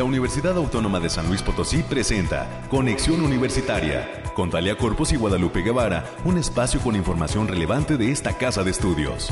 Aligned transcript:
la 0.00 0.04
Universidad 0.04 0.56
Autónoma 0.56 0.98
de 0.98 1.10
San 1.10 1.28
Luis 1.28 1.42
Potosí 1.42 1.82
presenta 1.82 2.62
Conexión 2.70 3.20
Universitaria 3.20 4.22
con 4.34 4.48
Talia 4.48 4.74
Corpus 4.74 5.12
y 5.12 5.16
Guadalupe 5.16 5.60
Guevara, 5.60 6.06
un 6.24 6.38
espacio 6.38 6.80
con 6.80 6.96
información 6.96 7.46
relevante 7.46 7.98
de 7.98 8.10
esta 8.10 8.32
casa 8.38 8.64
de 8.64 8.70
estudios. 8.70 9.28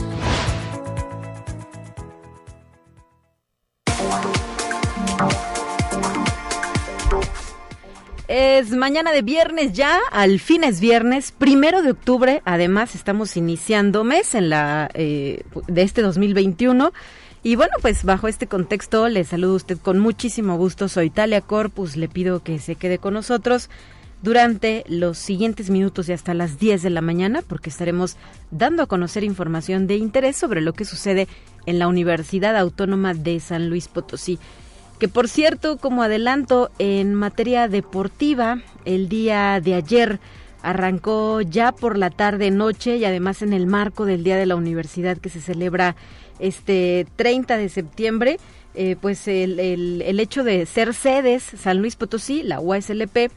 Es 8.28 8.72
mañana 8.72 9.12
de 9.12 9.22
viernes 9.22 9.72
ya, 9.72 9.98
al 10.12 10.38
fin 10.38 10.64
es 10.64 10.80
viernes, 10.80 11.32
primero 11.32 11.80
de 11.80 11.92
octubre. 11.92 12.42
Además, 12.44 12.94
estamos 12.94 13.38
iniciando 13.38 14.04
mes 14.04 14.34
en 14.34 14.50
la 14.50 14.90
eh, 14.92 15.44
de 15.66 15.80
este 15.80 16.02
2021. 16.02 16.92
Y 17.42 17.54
bueno, 17.54 17.72
pues 17.80 18.04
bajo 18.04 18.26
este 18.26 18.48
contexto 18.48 19.08
le 19.08 19.22
saludo 19.24 19.52
a 19.52 19.56
usted 19.56 19.78
con 19.78 20.00
muchísimo 20.00 20.56
gusto. 20.56 20.88
Soy 20.88 21.08
Talia 21.08 21.40
Corpus, 21.40 21.96
le 21.96 22.08
pido 22.08 22.42
que 22.42 22.58
se 22.58 22.74
quede 22.74 22.98
con 22.98 23.14
nosotros 23.14 23.70
durante 24.22 24.84
los 24.88 25.18
siguientes 25.18 25.70
minutos 25.70 26.08
y 26.08 26.12
hasta 26.12 26.34
las 26.34 26.58
10 26.58 26.82
de 26.82 26.90
la 26.90 27.00
mañana 27.00 27.42
porque 27.46 27.70
estaremos 27.70 28.16
dando 28.50 28.82
a 28.82 28.86
conocer 28.86 29.22
información 29.22 29.86
de 29.86 29.96
interés 29.96 30.36
sobre 30.36 30.60
lo 30.60 30.72
que 30.72 30.84
sucede 30.84 31.28
en 31.66 31.78
la 31.78 31.86
Universidad 31.86 32.56
Autónoma 32.56 33.14
de 33.14 33.38
San 33.38 33.68
Luis 33.68 33.86
Potosí. 33.86 34.40
Que 34.98 35.06
por 35.06 35.28
cierto, 35.28 35.76
como 35.76 36.02
adelanto 36.02 36.72
en 36.80 37.14
materia 37.14 37.68
deportiva, 37.68 38.58
el 38.84 39.08
día 39.08 39.60
de 39.60 39.74
ayer 39.74 40.18
arrancó 40.62 41.40
ya 41.40 41.70
por 41.70 41.96
la 41.96 42.10
tarde 42.10 42.50
noche 42.50 42.96
y 42.96 43.04
además 43.04 43.42
en 43.42 43.52
el 43.52 43.68
marco 43.68 44.06
del 44.06 44.24
Día 44.24 44.36
de 44.36 44.46
la 44.46 44.56
Universidad 44.56 45.18
que 45.18 45.28
se 45.28 45.40
celebra 45.40 45.94
este 46.38 47.06
30 47.16 47.56
de 47.56 47.68
septiembre, 47.68 48.38
eh, 48.74 48.96
pues 49.00 49.26
el, 49.28 49.58
el, 49.58 50.20
hecho 50.20 50.44
de 50.44 50.64
ser 50.66 50.94
sedes, 50.94 51.42
San 51.42 51.78
Luis 51.78 51.96
Potosí, 51.96 52.42
la 52.42 52.60
UASLP, 52.60 53.30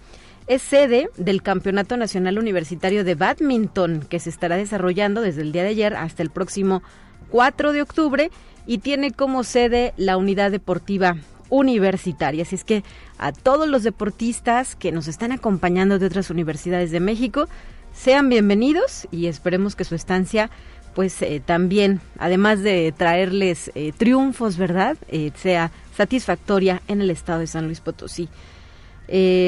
es 0.48 0.62
sede 0.62 1.10
del 1.18 1.42
Campeonato 1.42 1.98
Nacional 1.98 2.38
Universitario 2.38 3.04
de 3.04 3.16
Badminton 3.16 4.06
que 4.10 4.20
se 4.20 4.30
estará 4.30 4.58
desarrollando 4.58 5.22
desde 5.22 5.42
el 5.42 5.52
día 5.52 5.64
de 5.64 5.70
ayer 5.70 5.96
hasta 5.96 6.24
el 6.24 6.30
próximo 6.30 6.84
4 7.30 7.72
de 7.72 7.82
octubre 7.82 8.32
y 8.66 8.80
tiene 8.80 9.12
como 9.12 9.44
sede 9.44 9.94
la 9.98 10.18
unidad 10.18 10.52
deportiva 10.52 11.16
universitaria. 11.50 12.44
Así 12.44 12.56
es 12.56 12.64
que 12.64 12.84
a 13.18 13.32
todos 13.32 13.68
los 13.68 13.84
deportistas 13.84 14.76
que 14.76 14.92
nos 14.92 15.08
están 15.08 15.32
acompañando 15.32 16.00
de 16.00 16.06
otras 16.06 16.30
universidades 16.30 16.92
de 16.92 17.00
México, 17.00 17.48
sean 17.94 18.30
bienvenidos 18.30 19.08
y 19.12 19.28
esperemos 19.28 19.76
que 19.76 19.84
su 19.84 19.96
estancia 19.96 20.50
pues 20.94 21.22
eh, 21.22 21.42
también, 21.44 22.02
además 22.18 22.62
de 22.62 22.94
traerles 22.96 23.72
eh, 23.76 23.94
triunfos, 23.96 24.58
¿verdad? 24.58 24.98
Eh, 25.08 25.32
sea 25.36 25.72
satisfactoria 25.96 26.82
en 26.88 27.02
el 27.02 27.10
estado 27.10 27.40
de 27.40 27.48
San 27.48 27.66
Luis 27.66 27.82
Potosí. 27.82 28.30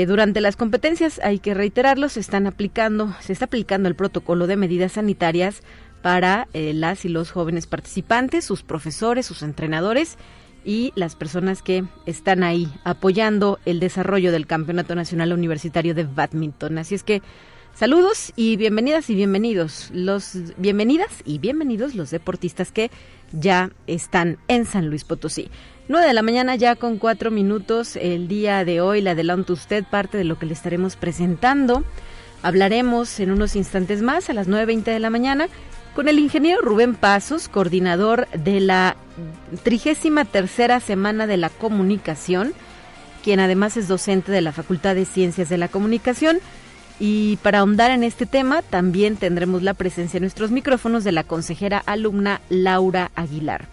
durante 0.07 0.41
las 0.41 0.57
competencias, 0.57 1.19
hay 1.23 1.39
que 1.39 1.53
reiterarlo, 1.53 2.09
se 2.09 2.19
están 2.19 2.47
aplicando, 2.47 3.15
se 3.21 3.31
está 3.31 3.45
aplicando 3.45 3.87
el 3.87 3.95
protocolo 3.95 4.45
de 4.45 4.57
medidas 4.57 4.93
sanitarias 4.93 5.63
para 6.01 6.47
las 6.53 7.05
y 7.05 7.09
los 7.09 7.31
jóvenes 7.31 7.65
participantes, 7.65 8.43
sus 8.43 8.61
profesores, 8.61 9.25
sus 9.25 9.41
entrenadores 9.41 10.17
y 10.65 10.91
las 10.95 11.15
personas 11.15 11.61
que 11.61 11.85
están 12.05 12.43
ahí 12.43 12.69
apoyando 12.83 13.57
el 13.65 13.79
desarrollo 13.79 14.33
del 14.33 14.47
Campeonato 14.47 14.95
Nacional 14.95 15.31
Universitario 15.31 15.95
de 15.95 16.03
Badminton. 16.03 16.77
Así 16.77 16.95
es 16.95 17.03
que 17.03 17.21
Saludos 17.75 18.33
y 18.35 18.55
bienvenidas 18.55 19.09
y 19.09 19.15
bienvenidos 19.15 19.89
los 19.91 20.37
bienvenidas 20.57 21.09
y 21.25 21.39
bienvenidos 21.39 21.95
los 21.95 22.11
deportistas 22.11 22.71
que 22.71 22.91
ya 23.31 23.71
están 23.87 24.37
en 24.47 24.67
San 24.67 24.89
Luis 24.89 25.03
Potosí. 25.03 25.49
9 25.87 26.05
de 26.05 26.13
la 26.13 26.21
mañana 26.21 26.55
ya 26.55 26.75
con 26.75 26.99
cuatro 26.99 27.31
minutos 27.31 27.95
el 27.95 28.27
día 28.27 28.63
de 28.63 28.79
hoy 28.79 29.01
le 29.01 29.09
adelanto 29.09 29.53
usted 29.53 29.83
parte 29.85 30.19
de 30.19 30.23
lo 30.23 30.37
que 30.37 30.45
le 30.45 30.53
estaremos 30.53 30.95
presentando. 30.95 31.83
Hablaremos 32.43 33.19
en 33.19 33.31
unos 33.31 33.55
instantes 33.55 34.03
más 34.03 34.29
a 34.29 34.33
las 34.33 34.47
9.20 34.47 34.83
de 34.83 34.99
la 34.99 35.09
mañana 35.09 35.47
con 35.95 36.07
el 36.07 36.19
ingeniero 36.19 36.61
Rubén 36.61 36.93
Pasos, 36.93 37.49
coordinador 37.49 38.27
de 38.29 38.59
la 38.59 38.97
trigésima 39.63 40.25
tercera 40.25 40.79
semana 40.79 41.25
de 41.25 41.37
la 41.37 41.49
comunicación, 41.49 42.53
quien 43.23 43.39
además 43.39 43.77
es 43.77 43.87
docente 43.87 44.31
de 44.31 44.41
la 44.41 44.51
Facultad 44.51 44.93
de 44.93 45.05
Ciencias 45.05 45.49
de 45.49 45.57
la 45.57 45.69
Comunicación 45.69 46.39
y 46.99 47.37
para 47.37 47.59
ahondar 47.59 47.91
en 47.91 48.03
este 48.03 48.25
tema, 48.25 48.61
también 48.61 49.17
tendremos 49.17 49.63
la 49.63 49.73
presencia 49.73 50.17
en 50.17 50.23
nuestros 50.23 50.51
micrófonos 50.51 51.03
de 51.03 51.11
la 51.11 51.23
consejera 51.23 51.81
alumna 51.85 52.41
Laura 52.49 53.11
Aguilar. 53.15 53.67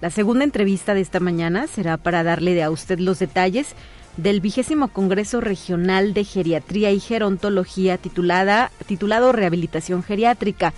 La 0.00 0.10
segunda 0.10 0.44
entrevista 0.44 0.94
de 0.94 1.00
esta 1.00 1.20
mañana 1.20 1.68
será 1.68 1.96
para 1.96 2.24
darle 2.24 2.60
a 2.62 2.70
usted 2.70 2.98
los 2.98 3.20
detalles 3.20 3.74
del 4.16 4.40
vigésimo 4.40 4.88
Congreso 4.88 5.40
Regional 5.40 6.12
de 6.12 6.24
Geriatría 6.24 6.90
y 6.90 7.00
Gerontología 7.00 7.98
titulada, 7.98 8.70
titulado 8.86 9.32
Rehabilitación 9.32 10.02
Geriátrica. 10.02 10.74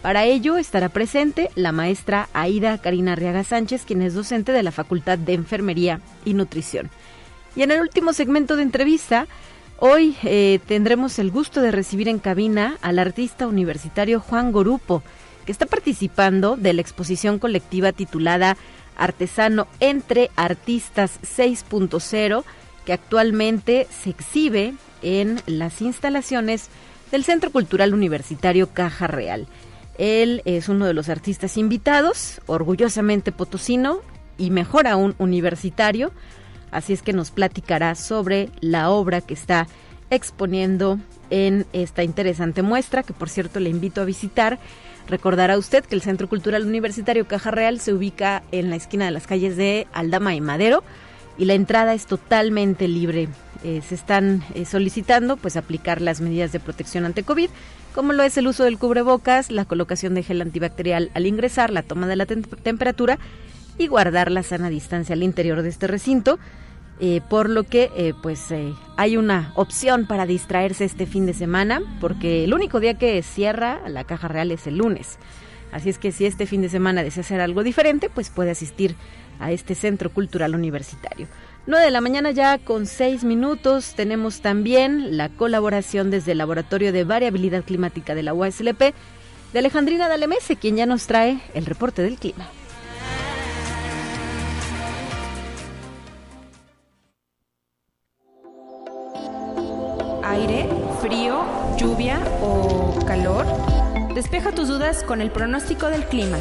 Para 0.00 0.24
ello 0.24 0.56
estará 0.56 0.88
presente 0.88 1.50
la 1.54 1.72
maestra 1.72 2.28
Aida 2.32 2.78
Karina 2.78 3.12
Arriaga 3.12 3.44
Sánchez, 3.44 3.84
quien 3.84 4.02
es 4.02 4.14
docente 4.14 4.52
de 4.52 4.62
la 4.62 4.72
Facultad 4.72 5.18
de 5.18 5.34
Enfermería 5.34 6.00
y 6.24 6.34
Nutrición. 6.34 6.90
Y 7.54 7.62
en 7.62 7.72
el 7.72 7.80
último 7.80 8.12
segmento 8.12 8.56
de 8.56 8.62
entrevista 8.62 9.26
Hoy 9.84 10.16
eh, 10.22 10.60
tendremos 10.68 11.18
el 11.18 11.32
gusto 11.32 11.60
de 11.60 11.72
recibir 11.72 12.08
en 12.08 12.20
cabina 12.20 12.78
al 12.82 13.00
artista 13.00 13.48
universitario 13.48 14.20
Juan 14.20 14.52
Gorupo, 14.52 15.02
que 15.44 15.50
está 15.50 15.66
participando 15.66 16.56
de 16.56 16.72
la 16.72 16.82
exposición 16.82 17.40
colectiva 17.40 17.90
titulada 17.90 18.56
Artesano 18.96 19.66
entre 19.80 20.30
Artistas 20.36 21.18
6.0, 21.22 22.44
que 22.86 22.92
actualmente 22.92 23.88
se 23.90 24.10
exhibe 24.10 24.74
en 25.02 25.42
las 25.46 25.82
instalaciones 25.82 26.68
del 27.10 27.24
Centro 27.24 27.50
Cultural 27.50 27.92
Universitario 27.92 28.68
Caja 28.68 29.08
Real. 29.08 29.48
Él 29.98 30.42
es 30.44 30.68
uno 30.68 30.86
de 30.86 30.94
los 30.94 31.08
artistas 31.08 31.56
invitados, 31.56 32.40
orgullosamente 32.46 33.32
potosino 33.32 33.98
y 34.38 34.50
mejor 34.50 34.86
aún 34.86 35.16
universitario, 35.18 36.12
Así 36.72 36.92
es 36.92 37.02
que 37.02 37.12
nos 37.12 37.30
platicará 37.30 37.94
sobre 37.94 38.48
la 38.60 38.90
obra 38.90 39.20
que 39.20 39.34
está 39.34 39.68
exponiendo 40.10 40.98
en 41.30 41.66
esta 41.72 42.02
interesante 42.02 42.62
muestra, 42.62 43.02
que 43.02 43.12
por 43.12 43.28
cierto 43.28 43.60
le 43.60 43.70
invito 43.70 44.00
a 44.00 44.04
visitar. 44.04 44.58
Recordará 45.08 45.58
usted 45.58 45.84
que 45.84 45.94
el 45.94 46.02
Centro 46.02 46.28
Cultural 46.28 46.66
Universitario 46.66 47.26
Caja 47.26 47.50
Real 47.50 47.80
se 47.80 47.92
ubica 47.92 48.42
en 48.52 48.70
la 48.70 48.76
esquina 48.76 49.04
de 49.04 49.10
las 49.10 49.26
calles 49.26 49.56
de 49.56 49.86
Aldama 49.92 50.34
y 50.34 50.40
Madero 50.40 50.82
y 51.38 51.44
la 51.44 51.54
entrada 51.54 51.94
es 51.94 52.06
totalmente 52.06 52.88
libre. 52.88 53.28
Eh, 53.64 53.80
se 53.86 53.94
están 53.94 54.42
eh, 54.54 54.64
solicitando 54.64 55.36
pues 55.36 55.56
aplicar 55.56 56.00
las 56.00 56.20
medidas 56.20 56.52
de 56.52 56.60
protección 56.60 57.04
ante 57.04 57.22
COVID, 57.22 57.48
como 57.94 58.12
lo 58.12 58.22
es 58.22 58.36
el 58.36 58.46
uso 58.46 58.64
del 58.64 58.78
cubrebocas, 58.78 59.50
la 59.50 59.64
colocación 59.64 60.14
de 60.14 60.22
gel 60.22 60.42
antibacterial 60.42 61.10
al 61.14 61.26
ingresar, 61.26 61.70
la 61.70 61.82
toma 61.82 62.06
de 62.06 62.16
la 62.16 62.26
temperatura 62.26 63.18
y 63.82 63.88
guardar 63.88 64.30
la 64.30 64.42
sana 64.42 64.70
distancia 64.70 65.14
al 65.14 65.22
interior 65.22 65.62
de 65.62 65.68
este 65.68 65.86
recinto. 65.86 66.38
Eh, 67.00 67.20
por 67.28 67.50
lo 67.50 67.64
que 67.64 67.90
eh, 67.96 68.14
pues 68.22 68.52
eh, 68.52 68.74
hay 68.96 69.16
una 69.16 69.52
opción 69.56 70.06
para 70.06 70.24
distraerse 70.24 70.84
este 70.84 71.06
fin 71.06 71.26
de 71.26 71.34
semana, 71.34 71.82
porque 72.00 72.44
el 72.44 72.54
único 72.54 72.78
día 72.78 72.94
que 72.94 73.20
cierra 73.22 73.80
la 73.88 74.04
caja 74.04 74.28
real 74.28 74.52
es 74.52 74.66
el 74.68 74.76
lunes. 74.76 75.18
Así 75.72 75.88
es 75.88 75.98
que 75.98 76.12
si 76.12 76.26
este 76.26 76.46
fin 76.46 76.60
de 76.60 76.68
semana 76.68 77.02
desea 77.02 77.22
hacer 77.22 77.40
algo 77.40 77.64
diferente, 77.64 78.08
pues 78.08 78.30
puede 78.30 78.52
asistir 78.52 78.94
a 79.40 79.50
este 79.50 79.74
centro 79.74 80.10
cultural 80.10 80.54
universitario. 80.54 81.26
9 81.66 81.84
de 81.84 81.90
la 81.90 82.00
mañana 82.00 82.30
ya 82.30 82.58
con 82.58 82.86
6 82.86 83.24
minutos 83.24 83.94
tenemos 83.96 84.40
también 84.40 85.16
la 85.16 85.28
colaboración 85.28 86.10
desde 86.10 86.32
el 86.32 86.38
Laboratorio 86.38 86.92
de 86.92 87.04
Variabilidad 87.04 87.64
Climática 87.64 88.14
de 88.14 88.22
la 88.22 88.34
UASLP 88.34 88.80
de 89.52 89.58
Alejandrina 89.58 90.08
Dalemese, 90.08 90.56
quien 90.56 90.76
ya 90.76 90.86
nos 90.86 91.06
trae 91.06 91.40
el 91.54 91.66
reporte 91.66 92.02
del 92.02 92.16
clima. 92.16 92.48
Aire, 100.32 100.66
frío, 101.02 101.44
lluvia 101.76 102.18
o 102.40 102.98
calor? 103.06 103.44
Despeja 104.14 104.50
tus 104.50 104.66
dudas 104.66 105.04
con 105.04 105.20
el 105.20 105.30
pronóstico 105.30 105.88
del 105.88 106.06
clima. 106.06 106.38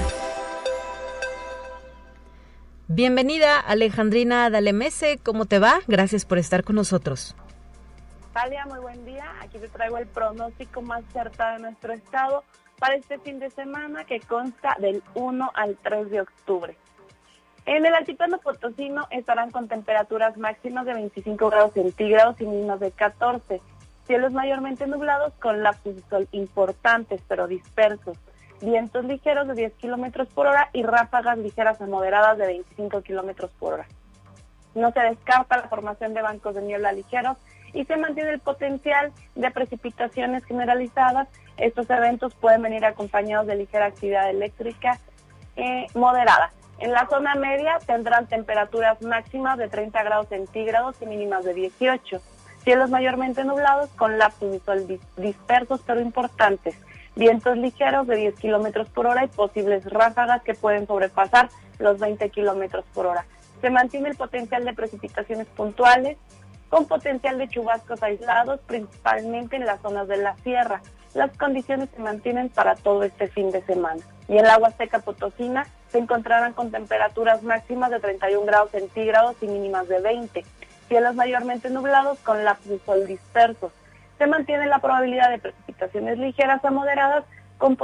Bienvenida 2.88 3.60
Alejandrina 3.60 4.50
Dalemese, 4.50 5.20
¿cómo 5.22 5.46
te 5.46 5.60
va? 5.60 5.80
Gracias 5.88 6.24
por 6.24 6.38
estar 6.38 6.64
con 6.64 6.78
nosotros. 6.78 7.36
Talia, 8.32 8.66
muy 8.66 8.80
buen 8.80 9.04
día. 9.04 9.26
Aquí 9.42 9.60
te 9.60 9.68
traigo 9.68 9.98
el 9.98 10.08
pronóstico 10.08 10.82
más 10.82 11.04
cerca 11.12 11.54
de 11.54 11.60
nuestro 11.60 11.92
estado 11.92 12.46
para 12.80 12.96
este 12.96 13.20
fin 13.20 13.40
de 13.40 13.50
semana 13.50 14.06
que 14.06 14.22
consta 14.22 14.78
del 14.80 15.04
1 15.16 15.52
al 15.54 15.78
3 15.84 16.10
de 16.10 16.22
octubre. 16.22 16.78
En 17.66 17.86
el 17.86 17.94
altiplano 17.94 18.40
potosino 18.40 19.06
estarán 19.12 19.52
con 19.52 19.68
temperaturas 19.68 20.38
máximas 20.38 20.86
de 20.86 20.94
25 20.94 21.50
grados 21.50 21.74
centígrados 21.74 22.40
y 22.40 22.46
mínimas 22.46 22.80
de 22.80 22.92
14. 22.92 23.62
Cielos 24.08 24.34
mayormente 24.34 24.88
nublados 24.88 25.34
con 25.40 25.64
lapsos 25.64 25.96
de 25.96 26.02
sol 26.10 26.28
importantes 26.32 27.22
pero 27.28 27.48
dispersos. 27.48 28.18
Vientos 28.62 29.06
ligeros 29.06 29.48
de 29.48 29.56
10 29.56 29.74
kilómetros 29.74 30.28
por 30.28 30.48
hora 30.48 30.70
y 30.74 30.84
ráfagas 30.84 31.38
ligeras 31.38 31.82
a 31.82 31.88
moderadas 31.88 32.38
de 32.38 32.48
25 32.48 33.02
kilómetros 33.02 33.52
por 33.60 33.74
hora. 33.74 33.88
No 34.76 34.92
se 34.92 35.00
descarta 35.02 35.58
la 35.58 35.68
formación 35.68 36.14
de 36.14 36.22
bancos 36.22 36.56
de 36.56 36.62
niebla 36.62 36.92
ligeros 36.92 37.38
y 37.74 37.86
se 37.86 37.98
mantiene 37.98 38.32
el 38.32 38.40
potencial 38.40 39.12
de 39.36 39.52
precipitaciones 39.52 40.44
generalizadas. 40.46 41.28
Estos 41.58 41.90
eventos 41.90 42.36
pueden 42.36 42.62
venir 42.62 42.86
acompañados 42.86 43.48
de 43.48 43.56
ligera 43.56 43.86
actividad 43.86 44.30
eléctrica 44.30 45.00
eh, 45.56 45.88
moderada. 45.96 46.52
En 46.80 46.92
la 46.92 47.08
zona 47.08 47.36
media 47.36 47.78
tendrán 47.86 48.28
temperaturas 48.28 49.02
máximas 49.02 49.58
de 49.58 49.68
30 49.68 50.02
grados 50.04 50.28
centígrados 50.30 51.00
y 51.02 51.06
mínimas 51.06 51.46
de 51.46 51.54
18. 51.54 52.22
Cielos 52.64 52.90
mayormente 52.90 53.44
nublados 53.44 53.90
con 53.92 54.18
lapsos 54.18 54.52
de 54.52 54.60
sol 54.60 55.00
dispersos 55.18 55.82
pero 55.86 56.00
importantes. 56.00 56.76
Vientos 57.16 57.58
ligeros 57.58 58.08
de 58.08 58.16
10 58.16 58.36
kilómetros 58.36 58.88
por 58.90 59.08
hora 59.08 59.26
y 59.26 59.28
posibles 59.28 59.84
ráfagas 59.86 60.44
que 60.44 60.54
pueden 60.54 60.86
sobrepasar 60.88 61.50
los 61.80 62.00
20 62.00 62.30
kilómetros 62.30 62.86
por 62.94 63.08
hora. 63.08 63.26
Se 63.62 63.70
mantiene 63.70 64.10
el 64.10 64.16
potencial 64.16 64.64
de 64.64 64.74
precipitaciones 64.74 65.48
puntuales 65.48 66.18
con 66.70 66.86
potencial 66.86 67.38
de 67.38 67.50
chubascos 67.50 68.02
aislados, 68.02 68.62
principalmente 68.66 69.58
en 69.58 69.66
las 69.66 69.82
zonas 69.82 70.08
de 70.08 70.18
la 70.18 70.38
sierra. 70.38 70.82
Las 71.14 71.36
condiciones 71.38 71.90
se 71.94 72.02
mantienen 72.02 72.50
para 72.50 72.76
todo 72.76 73.04
este 73.04 73.28
fin 73.28 73.52
de 73.52 73.62
semana. 73.64 74.02
Y 74.30 74.38
en 74.38 74.46
la 74.46 74.54
agua 74.54 74.72
seca 74.72 75.00
potosina 75.00 75.68
se 75.90 75.98
encontrarán 75.98 76.54
con 76.54 76.72
temperaturas 76.72 77.44
máximas 77.44 77.92
de 77.92 78.00
31 78.00 78.46
grados 78.46 78.72
centígrados 78.72 79.36
y 79.42 79.48
mínimas 79.48 79.90
de 79.90 80.00
20. 80.00 80.46
Cielos 80.92 81.16
mayormente 81.16 81.70
nublados 81.70 82.20
con 82.20 82.44
lapsos 82.44 82.68
de 82.68 82.80
sol 82.80 83.08
dispersos. 83.08 83.72
Se 84.18 84.28
mantiene 84.28 84.66
la 84.66 84.80
probabilidad 84.80 85.30
de 85.30 85.38
precipitaciones 85.38 86.18
ligeras 86.18 86.66
a 86.66 86.70
moderadas 86.70 87.24
con, 87.58 87.78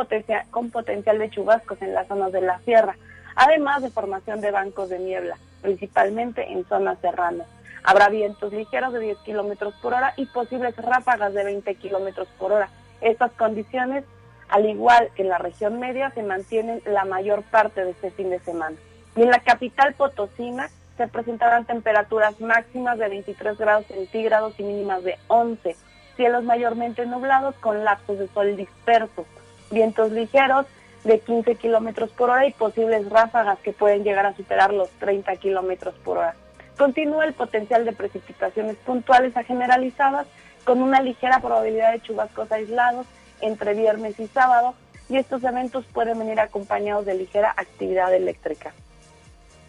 con 0.51 0.71
potencial 0.71 1.17
de 1.17 1.29
chubascos 1.29 1.81
en 1.81 1.93
las 1.93 2.05
zonas 2.09 2.33
de 2.33 2.41
la 2.41 2.59
sierra, 2.65 2.97
además 3.37 3.81
de 3.81 3.91
formación 3.91 4.41
de 4.41 4.51
bancos 4.51 4.89
de 4.89 4.99
niebla, 4.99 5.37
principalmente 5.61 6.51
en 6.51 6.65
zonas 6.65 6.99
serranas. 6.99 7.47
Habrá 7.81 8.09
vientos 8.09 8.51
ligeros 8.51 8.91
de 8.91 8.99
10 8.99 9.19
kilómetros 9.19 9.73
por 9.75 9.93
hora 9.93 10.13
y 10.17 10.25
posibles 10.25 10.75
ráfagas 10.75 11.33
de 11.33 11.45
20 11.45 11.75
kilómetros 11.75 12.27
por 12.37 12.51
hora. 12.51 12.67
Estas 12.99 13.31
condiciones, 13.31 14.03
al 14.49 14.65
igual 14.65 15.11
que 15.15 15.21
en 15.21 15.29
la 15.29 15.37
región 15.37 15.79
media, 15.79 16.11
se 16.11 16.23
mantienen 16.23 16.81
la 16.85 17.05
mayor 17.05 17.43
parte 17.43 17.85
de 17.85 17.91
este 17.91 18.11
fin 18.11 18.31
de 18.31 18.39
semana. 18.39 18.75
Y 19.15 19.21
en 19.21 19.29
la 19.29 19.39
capital 19.39 19.93
potosina 19.93 20.69
se 20.97 21.07
presentarán 21.07 21.65
temperaturas 21.65 22.39
máximas 22.41 22.97
de 22.97 23.07
23 23.07 23.57
grados 23.57 23.85
centígrados 23.85 24.59
y 24.59 24.63
mínimas 24.63 25.03
de 25.03 25.17
11. 25.27 25.75
Cielos 26.15 26.43
mayormente 26.43 27.05
nublados 27.05 27.55
con 27.55 27.83
lapsos 27.83 28.17
de 28.17 28.27
sol 28.29 28.57
dispersos. 28.57 29.25
Vientos 29.69 30.11
ligeros 30.11 30.65
de 31.03 31.19
15 31.19 31.55
kilómetros 31.55 32.09
por 32.11 32.31
hora 32.31 32.47
y 32.47 32.53
posibles 32.53 33.09
ráfagas 33.09 33.59
que 33.59 33.73
pueden 33.73 34.03
llegar 34.03 34.25
a 34.25 34.35
superar 34.35 34.73
los 34.73 34.89
30 34.99 35.35
kilómetros 35.37 35.93
por 36.03 36.17
hora. 36.17 36.35
Continúa 36.77 37.25
el 37.25 37.33
potencial 37.33 37.85
de 37.85 37.93
precipitaciones 37.93 38.75
puntuales 38.77 39.37
a 39.37 39.43
generalizadas 39.43 40.27
con 40.63 40.81
una 40.81 41.01
ligera 41.01 41.39
probabilidad 41.39 41.93
de 41.93 42.01
chubascos 42.01 42.51
aislados 42.51 43.05
entre 43.41 43.73
viernes 43.73 44.19
y 44.19 44.27
sábado 44.27 44.73
y 45.09 45.17
estos 45.17 45.43
eventos 45.43 45.85
pueden 45.85 46.19
venir 46.19 46.39
acompañados 46.39 47.05
de 47.05 47.13
ligera 47.13 47.53
actividad 47.55 48.13
eléctrica. 48.13 48.73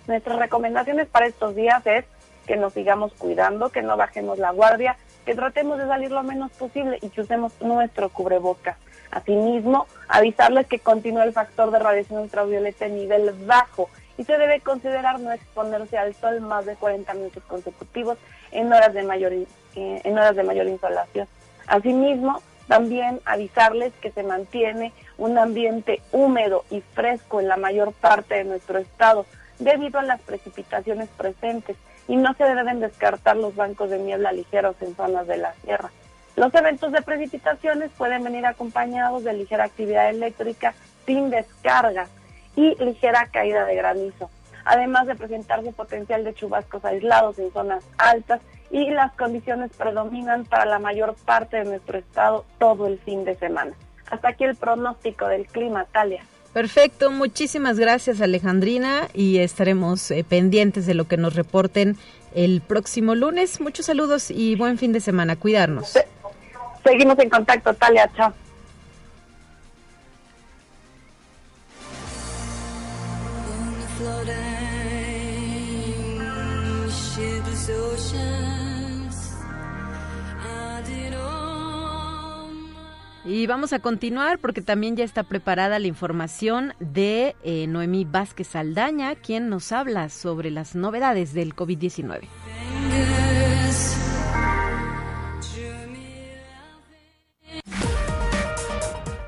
Nuestras 0.09 0.39
recomendaciones 0.39 1.07
para 1.07 1.27
estos 1.27 1.55
días 1.55 1.87
es 1.87 2.07
que 2.47 2.57
nos 2.57 2.73
sigamos 2.73 3.13
cuidando, 3.13 3.69
que 3.69 3.83
no 3.83 3.99
bajemos 3.99 4.39
la 4.39 4.53
guardia, 4.53 4.97
que 5.27 5.35
tratemos 5.35 5.77
de 5.77 5.87
salir 5.87 6.11
lo 6.11 6.23
menos 6.23 6.51
posible 6.53 6.99
y 7.03 7.11
que 7.11 7.21
usemos 7.21 7.53
nuestro 7.61 8.09
cubrebocas. 8.09 8.79
Asimismo, 9.11 9.87
avisarles 10.09 10.67
que 10.67 10.79
continúa 10.79 11.25
el 11.25 11.35
factor 11.35 11.71
de 11.71 11.79
radiación 11.79 12.23
ultravioleta 12.23 12.87
en 12.87 12.97
nivel 12.97 13.33
bajo 13.45 13.91
y 14.17 14.25
se 14.25 14.39
debe 14.39 14.61
considerar 14.61 15.21
no 15.21 15.31
exponerse 15.31 15.99
al 15.99 16.15
sol 16.15 16.41
más 16.41 16.65
de 16.65 16.75
40 16.77 17.13
minutos 17.13 17.43
consecutivos 17.45 18.17
en 18.51 18.73
horas 18.73 18.95
de 18.95 19.03
mayor, 19.03 19.35
eh, 19.35 19.47
en 19.75 20.13
horas 20.15 20.37
de 20.37 20.43
mayor 20.43 20.69
insolación. 20.69 21.29
Asimismo, 21.67 22.41
también 22.67 23.21
avisarles 23.27 23.93
que 24.01 24.11
se 24.11 24.23
mantiene 24.23 24.95
un 25.19 25.37
ambiente 25.37 26.01
húmedo 26.13 26.65
y 26.71 26.81
fresco 26.81 27.41
en 27.41 27.49
la 27.49 27.59
mayor 27.59 27.93
parte 27.93 28.37
de 28.37 28.45
nuestro 28.45 28.79
estado 28.79 29.27
debido 29.59 29.99
a 29.99 30.03
las 30.03 30.21
precipitaciones 30.21 31.09
presentes 31.11 31.77
y 32.07 32.17
no 32.17 32.35
se 32.35 32.45
deben 32.45 32.81
descartar 32.81 33.37
los 33.37 33.55
bancos 33.55 33.91
de 33.91 33.99
niebla 33.99 34.33
ligeros 34.33 34.77
en 34.81 34.95
zonas 34.97 35.27
de 35.27 35.37
la 35.37 35.53
sierra. 35.65 35.91
Los 36.37 36.55
eventos 36.55 36.93
de 36.93 37.03
precipitaciones 37.03 37.91
pueden 37.99 38.23
venir 38.23 38.47
acompañados 38.47 39.25
de 39.25 39.33
ligera 39.33 39.65
actividad 39.65 40.09
eléctrica 40.09 40.75
sin 41.05 41.31
descargas 41.31 42.09
y 42.55 42.75
ligera 42.77 43.29
caída 43.33 43.65
de 43.65 43.75
granizo, 43.75 44.31
además 44.65 45.07
de 45.07 45.17
presentarse 45.17 45.73
potencial 45.73 46.25
de 46.25 46.35
chubascos 46.35 46.85
aislados 46.85 47.39
en 47.39 47.53
zonas 47.53 47.85
altas 47.99 48.41
y 48.71 48.91
las 48.91 49.13
condiciones 49.15 49.73
predominan 49.77 50.45
para 50.45 50.67
la 50.67 50.79
mayor 50.79 51.17
parte 51.25 51.57
de 51.57 51.65
nuestro 51.65 51.99
estado 51.99 52.45
todo 52.59 52.87
el 52.87 52.99
fin 53.01 53.25
de 53.25 53.35
semana. 53.35 53.73
Hasta 54.11 54.29
aquí 54.29 54.45
el 54.45 54.57
pronóstico 54.57 55.27
del 55.27 55.47
clima, 55.47 55.87
Talia. 55.93 56.23
Perfecto, 56.59 57.13
muchísimas 57.13 57.79
gracias 57.79 58.21
Alejandrina 58.21 59.07
y 59.15 59.39
estaremos 59.39 60.11
eh, 60.11 60.25
pendientes 60.29 60.87
de 60.87 60.95
lo 60.95 61.07
que 61.07 61.17
nos 61.17 61.37
reporten 61.37 61.97
el 62.35 62.63
próximo 62.63 63.15
lunes. 63.15 63.61
Muchos 63.61 63.87
saludos 63.87 64.29
y 64.33 64.57
buen 64.57 64.77
fin 64.77 64.93
de 64.93 64.99
semana. 64.99 65.37
Cuidarnos. 65.37 65.97
Seguimos 66.83 67.17
en 67.21 67.31
contacto, 67.31 67.73
Talia. 67.75 68.11
Chao. 68.17 68.35
Y 83.29 83.47
vamos 83.47 83.75
a 83.75 83.81
continuar 83.81 84.39
porque 84.39 84.63
también 84.63 84.97
ya 84.97 85.05
está 85.05 85.23
preparada 85.23 85.79
la 85.79 85.87
información 85.87 86.73
de 86.81 87.37
eh, 87.45 87.67
Noemí 87.67 88.07
Vázquez 88.07 88.49
Saldaña, 88.49 89.17
quien 89.17 89.51
nos 89.51 89.71
habla 89.71 90.09
sobre 90.09 90.51
las 90.51 90.75
novedades 90.75 91.35
del 91.35 91.55
COVID-19. 91.55 92.23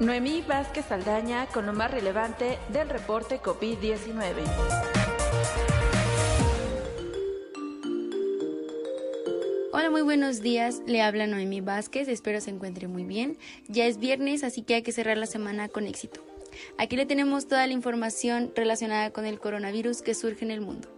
Noemí 0.01 0.43
Vázquez 0.49 0.87
Saldaña 0.87 1.45
con 1.49 1.67
lo 1.67 1.75
más 1.75 1.91
relevante 1.91 2.59
del 2.73 2.89
reporte 2.89 3.43
COVID-19. 3.43 5.90
Hola, 9.73 9.89
muy 9.89 10.03
buenos 10.03 10.41
días. 10.41 10.83
Le 10.89 11.01
habla 11.01 11.29
Noemi 11.29 11.61
Vázquez. 11.61 12.09
Espero 12.09 12.41
se 12.41 12.51
encuentre 12.51 12.89
muy 12.89 13.05
bien. 13.05 13.39
Ya 13.69 13.87
es 13.87 13.99
viernes, 13.99 14.43
así 14.43 14.63
que 14.63 14.75
hay 14.75 14.83
que 14.83 14.91
cerrar 14.91 15.17
la 15.17 15.27
semana 15.27 15.69
con 15.69 15.87
éxito. 15.87 16.27
Aquí 16.77 16.97
le 16.97 17.07
tenemos 17.07 17.47
toda 17.47 17.69
la 17.69 17.73
información 17.73 18.51
relacionada 18.57 19.11
con 19.11 19.27
el 19.27 19.39
coronavirus 19.39 20.03
que 20.03 20.17
surge 20.17 20.45
en 20.45 20.51
el 20.51 20.61
mundo. 20.61 20.89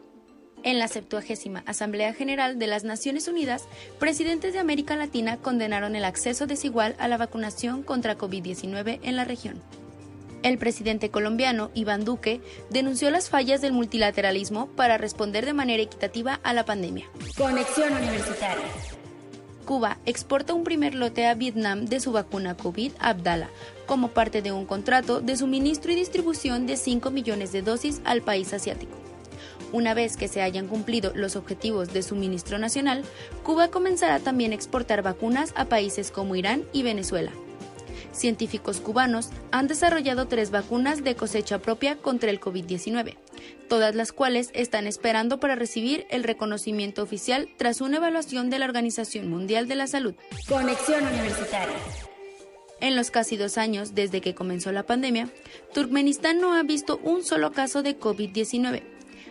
En 0.63 0.79
la 0.79 0.89
70 0.89 1.65
Asamblea 1.67 2.15
General 2.15 2.59
de 2.59 2.67
las 2.67 2.83
Naciones 2.83 3.29
Unidas, 3.29 3.69
presidentes 3.99 4.55
de 4.55 4.61
América 4.61 4.97
Latina 4.97 5.37
condenaron 5.37 5.95
el 5.95 6.07
acceso 6.07 6.47
desigual 6.47 6.97
a 6.99 7.09
la 7.09 7.19
vacunación 7.19 7.83
contra 7.83 8.17
COVID-19 8.17 9.01
en 9.03 9.17
la 9.17 9.27
región. 9.27 9.61
El 10.43 10.59
presidente 10.59 11.09
colombiano, 11.09 11.71
Iván 11.73 12.05
Duque, 12.05 12.41
denunció 12.69 13.11
las 13.13 13.31
fallas 13.31 13.61
del 13.61 13.73
multilateralismo 13.73 14.67
para 14.75 14.99
responder 14.99 15.47
de 15.47 15.53
manera 15.53 15.83
equitativa 15.83 16.41
a 16.43 16.53
la 16.53 16.65
pandemia. 16.65 17.07
Conexión 17.37 17.93
Universitaria. 17.93 18.65
Cuba 19.65 19.99
exporta 20.05 20.53
un 20.53 20.65
primer 20.65 20.97
lote 20.97 21.27
a 21.27 21.35
Vietnam 21.35 21.85
de 21.85 22.01
su 22.01 22.11
vacuna 22.11 22.57
COVID 22.57 22.91
Abdala, 22.99 23.51
como 23.87 24.09
parte 24.09 24.43
de 24.43 24.51
un 24.51 24.67
contrato 24.67 25.21
de 25.21 25.37
suministro 25.37 25.93
y 25.93 25.95
distribución 25.95 26.67
de 26.67 26.77
5 26.77 27.13
millones 27.13 27.53
de 27.53 27.63
dosis 27.63 28.01
al 28.05 28.23
país 28.23 28.53
asiático. 28.53 28.97
Una 29.71 29.95
vez 29.95 30.17
que 30.17 30.27
se 30.27 30.43
hayan 30.43 30.67
cumplido 30.67 31.13
los 31.15 31.37
objetivos 31.37 31.93
de 31.93 32.03
suministro 32.03 32.59
nacional, 32.59 33.05
Cuba 33.45 33.69
comenzará 33.69 34.19
también 34.19 34.51
a 34.51 34.57
exportar 34.57 35.03
vacunas 35.03 35.53
a 35.55 35.67
países 35.67 36.11
como 36.11 36.35
Irán 36.35 36.65
y 36.73 36.83
Venezuela 36.83 37.31
científicos 38.13 38.81
cubanos 38.81 39.31
han 39.51 39.69
desarrollado 39.69 40.29
tres 40.29 40.51
vacunas 40.51 41.05
de 41.05 41.15
cosecha 41.15 41.59
propia 41.59 41.97
contra 41.97 42.31
el 42.31 42.41
COVID-19, 42.41 43.17
todas 43.69 43.95
las 43.95 44.13
cuales 44.13 44.51
están 44.55 44.87
esperando 44.87 45.39
para 45.41 45.55
recibir 45.55 46.07
el 46.11 46.25
reconocimiento 46.25 47.03
oficial 47.03 47.49
tras 47.57 47.81
una 47.81 47.99
evaluación 47.99 48.51
de 48.51 48.59
la 48.59 48.67
Organización 48.67 49.29
Mundial 49.29 49.69
de 49.69 49.77
la 49.77 49.87
Salud. 49.87 50.15
Conexión 50.49 51.07
Universitaria. 51.07 51.77
En 52.81 52.97
los 52.97 53.13
casi 53.13 53.37
dos 53.37 53.59
años 53.59 53.95
desde 53.95 54.21
que 54.21 54.35
comenzó 54.35 54.73
la 54.73 54.83
pandemia, 54.83 55.29
Turkmenistán 55.73 56.41
no 56.41 56.55
ha 56.55 56.65
visto 56.65 56.99
un 57.05 57.23
solo 57.23 57.53
caso 57.53 57.85
de 57.85 57.97
COVID-19. 57.97 58.83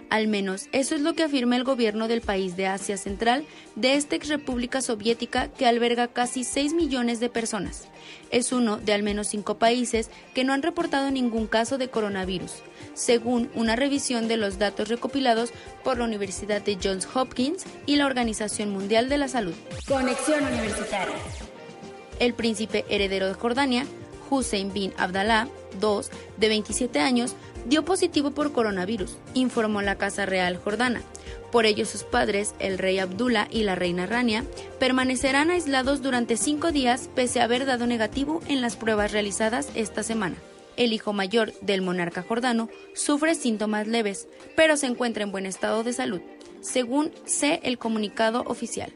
Al 0.10 0.28
menos 0.28 0.68
eso 0.72 0.96
es 0.96 1.02
lo 1.02 1.16
que 1.16 1.24
afirma 1.24 1.56
el 1.56 1.64
gobierno 1.64 2.08
del 2.08 2.22
país 2.22 2.56
de 2.56 2.68
Asia 2.68 2.98
Central, 2.98 3.46
de 3.76 3.96
esta 3.96 4.16
ex 4.16 4.30
república 4.30 4.82
soviética 4.82 5.50
que 5.50 5.66
alberga 5.66 6.08
casi 6.08 6.44
6 6.44 6.74
millones 6.74 7.20
de 7.20 7.30
personas. 7.30 7.88
Es 8.32 8.52
uno 8.52 8.78
de 8.78 8.94
al 8.94 9.04
menos 9.04 9.28
cinco 9.28 9.58
países 9.58 10.10
que 10.34 10.44
no 10.44 10.54
han 10.54 10.64
reportado 10.64 11.12
ningún 11.12 11.48
caso 11.48 11.78
de 11.78 11.90
coronavirus, 11.90 12.52
según 12.94 13.50
una 13.56 13.76
revisión 13.76 14.28
de 14.28 14.38
los 14.38 14.58
datos 14.58 14.88
recopilados 14.88 15.52
por 15.84 15.98
la 15.98 16.06
Universidad 16.06 16.62
de 16.62 16.78
Johns 16.82 17.08
Hopkins 17.14 17.66
y 17.86 17.98
la 17.98 18.06
Organización 18.06 18.70
Mundial 18.70 19.10
de 19.10 19.18
la 19.18 19.28
Salud. 19.28 19.54
Conexión 19.88 20.46
Universitaria. 20.46 21.16
El 22.20 22.34
príncipe 22.34 22.86
heredero 22.88 23.28
de 23.28 23.34
Jordania, 23.34 23.86
Hussein 24.30 24.72
bin 24.72 24.94
Abdallah 24.98 25.48
II, 25.82 26.08
de 26.38 26.48
27 26.48 27.00
años, 27.00 27.36
dio 27.66 27.86
positivo 27.86 28.32
por 28.32 28.52
coronavirus, 28.52 29.18
informó 29.34 29.82
la 29.82 29.96
Casa 29.96 30.26
Real 30.26 30.58
Jordana. 30.58 31.02
Por 31.52 31.66
ello, 31.66 31.86
sus 31.86 32.04
padres, 32.04 32.56
el 32.60 32.78
rey 32.78 33.00
Abdullah 33.00 33.48
y 33.52 33.64
la 33.64 33.76
reina 33.76 34.06
Rania, 34.06 34.46
permanecerán 34.80 35.52
aislados 35.52 36.02
durante 36.02 36.38
cinco 36.38 36.72
días 36.72 37.10
pese 37.14 37.42
a 37.42 37.44
haber 37.44 37.66
dado 37.66 37.88
negativo 37.88 38.42
en 38.48 38.62
las 38.62 38.76
pruebas 38.76 39.12
realizadas 39.12 39.70
esta 39.76 40.04
semana. 40.04 40.38
El 40.78 40.94
hijo 40.94 41.12
mayor 41.12 41.54
del 41.62 41.82
monarca 41.82 42.24
jordano 42.24 42.70
sufre 42.94 43.36
síntomas 43.36 43.88
leves, 43.88 44.28
pero 44.56 44.78
se 44.78 44.88
encuentra 44.88 45.24
en 45.24 45.32
buen 45.32 45.46
estado 45.46 45.84
de 45.84 45.94
salud, 45.94 46.22
según 46.62 47.12
sé 47.26 47.60
el 47.64 47.78
comunicado 47.78 48.44
oficial. 48.48 48.94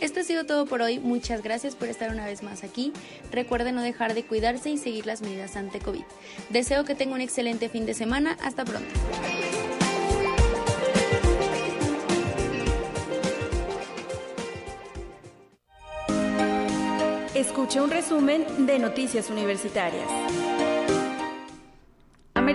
Esto 0.00 0.20
ha 0.20 0.24
sido 0.24 0.44
todo 0.44 0.66
por 0.66 0.82
hoy. 0.82 0.98
Muchas 0.98 1.42
gracias 1.42 1.74
por 1.74 1.88
estar 1.88 2.10
una 2.10 2.26
vez 2.26 2.42
más 2.42 2.64
aquí. 2.64 2.92
Recuerden 3.32 3.74
no 3.74 3.82
dejar 3.82 4.14
de 4.14 4.24
cuidarse 4.24 4.70
y 4.70 4.78
seguir 4.78 5.06
las 5.06 5.22
medidas 5.22 5.56
ante 5.56 5.78
COVID. 5.78 6.04
Deseo 6.50 6.84
que 6.84 6.94
tenga 6.94 7.14
un 7.14 7.20
excelente 7.20 7.68
fin 7.68 7.86
de 7.86 7.94
semana. 7.94 8.36
Hasta 8.42 8.64
pronto. 8.64 8.88
Escuche 17.34 17.80
un 17.80 17.90
resumen 17.90 18.66
de 18.66 18.78
Noticias 18.78 19.28
Universitarias. 19.28 20.08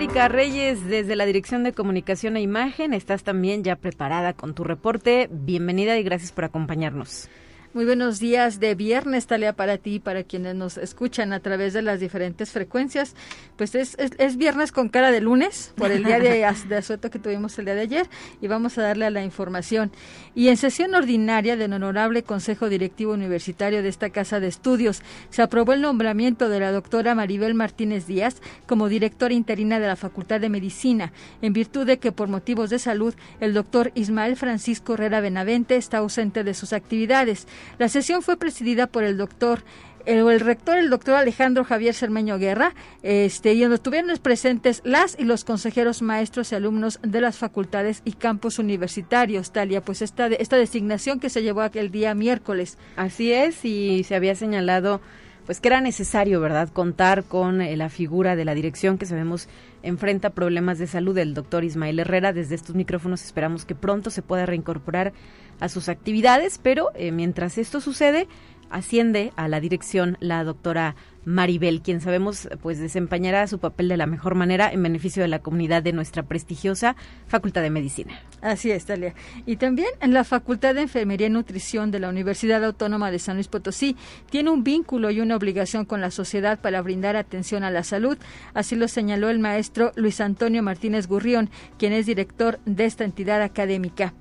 América 0.02 0.26
Reyes, 0.26 0.84
desde 0.88 1.14
la 1.14 1.26
Dirección 1.26 1.62
de 1.62 1.72
Comunicación 1.72 2.36
e 2.36 2.40
Imagen, 2.40 2.92
estás 2.92 3.22
también 3.22 3.62
ya 3.62 3.76
preparada 3.76 4.32
con 4.32 4.52
tu 4.52 4.64
reporte. 4.64 5.28
Bienvenida 5.30 5.96
y 5.96 6.02
gracias 6.02 6.32
por 6.32 6.44
acompañarnos. 6.44 7.28
Muy 7.74 7.86
buenos 7.86 8.20
días 8.20 8.60
de 8.60 8.74
viernes, 8.74 9.26
Talia, 9.26 9.54
para 9.54 9.78
ti 9.78 9.94
y 9.94 9.98
para 9.98 10.24
quienes 10.24 10.54
nos 10.54 10.76
escuchan 10.76 11.32
a 11.32 11.40
través 11.40 11.72
de 11.72 11.80
las 11.80 12.00
diferentes 12.00 12.50
frecuencias. 12.50 13.14
Pues 13.56 13.74
es, 13.74 13.96
es, 13.98 14.36
viernes 14.36 14.72
con 14.72 14.90
cara 14.90 15.10
de 15.10 15.22
lunes 15.22 15.72
por 15.78 15.90
el 15.90 16.04
día 16.04 16.18
de, 16.18 16.46
de, 16.68 16.76
asueto 16.76 17.08
que 17.08 17.18
tuvimos 17.18 17.58
el 17.58 17.64
día 17.64 17.74
de 17.74 17.80
ayer 17.80 18.10
y 18.42 18.46
vamos 18.46 18.76
a 18.76 18.82
darle 18.82 19.06
a 19.06 19.10
la 19.10 19.24
información. 19.24 19.90
Y 20.34 20.48
en 20.48 20.58
sesión 20.58 20.94
ordinaria 20.94 21.56
del 21.56 21.72
Honorable 21.72 22.22
Consejo 22.24 22.68
Directivo 22.68 23.14
Universitario 23.14 23.82
de 23.82 23.88
esta 23.88 24.10
Casa 24.10 24.38
de 24.38 24.48
Estudios 24.48 25.00
se 25.30 25.40
aprobó 25.40 25.72
el 25.72 25.80
nombramiento 25.80 26.50
de 26.50 26.60
la 26.60 26.72
doctora 26.72 27.14
Maribel 27.14 27.54
Martínez 27.54 28.06
Díaz 28.06 28.42
como 28.66 28.90
directora 28.90 29.32
interina 29.32 29.80
de 29.80 29.86
la 29.86 29.96
Facultad 29.96 30.42
de 30.42 30.50
Medicina, 30.50 31.14
en 31.40 31.54
virtud 31.54 31.86
de 31.86 31.98
que 31.98 32.12
por 32.12 32.28
motivos 32.28 32.68
de 32.68 32.78
salud 32.78 33.14
el 33.40 33.54
doctor 33.54 33.92
Ismael 33.94 34.36
Francisco 34.36 34.92
Herrera 34.92 35.22
Benavente 35.22 35.76
está 35.76 35.98
ausente 35.98 36.44
de 36.44 36.52
sus 36.52 36.74
actividades. 36.74 37.46
La 37.78 37.88
sesión 37.88 38.22
fue 38.22 38.36
presidida 38.36 38.86
por 38.86 39.04
el 39.04 39.16
doctor 39.16 39.62
el, 40.06 40.28
el, 40.28 40.40
rector, 40.40 40.78
el 40.78 40.90
doctor 40.90 41.14
Alejandro 41.14 41.64
Javier 41.64 41.94
Cermeño 41.94 42.38
Guerra, 42.38 42.74
este, 43.02 43.52
y 43.54 43.60
donde 43.60 43.76
estuvieron 43.76 44.16
presentes 44.18 44.82
las 44.84 45.18
y 45.18 45.24
los 45.24 45.44
consejeros 45.44 46.02
maestros 46.02 46.52
y 46.52 46.54
alumnos 46.54 46.98
de 47.02 47.20
las 47.20 47.38
facultades 47.38 48.02
y 48.04 48.12
campus 48.12 48.58
universitarios, 48.58 49.52
Talia, 49.52 49.80
pues 49.80 50.02
esta, 50.02 50.26
esta 50.26 50.56
designación 50.56 51.20
que 51.20 51.30
se 51.30 51.42
llevó 51.42 51.62
aquel 51.62 51.90
día 51.90 52.14
miércoles. 52.14 52.78
Así 52.96 53.32
es, 53.32 53.64
y 53.64 54.04
se 54.04 54.14
había 54.14 54.34
señalado 54.34 55.00
pues 55.46 55.60
que 55.60 55.68
era 55.68 55.80
necesario, 55.80 56.40
¿verdad?, 56.40 56.68
contar 56.68 57.24
con 57.24 57.60
eh, 57.60 57.76
la 57.76 57.88
figura 57.88 58.36
de 58.36 58.44
la 58.44 58.54
dirección 58.54 58.96
que 58.96 59.06
sabemos 59.06 59.48
enfrenta 59.82 60.30
problemas 60.30 60.78
de 60.78 60.86
salud 60.86 61.14
del 61.14 61.34
doctor 61.34 61.64
Ismael 61.64 61.98
Herrera. 61.98 62.32
Desde 62.32 62.54
estos 62.54 62.74
micrófonos 62.74 63.24
esperamos 63.24 63.64
que 63.64 63.74
pronto 63.74 64.10
se 64.10 64.22
pueda 64.22 64.46
reincorporar 64.46 65.12
a 65.60 65.68
sus 65.68 65.88
actividades, 65.88 66.58
pero 66.58 66.90
eh, 66.94 67.12
mientras 67.12 67.58
esto 67.58 67.80
sucede, 67.80 68.26
asciende 68.72 69.32
a 69.36 69.48
la 69.48 69.60
dirección 69.60 70.16
la 70.20 70.42
doctora 70.44 70.96
Maribel, 71.24 71.82
quien 71.82 72.00
sabemos 72.00 72.48
pues 72.62 72.78
desempeñará 72.78 73.46
su 73.46 73.58
papel 73.60 73.88
de 73.88 73.96
la 73.96 74.06
mejor 74.06 74.34
manera 74.34 74.72
en 74.72 74.82
beneficio 74.82 75.22
de 75.22 75.28
la 75.28 75.38
comunidad 75.38 75.82
de 75.82 75.92
nuestra 75.92 76.24
prestigiosa 76.24 76.96
Facultad 77.28 77.62
de 77.62 77.70
Medicina. 77.70 78.20
Así 78.40 78.70
es, 78.70 78.86
Talia. 78.86 79.14
Y 79.46 79.56
también 79.56 79.90
en 80.00 80.12
la 80.12 80.24
Facultad 80.24 80.74
de 80.74 80.82
Enfermería 80.82 81.28
y 81.28 81.30
Nutrición 81.30 81.90
de 81.92 82.00
la 82.00 82.08
Universidad 82.08 82.64
Autónoma 82.64 83.10
de 83.10 83.20
San 83.20 83.36
Luis 83.36 83.48
Potosí 83.48 83.96
tiene 84.30 84.50
un 84.50 84.64
vínculo 84.64 85.10
y 85.10 85.20
una 85.20 85.36
obligación 85.36 85.84
con 85.84 86.00
la 86.00 86.10
sociedad 86.10 86.60
para 86.60 86.82
brindar 86.82 87.14
atención 87.14 87.62
a 87.62 87.70
la 87.70 87.84
salud. 87.84 88.18
Así 88.52 88.74
lo 88.74 88.88
señaló 88.88 89.30
el 89.30 89.38
maestro 89.38 89.92
Luis 89.94 90.20
Antonio 90.20 90.62
Martínez 90.62 91.06
Gurrión, 91.06 91.50
quien 91.78 91.92
es 91.92 92.06
director 92.06 92.58
de 92.64 92.84
esta 92.84 93.04
entidad 93.04 93.42
académica 93.42 94.12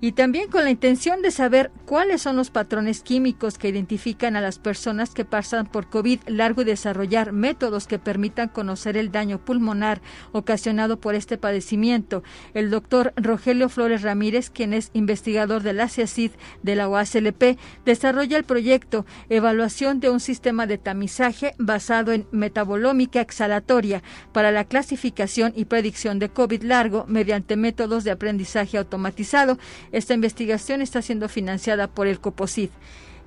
y 0.00 0.12
también 0.12 0.48
con 0.48 0.64
la 0.64 0.70
intención 0.70 1.22
de 1.22 1.30
saber 1.30 1.70
cuáles 1.84 2.22
son 2.22 2.36
los 2.36 2.50
patrones 2.50 3.02
químicos 3.02 3.58
que 3.58 3.68
identifican 3.68 4.36
a 4.36 4.40
las 4.40 4.58
personas 4.58 5.10
que 5.10 5.24
pasan 5.24 5.66
por 5.66 5.88
COVID 5.88 6.20
largo 6.26 6.62
y 6.62 6.64
desarrollar 6.64 7.32
métodos 7.32 7.86
que 7.86 7.98
permitan 7.98 8.48
conocer 8.48 8.96
el 8.96 9.10
daño 9.10 9.44
pulmonar 9.44 10.00
ocasionado 10.32 11.00
por 11.00 11.14
este 11.14 11.36
padecimiento. 11.36 12.22
El 12.54 12.70
doctor 12.70 13.12
Rogelio 13.16 13.68
Flores 13.68 14.02
Ramírez, 14.02 14.50
quien 14.50 14.72
es 14.72 14.90
investigador 14.92 15.62
del 15.62 15.80
ACIACID 15.80 16.32
de 16.62 16.76
la 16.76 16.88
OASLP, 16.88 17.58
desarrolla 17.84 18.36
el 18.36 18.44
proyecto 18.44 19.04
Evaluación 19.28 19.98
de 20.00 20.10
un 20.10 20.20
sistema 20.20 20.66
de 20.66 20.78
tamizaje 20.78 21.54
basado 21.58 22.12
en 22.12 22.26
metabolómica 22.30 23.20
exhalatoria 23.20 24.02
para 24.32 24.52
la 24.52 24.64
clasificación 24.64 25.52
y 25.56 25.64
predicción 25.64 26.18
de 26.18 26.28
COVID 26.28 26.62
largo 26.62 27.04
mediante 27.08 27.56
métodos 27.56 28.04
de 28.04 28.12
aprendizaje 28.12 28.78
automatizado 28.78 29.58
esta 29.92 30.14
investigación 30.14 30.82
está 30.82 31.02
siendo 31.02 31.28
financiada 31.28 31.88
por 31.88 32.06
el 32.06 32.20
COPOSID. 32.20 32.70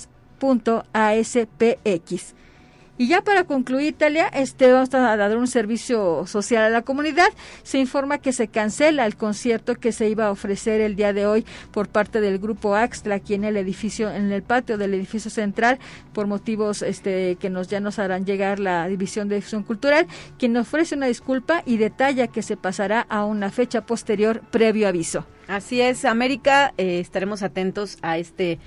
Y 3.01 3.07
ya 3.07 3.23
para 3.23 3.45
concluir, 3.45 3.87
Italia, 3.87 4.27
este 4.27 4.73
vamos 4.73 4.93
a 4.93 5.17
dar 5.17 5.37
un 5.37 5.47
servicio 5.47 6.27
social 6.27 6.65
a 6.65 6.69
la 6.69 6.83
comunidad. 6.83 7.29
Se 7.63 7.79
informa 7.79 8.19
que 8.19 8.33
se 8.33 8.49
cancela 8.49 9.07
el 9.07 9.15
concierto 9.15 9.77
que 9.77 9.93
se 9.93 10.09
iba 10.09 10.27
a 10.27 10.33
ofrecer 10.33 10.81
el 10.81 10.97
día 10.97 11.13
de 11.13 11.25
hoy 11.25 11.47
por 11.71 11.89
parte 11.89 12.21
del 12.21 12.41
grupo 12.41 12.75
Axtla 12.75 13.15
aquí 13.15 13.35
en 13.35 13.45
el 13.45 13.57
edificio, 13.57 14.11
en 14.11 14.33
el 14.33 14.43
patio 14.43 14.79
del 14.79 14.95
edificio 14.95 15.31
central, 15.31 15.79
por 16.13 16.27
motivos 16.27 16.83
este 16.83 17.37
que 17.37 17.51
nos 17.51 17.69
ya 17.69 17.79
nos 17.79 18.01
harán 18.01 18.27
llegar 18.27 18.59
la 18.59 18.89
división 18.89 19.29
de 19.29 19.37
difusión 19.37 19.63
cultural, 19.63 20.09
quien 20.37 20.57
ofrece 20.57 20.97
una 20.97 21.07
disculpa 21.07 21.63
y 21.65 21.77
detalla 21.77 22.27
que 22.27 22.43
se 22.43 22.57
pasará 22.57 23.03
a 23.03 23.25
una 23.25 23.53
fecha 23.53 23.87
posterior 23.87 24.43
previo 24.51 24.89
aviso. 24.89 25.25
Así 25.47 25.81
es, 25.81 26.05
América, 26.05 26.75
eh, 26.77 26.99
estaremos 26.99 27.45
atentos 27.45 27.99
a 28.03 28.19
este 28.19 28.59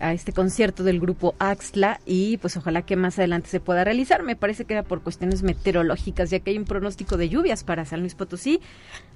a 0.00 0.12
este 0.12 0.32
concierto 0.32 0.82
del 0.82 0.98
grupo 0.98 1.34
Axtla 1.38 2.00
y 2.06 2.38
pues 2.38 2.56
ojalá 2.56 2.82
que 2.82 2.96
más 2.96 3.18
adelante 3.18 3.48
se 3.48 3.60
pueda 3.60 3.84
realizar. 3.84 4.22
Me 4.22 4.36
parece 4.36 4.64
que 4.64 4.74
era 4.74 4.82
por 4.82 5.02
cuestiones 5.02 5.42
meteorológicas, 5.42 6.30
ya 6.30 6.40
que 6.40 6.50
hay 6.50 6.58
un 6.58 6.64
pronóstico 6.64 7.16
de 7.16 7.28
lluvias 7.28 7.64
para 7.64 7.84
San 7.84 8.00
Luis 8.00 8.14
Potosí. 8.14 8.60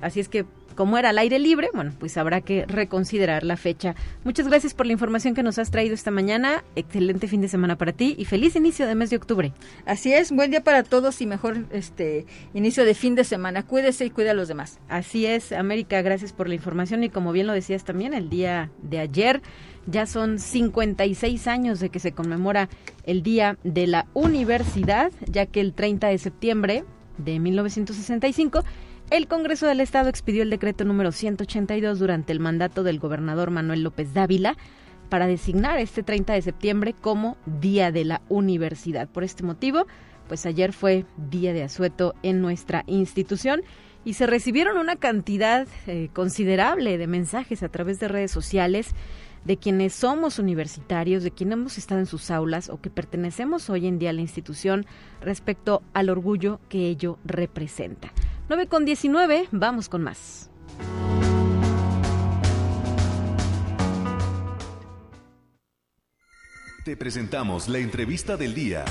Así 0.00 0.20
es 0.20 0.28
que 0.28 0.44
como 0.74 0.98
era 0.98 1.10
al 1.10 1.18
aire 1.18 1.38
libre, 1.38 1.68
bueno, 1.72 1.92
pues 1.98 2.16
habrá 2.16 2.40
que 2.40 2.66
reconsiderar 2.66 3.44
la 3.44 3.56
fecha. 3.56 3.94
Muchas 4.24 4.48
gracias 4.48 4.74
por 4.74 4.86
la 4.86 4.92
información 4.92 5.34
que 5.34 5.42
nos 5.42 5.58
has 5.58 5.70
traído 5.70 5.94
esta 5.94 6.10
mañana. 6.10 6.64
Excelente 6.76 7.28
fin 7.28 7.40
de 7.40 7.48
semana 7.48 7.76
para 7.76 7.92
ti 7.92 8.14
y 8.18 8.24
feliz 8.24 8.56
inicio 8.56 8.86
de 8.86 8.94
mes 8.94 9.10
de 9.10 9.16
octubre. 9.16 9.52
Así 9.86 10.12
es, 10.12 10.32
buen 10.32 10.50
día 10.50 10.62
para 10.62 10.82
todos 10.82 11.20
y 11.20 11.26
mejor 11.26 11.64
este 11.70 12.26
inicio 12.52 12.84
de 12.84 12.94
fin 12.94 13.14
de 13.14 13.24
semana. 13.24 13.62
Cuídese 13.64 14.04
y 14.04 14.10
cuida 14.10 14.32
a 14.32 14.34
los 14.34 14.48
demás. 14.48 14.78
Así 14.88 15.26
es, 15.26 15.52
América, 15.52 16.02
gracias 16.02 16.32
por 16.32 16.48
la 16.48 16.54
información 16.54 17.04
y 17.04 17.08
como 17.08 17.32
bien 17.32 17.46
lo 17.46 17.52
decías 17.52 17.84
también 17.84 18.14
el 18.14 18.28
día 18.28 18.70
de 18.82 18.98
ayer 18.98 19.42
ya 19.86 20.06
son 20.06 20.38
56 20.38 21.46
años 21.46 21.80
de 21.80 21.90
que 21.90 21.98
se 21.98 22.12
conmemora 22.12 22.68
el 23.04 23.22
Día 23.22 23.58
de 23.64 23.86
la 23.86 24.06
Universidad, 24.14 25.12
ya 25.26 25.46
que 25.46 25.60
el 25.60 25.74
30 25.74 26.08
de 26.08 26.18
septiembre 26.18 26.84
de 27.18 27.38
1965 27.38 28.64
el 29.10 29.28
Congreso 29.28 29.66
del 29.66 29.80
Estado 29.80 30.08
expidió 30.08 30.42
el 30.42 30.50
decreto 30.50 30.84
número 30.84 31.12
182 31.12 31.98
durante 31.98 32.32
el 32.32 32.40
mandato 32.40 32.82
del 32.82 32.98
gobernador 32.98 33.50
Manuel 33.50 33.82
López 33.82 34.14
Dávila 34.14 34.56
para 35.10 35.26
designar 35.26 35.78
este 35.78 36.02
30 36.02 36.32
de 36.32 36.42
septiembre 36.42 36.94
como 36.98 37.36
Día 37.60 37.92
de 37.92 38.04
la 38.04 38.22
Universidad. 38.30 39.08
Por 39.08 39.22
este 39.22 39.42
motivo, 39.42 39.86
pues 40.26 40.46
ayer 40.46 40.72
fue 40.72 41.04
Día 41.30 41.52
de 41.52 41.62
Asueto 41.62 42.14
en 42.22 42.40
nuestra 42.40 42.82
institución 42.86 43.62
y 44.06 44.14
se 44.14 44.26
recibieron 44.26 44.78
una 44.78 44.96
cantidad 44.96 45.68
eh, 45.86 46.08
considerable 46.12 46.96
de 46.98 47.06
mensajes 47.06 47.62
a 47.62 47.68
través 47.68 48.00
de 48.00 48.08
redes 48.08 48.30
sociales 48.30 48.94
de 49.44 49.56
quienes 49.56 49.94
somos 49.94 50.38
universitarios, 50.38 51.22
de 51.22 51.30
quienes 51.30 51.54
hemos 51.54 51.78
estado 51.78 52.00
en 52.00 52.06
sus 52.06 52.30
aulas 52.30 52.68
o 52.68 52.80
que 52.80 52.90
pertenecemos 52.90 53.70
hoy 53.70 53.86
en 53.86 53.98
día 53.98 54.10
a 54.10 54.12
la 54.12 54.20
institución 54.20 54.86
respecto 55.20 55.82
al 55.92 56.10
orgullo 56.10 56.60
que 56.68 56.88
ello 56.88 57.18
representa. 57.24 58.12
9 58.48 58.66
con 58.66 58.84
19, 58.84 59.48
vamos 59.52 59.88
con 59.88 60.02
más. 60.02 60.50
Te 66.84 66.98
presentamos 66.98 67.68
la 67.68 67.78
entrevista 67.78 68.36
del 68.36 68.54
día. 68.54 68.84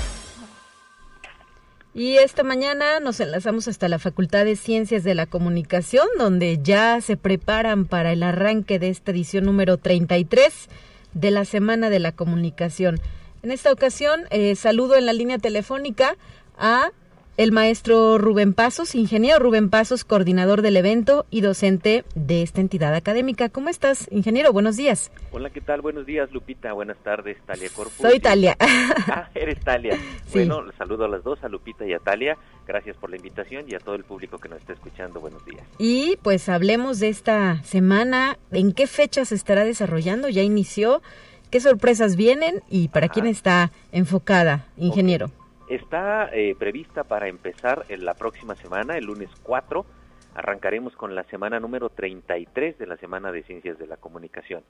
Y 1.96 2.16
esta 2.16 2.42
mañana 2.42 2.98
nos 2.98 3.20
enlazamos 3.20 3.68
hasta 3.68 3.88
la 3.88 4.00
Facultad 4.00 4.44
de 4.44 4.56
Ciencias 4.56 5.04
de 5.04 5.14
la 5.14 5.26
Comunicación, 5.26 6.08
donde 6.18 6.58
ya 6.60 7.00
se 7.00 7.16
preparan 7.16 7.84
para 7.84 8.10
el 8.10 8.24
arranque 8.24 8.80
de 8.80 8.88
esta 8.88 9.12
edición 9.12 9.44
número 9.44 9.76
33 9.78 10.68
de 11.12 11.30
la 11.30 11.44
Semana 11.44 11.90
de 11.90 12.00
la 12.00 12.10
Comunicación. 12.10 13.00
En 13.44 13.52
esta 13.52 13.70
ocasión, 13.70 14.24
eh, 14.30 14.56
saludo 14.56 14.96
en 14.96 15.06
la 15.06 15.12
línea 15.12 15.38
telefónica 15.38 16.16
a 16.58 16.90
el 17.36 17.50
maestro 17.50 18.18
Rubén 18.18 18.54
Pasos, 18.54 18.94
ingeniero 18.94 19.38
Rubén 19.38 19.68
Pasos, 19.68 20.04
coordinador 20.04 20.62
del 20.62 20.76
evento 20.76 21.26
y 21.30 21.40
docente 21.40 22.04
de 22.14 22.42
esta 22.42 22.60
entidad 22.60 22.94
académica. 22.94 23.48
¿Cómo 23.48 23.68
estás, 23.68 24.08
ingeniero? 24.12 24.52
Buenos 24.52 24.76
días. 24.76 25.10
Hola, 25.32 25.50
¿qué 25.50 25.60
tal? 25.60 25.80
Buenos 25.80 26.06
días, 26.06 26.30
Lupita. 26.32 26.72
Buenas 26.72 26.96
tardes, 26.98 27.36
Talia 27.44 27.68
Corpus. 27.74 27.96
Soy 27.96 28.20
Talia. 28.20 28.56
Ah, 29.06 29.28
eres 29.34 29.60
Talia. 29.60 29.98
Bueno, 30.32 30.64
saludo 30.78 31.04
a 31.04 31.08
las 31.08 31.22
dos, 31.22 31.42
a 31.44 31.48
Lupita 31.48 31.86
y 31.86 31.92
a 31.92 31.98
Talia. 31.98 32.36
Gracias 32.66 32.96
por 32.96 33.10
la 33.10 33.16
invitación 33.16 33.64
y 33.68 33.74
a 33.74 33.78
todo 33.78 33.94
el 33.94 34.04
público 34.04 34.38
que 34.38 34.48
nos 34.48 34.58
está 34.60 34.72
escuchando. 34.72 35.20
Buenos 35.20 35.44
días. 35.44 35.62
Y 35.78 36.16
pues 36.22 36.48
hablemos 36.48 37.00
de 37.00 37.08
esta 37.08 37.62
semana. 37.62 38.38
¿En 38.50 38.72
qué 38.72 38.86
fecha 38.86 39.24
se 39.24 39.34
estará 39.34 39.64
desarrollando? 39.64 40.28
¿Ya 40.28 40.42
inició? 40.42 41.02
¿Qué 41.50 41.60
sorpresas 41.60 42.16
vienen? 42.16 42.62
¿Y 42.70 42.88
para 42.88 43.08
quién 43.08 43.26
está 43.26 43.70
enfocada, 43.92 44.66
ingeniero? 44.76 45.30
Está 45.68 46.28
eh, 46.30 46.54
prevista 46.58 47.04
para 47.04 47.26
empezar 47.26 47.86
en 47.88 48.04
la 48.04 48.12
próxima 48.12 48.54
semana, 48.54 48.98
el 48.98 49.06
lunes 49.06 49.30
4. 49.42 49.86
Arrancaremos 50.34 50.94
con 50.94 51.14
la 51.14 51.24
semana 51.24 51.58
número 51.58 51.88
33 51.88 52.76
de 52.76 52.86
la 52.86 52.98
Semana 52.98 53.32
de 53.32 53.42
Ciencias 53.44 53.78
de 53.78 53.86
la 53.86 53.96
Comunicación, 53.96 54.62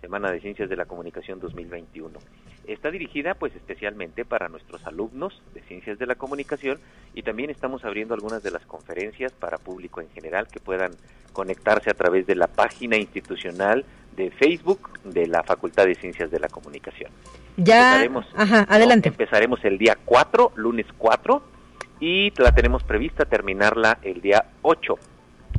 Semana 0.00 0.32
de 0.32 0.40
Ciencias 0.40 0.68
de 0.68 0.74
la 0.74 0.86
Comunicación 0.86 1.38
2021. 1.38 2.18
Está 2.66 2.90
dirigida 2.90 3.34
pues 3.34 3.54
especialmente 3.54 4.24
para 4.24 4.48
nuestros 4.48 4.84
alumnos 4.88 5.40
de 5.54 5.60
Ciencias 5.62 6.00
de 6.00 6.06
la 6.06 6.16
Comunicación 6.16 6.80
y 7.14 7.22
también 7.22 7.50
estamos 7.50 7.84
abriendo 7.84 8.14
algunas 8.14 8.42
de 8.42 8.50
las 8.50 8.66
conferencias 8.66 9.32
para 9.32 9.56
público 9.58 10.00
en 10.00 10.10
general 10.10 10.48
que 10.48 10.58
puedan 10.58 10.90
conectarse 11.32 11.90
a 11.90 11.94
través 11.94 12.26
de 12.26 12.34
la 12.34 12.48
página 12.48 12.96
institucional 12.96 13.84
de 14.16 14.30
Facebook 14.30 14.90
de 15.04 15.26
la 15.26 15.42
Facultad 15.42 15.86
de 15.86 15.94
Ciencias 15.94 16.30
de 16.30 16.40
la 16.40 16.48
Comunicación. 16.48 17.10
Ya, 17.56 18.02
empezaremos, 18.02 18.26
ajá, 18.36 18.66
adelante. 18.68 19.08
empezaremos 19.08 19.64
el 19.64 19.78
día 19.78 19.96
4, 20.04 20.52
lunes 20.56 20.86
4, 20.98 21.42
y 22.00 22.32
la 22.38 22.52
tenemos 22.52 22.82
prevista 22.82 23.24
terminarla 23.24 23.98
el 24.02 24.20
día 24.20 24.46
8 24.62 24.98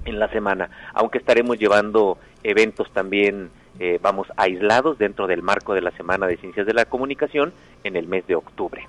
en 0.06 0.20
la 0.20 0.30
semana, 0.30 0.70
aunque 0.94 1.20
estaremos 1.20 1.60
llevando 1.60 2.18
eventos 2.44 2.92
también, 2.92 3.52
eh, 3.80 4.00
vamos, 4.02 4.28
aislados 4.36 4.98
dentro 4.98 5.28
del 5.28 5.44
marco 5.44 5.74
de 5.74 5.82
la 5.82 5.92
Semana 5.92 6.26
de 6.28 6.38
Ciencias 6.38 6.66
de 6.66 6.74
la 6.74 6.86
Comunicación 6.86 7.54
en 7.84 7.96
el 7.96 8.08
mes 8.08 8.26
de 8.26 8.36
octubre. 8.36 8.88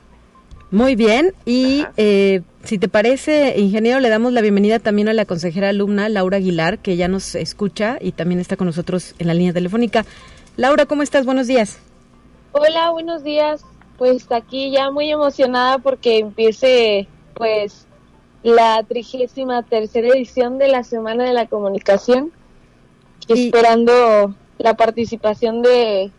Muy 0.73 0.97
bien, 0.97 1.35
y 1.45 1.85
eh, 1.99 2.41
si 2.65 2.79
te 2.79 2.89
parece, 2.89 3.61
ingeniero, 3.61 4.01
le 4.01 4.09
damos 4.09 4.33
la 4.33 4.41
bienvenida 4.41 4.79
también 4.79 5.07
a 5.11 5.13
la 5.13 5.27
consejera 5.27 5.69
alumna 5.69 6.09
Laura 6.09 6.39
Aguilar, 6.39 6.79
que 6.79 6.97
ya 6.97 7.09
nos 7.09 7.35
escucha 7.35 7.99
y 8.01 8.13
también 8.13 8.41
está 8.41 8.57
con 8.57 8.69
nosotros 8.69 9.15
en 9.19 9.27
la 9.27 9.35
línea 9.35 9.53
telefónica. 9.53 10.07
Laura, 10.57 10.87
¿cómo 10.87 11.03
estás? 11.03 11.27
Buenos 11.27 11.47
días. 11.47 11.79
Hola, 12.53 12.89
buenos 12.89 13.23
días. 13.23 13.67
Pues 13.99 14.33
aquí 14.33 14.71
ya 14.71 14.91
muy 14.91 15.11
emocionada 15.11 15.77
porque 15.77 16.21
empiece 16.21 17.07
pues 17.35 17.87
la 18.43 18.83
trigésima 18.83 19.63
tercera 19.65 20.09
edición 20.09 20.57
de 20.57 20.69
la 20.69 20.85
Semana 20.85 21.25
de 21.25 21.35
la 21.35 21.49
Comunicación, 21.49 22.33
esperando 23.29 24.35
la 24.57 24.73
participación 24.73 25.61
de 25.61 26.11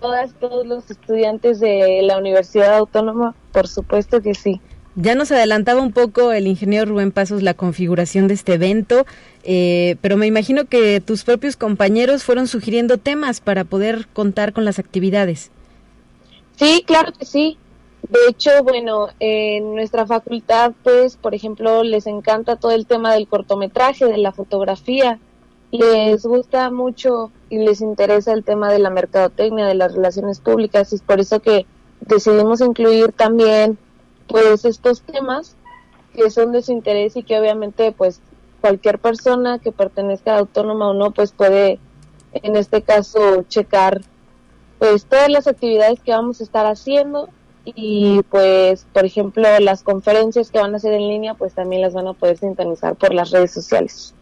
todas, 0.00 0.34
todos 0.34 0.66
los 0.66 0.90
estudiantes 0.90 1.60
de 1.60 2.00
la 2.02 2.18
Universidad 2.18 2.76
Autónoma, 2.76 3.34
por 3.52 3.68
supuesto 3.68 4.20
que 4.20 4.34
sí. 4.34 4.60
Ya 4.96 5.16
nos 5.16 5.32
adelantaba 5.32 5.80
un 5.80 5.92
poco 5.92 6.32
el 6.32 6.46
ingeniero 6.46 6.86
Rubén 6.86 7.10
Pasos 7.10 7.42
la 7.42 7.54
configuración 7.54 8.28
de 8.28 8.34
este 8.34 8.54
evento, 8.54 9.06
eh, 9.42 9.96
pero 10.00 10.16
me 10.16 10.26
imagino 10.26 10.66
que 10.66 11.00
tus 11.00 11.24
propios 11.24 11.56
compañeros 11.56 12.22
fueron 12.22 12.46
sugiriendo 12.46 12.98
temas 12.98 13.40
para 13.40 13.64
poder 13.64 14.06
contar 14.12 14.52
con 14.52 14.64
las 14.64 14.78
actividades. 14.78 15.50
Sí, 16.56 16.84
claro 16.86 17.12
que 17.12 17.24
sí. 17.24 17.58
De 18.08 18.20
hecho, 18.28 18.50
bueno, 18.62 19.08
en 19.18 19.74
nuestra 19.74 20.06
facultad, 20.06 20.72
pues, 20.84 21.16
por 21.16 21.34
ejemplo, 21.34 21.82
les 21.82 22.06
encanta 22.06 22.56
todo 22.56 22.72
el 22.72 22.86
tema 22.86 23.14
del 23.14 23.26
cortometraje, 23.26 24.04
de 24.04 24.18
la 24.18 24.30
fotografía. 24.30 25.18
Les 25.70 26.24
gusta 26.24 26.70
mucho 26.70 27.32
y 27.50 27.58
les 27.58 27.80
interesa 27.80 28.32
el 28.32 28.44
tema 28.44 28.70
de 28.70 28.78
la 28.78 28.90
mercadotecnia, 28.90 29.66
de 29.66 29.74
las 29.74 29.94
relaciones 29.94 30.40
públicas, 30.40 30.92
y 30.92 30.96
es 30.96 31.02
por 31.02 31.20
eso 31.20 31.40
que 31.40 31.66
decidimos 32.00 32.60
incluir 32.60 33.12
también 33.12 33.78
pues 34.26 34.64
estos 34.64 35.02
temas 35.02 35.56
que 36.14 36.30
son 36.30 36.52
de 36.52 36.62
su 36.62 36.72
interés 36.72 37.16
y 37.16 37.22
que 37.22 37.38
obviamente 37.38 37.92
pues 37.92 38.20
cualquier 38.60 38.98
persona 38.98 39.58
que 39.58 39.72
pertenezca 39.72 40.34
a 40.34 40.38
autónoma 40.38 40.90
o 40.90 40.94
no 40.94 41.10
pues 41.10 41.32
puede 41.32 41.78
en 42.32 42.56
este 42.56 42.82
caso 42.82 43.42
checar 43.48 44.00
pues 44.78 45.06
todas 45.06 45.28
las 45.28 45.46
actividades 45.46 46.00
que 46.00 46.12
vamos 46.12 46.40
a 46.40 46.44
estar 46.44 46.66
haciendo 46.66 47.28
y 47.64 48.22
pues 48.30 48.86
por 48.92 49.04
ejemplo 49.04 49.48
las 49.60 49.82
conferencias 49.82 50.50
que 50.50 50.58
van 50.58 50.74
a 50.74 50.76
hacer 50.76 50.92
en 50.92 51.08
línea 51.08 51.34
pues 51.34 51.54
también 51.54 51.82
las 51.82 51.94
van 51.94 52.06
a 52.06 52.12
poder 52.12 52.38
sintonizar 52.38 52.94
por 52.96 53.14
las 53.14 53.30
redes 53.30 53.52
sociales. 53.52 54.14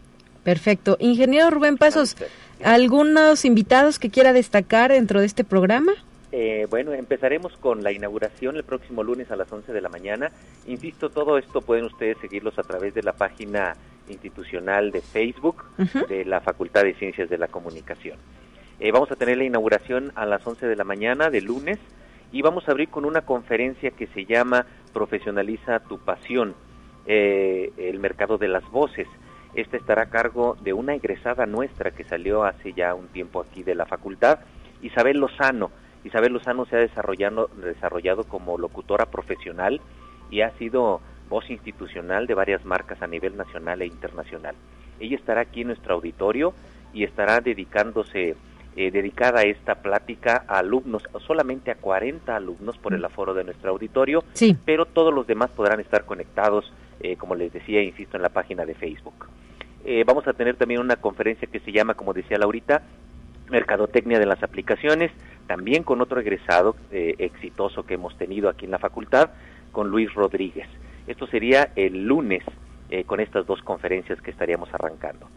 Perfecto. 0.43 0.97
Ingeniero 0.99 1.49
Rubén 1.49 1.77
Pasos, 1.77 2.17
¿algunos 2.63 3.45
invitados 3.45 3.99
que 3.99 4.09
quiera 4.09 4.33
destacar 4.33 4.91
dentro 4.91 5.19
de 5.19 5.25
este 5.25 5.43
programa? 5.43 5.93
Eh, 6.31 6.65
bueno, 6.69 6.93
empezaremos 6.93 7.55
con 7.57 7.83
la 7.83 7.91
inauguración 7.91 8.55
el 8.55 8.63
próximo 8.63 9.03
lunes 9.03 9.29
a 9.29 9.35
las 9.35 9.51
11 9.51 9.71
de 9.71 9.81
la 9.81 9.89
mañana. 9.89 10.31
Insisto, 10.65 11.09
todo 11.09 11.37
esto 11.37 11.61
pueden 11.61 11.85
ustedes 11.85 12.17
seguirlos 12.19 12.57
a 12.57 12.63
través 12.63 12.93
de 12.95 13.03
la 13.03 13.13
página 13.13 13.75
institucional 14.09 14.91
de 14.91 15.01
Facebook 15.01 15.63
de 16.09 16.25
la 16.25 16.41
Facultad 16.41 16.83
de 16.83 16.95
Ciencias 16.95 17.29
de 17.29 17.37
la 17.37 17.47
Comunicación. 17.47 18.17
Eh, 18.79 18.91
vamos 18.91 19.11
a 19.11 19.15
tener 19.15 19.37
la 19.37 19.43
inauguración 19.43 20.11
a 20.15 20.25
las 20.25 20.45
11 20.45 20.65
de 20.65 20.75
la 20.75 20.83
mañana 20.83 21.29
de 21.29 21.41
lunes 21.41 21.77
y 22.31 22.41
vamos 22.41 22.67
a 22.67 22.71
abrir 22.71 22.89
con 22.89 23.05
una 23.05 23.21
conferencia 23.21 23.91
que 23.91 24.07
se 24.07 24.25
llama 24.25 24.65
Profesionaliza 24.91 25.81
tu 25.81 25.99
pasión, 25.99 26.55
eh, 27.05 27.71
el 27.77 27.99
mercado 27.99 28.39
de 28.39 28.47
las 28.47 28.67
voces. 28.71 29.07
Esta 29.55 29.77
estará 29.77 30.03
a 30.03 30.09
cargo 30.09 30.57
de 30.61 30.73
una 30.73 30.95
egresada 30.95 31.45
nuestra 31.45 31.91
que 31.91 32.03
salió 32.03 32.43
hace 32.43 32.73
ya 32.73 32.95
un 32.95 33.07
tiempo 33.07 33.41
aquí 33.41 33.63
de 33.63 33.75
la 33.75 33.85
facultad, 33.85 34.39
Isabel 34.81 35.19
Lozano 35.19 35.71
Isabel 36.03 36.33
Lozano 36.33 36.65
se 36.65 36.75
ha 36.75 36.79
desarrollado, 36.79 37.49
desarrollado 37.57 38.23
como 38.25 38.57
locutora 38.57 39.05
profesional 39.05 39.79
y 40.29 40.41
ha 40.41 40.51
sido 40.57 41.01
voz 41.29 41.49
institucional 41.49 42.27
de 42.27 42.33
varias 42.33 42.65
marcas 42.65 43.01
a 43.01 43.07
nivel 43.07 43.37
nacional 43.37 43.81
e 43.81 43.85
internacional. 43.85 44.55
Ella 44.99 45.15
estará 45.15 45.41
aquí 45.41 45.61
en 45.61 45.67
nuestro 45.67 45.95
auditorio 45.95 46.53
y 46.93 47.03
estará 47.03 47.39
dedicándose, 47.39 48.35
eh, 48.75 48.91
dedicada 48.91 49.41
a 49.41 49.43
esta 49.43 49.75
plática 49.75 50.43
a 50.47 50.59
alumnos, 50.59 51.03
solamente 51.25 51.71
a 51.71 51.75
40 51.75 52.35
alumnos 52.35 52.77
por 52.77 52.93
el 52.93 53.03
aforo 53.03 53.33
de 53.33 53.45
nuestro 53.45 53.71
auditorio, 53.71 54.23
sí. 54.33 54.57
pero 54.65 54.85
todos 54.85 55.13
los 55.13 55.25
demás 55.25 55.51
podrán 55.51 55.79
estar 55.79 56.05
conectados, 56.05 56.71
eh, 57.03 57.17
como 57.17 57.35
les 57.35 57.51
decía, 57.51 57.83
insisto, 57.83 58.15
en 58.15 58.23
la 58.23 58.29
página 58.29 58.65
de 58.65 58.75
Facebook. 58.75 59.27
Eh, 59.83 60.05
vamos 60.07 60.25
a 60.25 60.31
tener 60.31 60.55
también 60.55 60.79
una 60.79 60.95
conferencia 60.95 61.49
que 61.51 61.59
se 61.59 61.73
llama, 61.73 61.95
como 61.95 62.13
decía 62.13 62.37
Laurita, 62.37 62.81
Mercadotecnia 63.49 64.19
de 64.19 64.25
las 64.25 64.41
Aplicaciones, 64.41 65.11
también 65.45 65.83
con 65.83 65.99
otro 65.99 66.21
egresado 66.21 66.77
eh, 66.91 67.15
exitoso 67.17 67.85
que 67.85 67.95
hemos 67.95 68.17
tenido 68.17 68.47
aquí 68.47 68.63
en 68.63 68.71
la 68.71 68.79
facultad, 68.79 69.31
con 69.73 69.89
Luis 69.89 70.13
Rodríguez. 70.13 70.67
Esto 71.05 71.27
sería 71.27 71.73
el 71.75 72.05
lunes 72.05 72.43
con 73.07 73.19
estas 73.19 73.47
dos 73.47 73.59
conferencias 73.63 74.21
que 74.21 74.29
estaríamos 74.29 74.71
arrancando. 74.71 75.27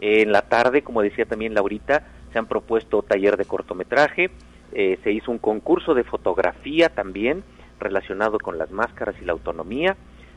En 0.00 0.32
la 0.32 0.42
tarde, 0.42 0.82
como 0.82 1.02
decía 1.02 1.24
también 1.24 1.54
Laurita, 1.54 2.02
se 2.32 2.38
han 2.38 2.46
propuesto 2.46 3.02
taller 3.02 3.36
de 3.36 3.44
cortometraje, 3.44 4.30
se 4.72 5.12
hizo 5.12 5.30
un 5.30 5.38
concurso 5.38 5.94
de 5.94 6.02
fotografía 6.02 6.88
también 6.88 7.44
relacionado 7.78 8.40
con 8.40 8.58
las 8.58 8.72
máscaras 8.72 9.14
y 9.22 9.24
la 9.24 9.32
autonomía. 9.32 9.96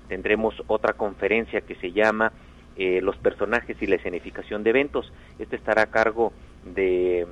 Tendremos 0.09 0.61
otra 0.67 0.93
conferencia 0.93 1.61
que 1.61 1.75
se 1.75 1.91
llama 1.91 2.33
Los 2.75 3.17
personajes 3.17 3.77
y 3.81 3.87
la 3.87 3.95
escenificación 3.95 4.63
de 4.63 4.71
eventos. 4.71 5.11
Este 5.37 5.55
estará 5.55 5.83
a 5.83 5.85
cargo 5.87 6.33
de 6.65 7.25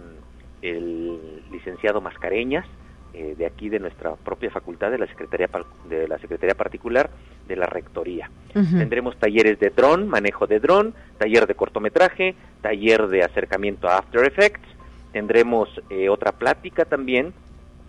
el 0.62 1.20
licenciado 1.52 2.02
Mascareñas, 2.02 2.66
eh, 3.14 3.36
de 3.38 3.46
aquí 3.46 3.70
de 3.70 3.80
nuestra 3.80 4.16
propia 4.16 4.52
facultad, 4.52 4.92
de 4.92 4.98
la 4.98 5.08
Secretaría, 5.08 5.50
de 5.90 6.08
la 6.08 6.20
Secretaría 6.20 6.56
Particular 6.56 7.10
de 7.48 7.56
la 7.56 7.66
Rectoría. 7.66 8.30
Tendremos 8.54 9.18
talleres 9.18 9.60
de 9.60 9.70
dron, 9.70 10.08
manejo 10.08 10.48
de 10.48 10.60
dron, 10.60 10.94
taller 11.18 11.48
de 11.48 11.56
cortometraje, 11.56 12.36
taller 12.62 13.08
de 13.08 13.24
acercamiento 13.24 13.88
a 13.88 14.00
After 14.00 14.26
Effects, 14.26 14.68
tendremos 15.14 15.70
eh, 15.90 16.10
otra 16.10 16.34
plática 16.34 16.86
también, 16.86 17.34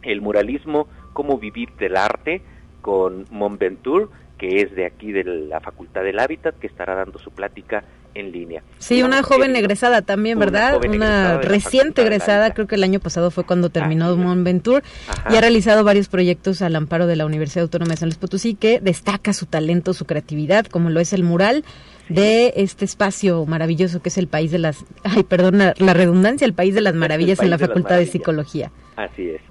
el 0.03 0.21
muralismo, 0.21 0.87
cómo 1.13 1.39
vivir 1.39 1.71
del 1.79 1.97
arte, 1.97 2.43
con 2.81 3.25
Monventur, 3.31 4.11
que 4.39 4.63
es 4.63 4.75
de 4.75 4.87
aquí 4.87 5.13
de 5.13 5.25
la 5.25 5.61
Facultad 5.61 6.03
del 6.03 6.19
Hábitat, 6.19 6.59
que 6.59 6.69
estará 6.69 6.95
dando 6.95 7.19
su 7.19 7.31
plática 7.33 7.85
en 8.15 8.33
línea. 8.33 8.63
Sí, 8.79 9.03
una 9.03 9.23
joven 9.23 9.55
egresada 9.57 10.03
también, 10.03 10.39
¿verdad? 10.39 10.81
Una, 10.85 11.39
reciente 11.39 12.03
egresada, 12.03 12.55
creo 12.55 12.67
que 12.67 12.77
el 12.77 12.85
año 12.85 13.01
pasado 13.01 13.31
fue 13.31 13.45
cuando 13.45 13.69
terminó 13.71 14.17
Mont 14.17 14.45
Venture 14.45 14.83
y 15.31 15.37
ha 15.37 15.41
realizado 15.41 15.85
varios 15.85 16.09
proyectos 16.09 16.63
al 16.63 16.77
amparo 16.77 17.07
de 17.07 17.17
la 17.17 17.27
Universidad 17.27 17.65
Autónoma 17.65 17.93
de 17.93 17.97
San 17.99 18.09
Luis 18.09 18.19
Potosí 18.19 18.55
que 18.55 18.81
destaca 18.81 19.33
su 19.33 19.47
talento, 19.47 19.93
su 19.93 20.05
creatividad, 20.07 20.67
como 20.67 20.91
lo 20.91 21.01
es 21.01 21.13
el 21.13 21.23
mural 21.23 21.65
de 22.09 22.55
este 22.57 22.87
espacio 22.87 23.45
maravilloso 23.45 24.01
que 24.01 24.09
es 24.09 24.17
el 24.17 24.29
país 24.29 24.51
de 24.51 24.59
las, 24.59 24.85
ay, 25.05 25.25
perdona 25.25 25.75
la 25.79 25.95
redundancia, 25.95 26.45
el 26.45 26.55
país 26.55 26.75
de 26.75 26.81
las 26.81 26.95
maravillas 26.95 27.41
en 27.41 27.51
la 27.51 27.59
Facultad 27.59 27.99
de 27.99 28.07
Psicología. 28.07 28.71
Así 28.97 29.31
es. 29.31 29.43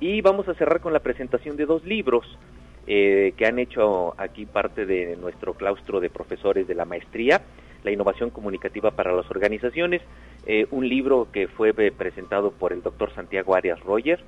Y 0.00 0.20
vamos 0.20 0.48
a 0.48 0.54
cerrar 0.54 0.80
con 0.80 0.92
la 0.92 1.00
presentación 1.00 1.56
de 1.56 1.64
dos 1.64 1.84
libros 1.84 2.26
eh, 2.86 3.34
que 3.36 3.46
han 3.46 3.58
hecho 3.58 4.14
aquí 4.18 4.46
parte 4.46 4.86
de 4.86 5.16
nuestro 5.16 5.54
claustro 5.54 6.00
de 6.00 6.10
profesores 6.10 6.66
de 6.66 6.74
la 6.74 6.84
maestría 6.84 7.42
la 7.86 7.92
innovación 7.92 8.30
comunicativa 8.30 8.90
para 8.90 9.12
las 9.12 9.30
organizaciones, 9.30 10.02
eh, 10.44 10.66
un 10.72 10.88
libro 10.88 11.28
que 11.32 11.46
fue 11.46 11.72
eh, 11.78 11.92
presentado 11.92 12.50
por 12.50 12.72
el 12.72 12.82
doctor 12.82 13.14
Santiago 13.14 13.54
Arias 13.54 13.78
Roger, 13.80 14.20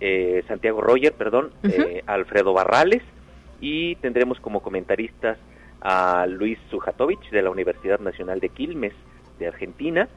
eh, 0.00 0.42
Santiago 0.48 0.80
Roger, 0.80 1.12
perdón, 1.12 1.52
Alfredo 2.06 2.52
Barrales, 2.52 3.02
y 3.60 3.94
tendremos 3.96 4.40
como 4.40 4.60
comentaristas 4.60 5.38
a 5.80 6.26
Luis 6.26 6.58
Sujatovich 6.70 7.30
de 7.30 7.42
la 7.42 7.50
Universidad 7.50 8.00
Nacional 8.00 8.40
de 8.40 8.48
Quilmes 8.48 8.94
de 9.38 9.46
Argentina 9.46 10.08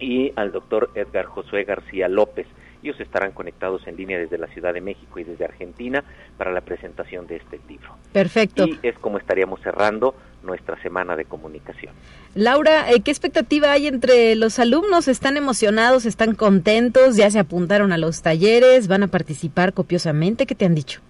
y 0.00 0.32
al 0.34 0.50
doctor 0.50 0.90
Edgar 0.96 1.26
Josué 1.26 1.62
García 1.62 2.08
López. 2.08 2.48
Ellos 2.84 3.00
estarán 3.00 3.32
conectados 3.32 3.86
en 3.86 3.96
línea 3.96 4.18
desde 4.18 4.36
la 4.36 4.46
Ciudad 4.48 4.74
de 4.74 4.82
México 4.82 5.18
y 5.18 5.24
desde 5.24 5.46
Argentina 5.46 6.04
para 6.36 6.52
la 6.52 6.60
presentación 6.60 7.26
de 7.26 7.36
este 7.36 7.58
libro. 7.66 7.96
Perfecto. 8.12 8.66
Y 8.66 8.78
es 8.82 8.98
como 8.98 9.16
estaríamos 9.16 9.62
cerrando 9.62 10.14
nuestra 10.42 10.78
semana 10.82 11.16
de 11.16 11.24
comunicación. 11.24 11.94
Laura, 12.34 12.90
eh, 12.90 13.00
¿qué 13.00 13.10
expectativa 13.10 13.72
hay 13.72 13.86
entre 13.86 14.34
los 14.34 14.58
alumnos? 14.58 15.08
¿Están 15.08 15.38
emocionados? 15.38 16.04
¿Están 16.04 16.34
contentos? 16.34 17.16
¿Ya 17.16 17.30
se 17.30 17.38
apuntaron 17.38 17.90
a 17.90 17.96
los 17.96 18.20
talleres? 18.20 18.86
¿Van 18.86 19.02
a 19.02 19.08
participar 19.08 19.72
copiosamente? 19.72 20.44
¿Qué 20.44 20.54
te 20.54 20.66
han 20.66 20.74
dicho? 20.74 21.00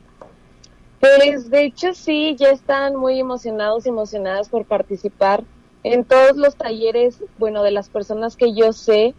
Pues 1.00 1.50
de 1.50 1.64
hecho 1.64 1.92
sí, 1.92 2.36
ya 2.38 2.50
están 2.50 2.94
muy 2.94 3.18
emocionados 3.18 3.84
y 3.84 3.88
emocionadas 3.88 4.48
por 4.48 4.64
participar 4.64 5.42
en 5.82 6.04
todos 6.04 6.36
los 6.36 6.54
talleres, 6.54 7.18
bueno, 7.36 7.64
de 7.64 7.72
las 7.72 7.88
personas 7.88 8.36
que 8.36 8.54
yo 8.54 8.72
sé, 8.72 9.12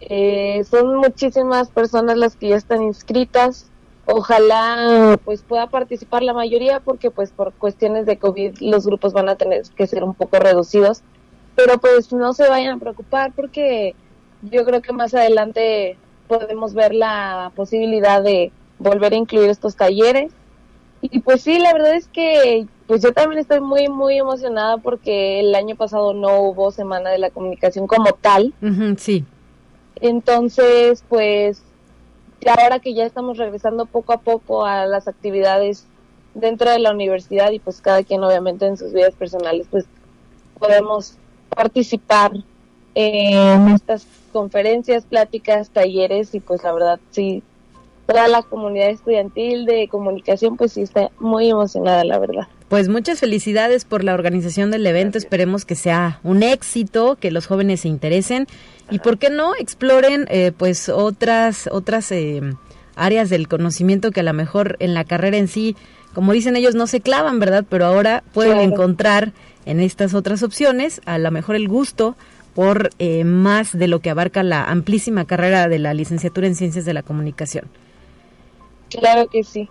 eh, 0.00 0.64
son 0.70 0.96
muchísimas 0.96 1.70
personas 1.70 2.16
las 2.16 2.36
que 2.36 2.48
ya 2.48 2.56
están 2.56 2.82
inscritas. 2.82 3.70
Ojalá 4.06 5.18
pues 5.24 5.42
pueda 5.42 5.66
participar 5.66 6.22
la 6.22 6.32
mayoría 6.32 6.80
porque 6.80 7.10
pues 7.10 7.30
por 7.30 7.52
cuestiones 7.52 8.06
de 8.06 8.18
COVID 8.18 8.58
los 8.60 8.86
grupos 8.86 9.12
van 9.12 9.28
a 9.28 9.36
tener 9.36 9.62
que 9.76 9.86
ser 9.86 10.04
un 10.04 10.14
poco 10.14 10.38
reducidos. 10.38 11.02
Pero 11.56 11.78
pues 11.78 12.12
no 12.12 12.32
se 12.32 12.48
vayan 12.48 12.76
a 12.76 12.80
preocupar 12.80 13.32
porque 13.34 13.94
yo 14.42 14.64
creo 14.64 14.80
que 14.80 14.92
más 14.92 15.12
adelante 15.14 15.98
podemos 16.26 16.72
ver 16.72 16.94
la 16.94 17.52
posibilidad 17.54 18.22
de 18.22 18.52
volver 18.78 19.12
a 19.12 19.16
incluir 19.16 19.50
estos 19.50 19.76
talleres. 19.76 20.32
Y 21.00 21.20
pues 21.20 21.42
sí, 21.42 21.58
la 21.58 21.72
verdad 21.72 21.94
es 21.94 22.08
que 22.08 22.66
pues 22.86 23.02
yo 23.02 23.12
también 23.12 23.40
estoy 23.40 23.60
muy, 23.60 23.88
muy 23.88 24.18
emocionada 24.18 24.78
porque 24.78 25.40
el 25.40 25.54
año 25.54 25.76
pasado 25.76 26.14
no 26.14 26.40
hubo 26.40 26.70
Semana 26.70 27.10
de 27.10 27.18
la 27.18 27.30
Comunicación 27.30 27.86
como 27.86 28.12
tal. 28.12 28.54
sí. 28.96 29.24
Entonces, 30.00 31.04
pues, 31.08 31.62
ahora 32.46 32.78
que 32.78 32.94
ya 32.94 33.04
estamos 33.04 33.38
regresando 33.38 33.86
poco 33.86 34.12
a 34.12 34.20
poco 34.20 34.64
a 34.64 34.86
las 34.86 35.08
actividades 35.08 35.86
dentro 36.34 36.70
de 36.70 36.78
la 36.78 36.92
universidad 36.92 37.50
y 37.50 37.58
pues 37.58 37.80
cada 37.80 38.02
quien 38.02 38.22
obviamente 38.22 38.66
en 38.66 38.76
sus 38.76 38.92
vidas 38.92 39.14
personales, 39.14 39.66
pues 39.70 39.86
podemos 40.58 41.16
participar 41.48 42.32
en 42.94 43.68
estas 43.68 44.06
conferencias, 44.32 45.04
pláticas, 45.04 45.70
talleres 45.70 46.34
y 46.34 46.40
pues 46.40 46.62
la 46.62 46.72
verdad 46.72 47.00
sí, 47.10 47.42
toda 48.08 48.26
la 48.26 48.42
comunidad 48.42 48.88
estudiantil 48.88 49.66
de 49.66 49.86
comunicación, 49.88 50.56
pues 50.56 50.72
sí 50.72 50.80
está 50.80 51.10
muy 51.20 51.50
emocionada, 51.50 52.04
la 52.04 52.18
verdad. 52.18 52.48
Pues 52.68 52.88
muchas 52.88 53.20
felicidades 53.20 53.84
por 53.84 54.02
la 54.02 54.14
organización 54.14 54.70
del 54.70 54.86
evento. 54.86 55.18
Esperemos 55.18 55.66
que 55.66 55.74
sea 55.74 56.18
un 56.24 56.42
éxito, 56.42 57.18
que 57.20 57.30
los 57.30 57.46
jóvenes 57.46 57.80
se 57.80 57.88
interesen 57.88 58.46
y, 58.90 59.00
¿por 59.00 59.18
qué 59.18 59.28
no, 59.28 59.54
exploren 59.54 60.26
eh, 60.30 60.52
pues 60.56 60.88
otras 60.88 61.68
otras 61.70 62.10
eh, 62.10 62.40
áreas 62.96 63.28
del 63.28 63.46
conocimiento 63.46 64.10
que 64.10 64.20
a 64.20 64.24
lo 64.24 64.32
mejor 64.32 64.76
en 64.80 64.94
la 64.94 65.04
carrera 65.04 65.36
en 65.36 65.46
sí, 65.46 65.76
como 66.14 66.32
dicen 66.32 66.56
ellos, 66.56 66.74
no 66.74 66.86
se 66.86 67.02
clavan, 67.02 67.38
¿verdad? 67.38 67.66
Pero 67.68 67.84
ahora 67.84 68.24
pueden 68.32 68.58
encontrar 68.60 69.32
en 69.66 69.80
estas 69.80 70.14
otras 70.14 70.42
opciones 70.42 71.02
a 71.04 71.18
lo 71.18 71.30
mejor 71.30 71.56
el 71.56 71.68
gusto 71.68 72.16
por 72.54 72.88
eh, 72.98 73.24
más 73.24 73.78
de 73.78 73.86
lo 73.86 74.00
que 74.00 74.08
abarca 74.08 74.42
la 74.42 74.64
amplísima 74.64 75.26
carrera 75.26 75.68
de 75.68 75.78
la 75.78 75.92
licenciatura 75.92 76.46
en 76.46 76.54
Ciencias 76.54 76.86
de 76.86 76.94
la 76.94 77.02
Comunicación. 77.02 77.66
Claro 78.90 79.28
que 79.28 79.44
sí. 79.44 79.68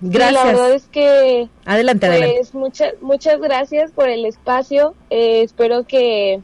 Gracias. 0.00 0.32
la 0.32 0.44
verdad 0.44 0.72
es 0.72 0.86
que... 0.86 1.48
Adelante, 1.64 2.06
pues, 2.08 2.20
adelante. 2.20 2.48
Muchas, 2.54 2.94
muchas 3.00 3.40
gracias 3.40 3.92
por 3.92 4.08
el 4.08 4.26
espacio. 4.26 4.94
Eh, 5.10 5.42
espero 5.42 5.84
que 5.86 6.40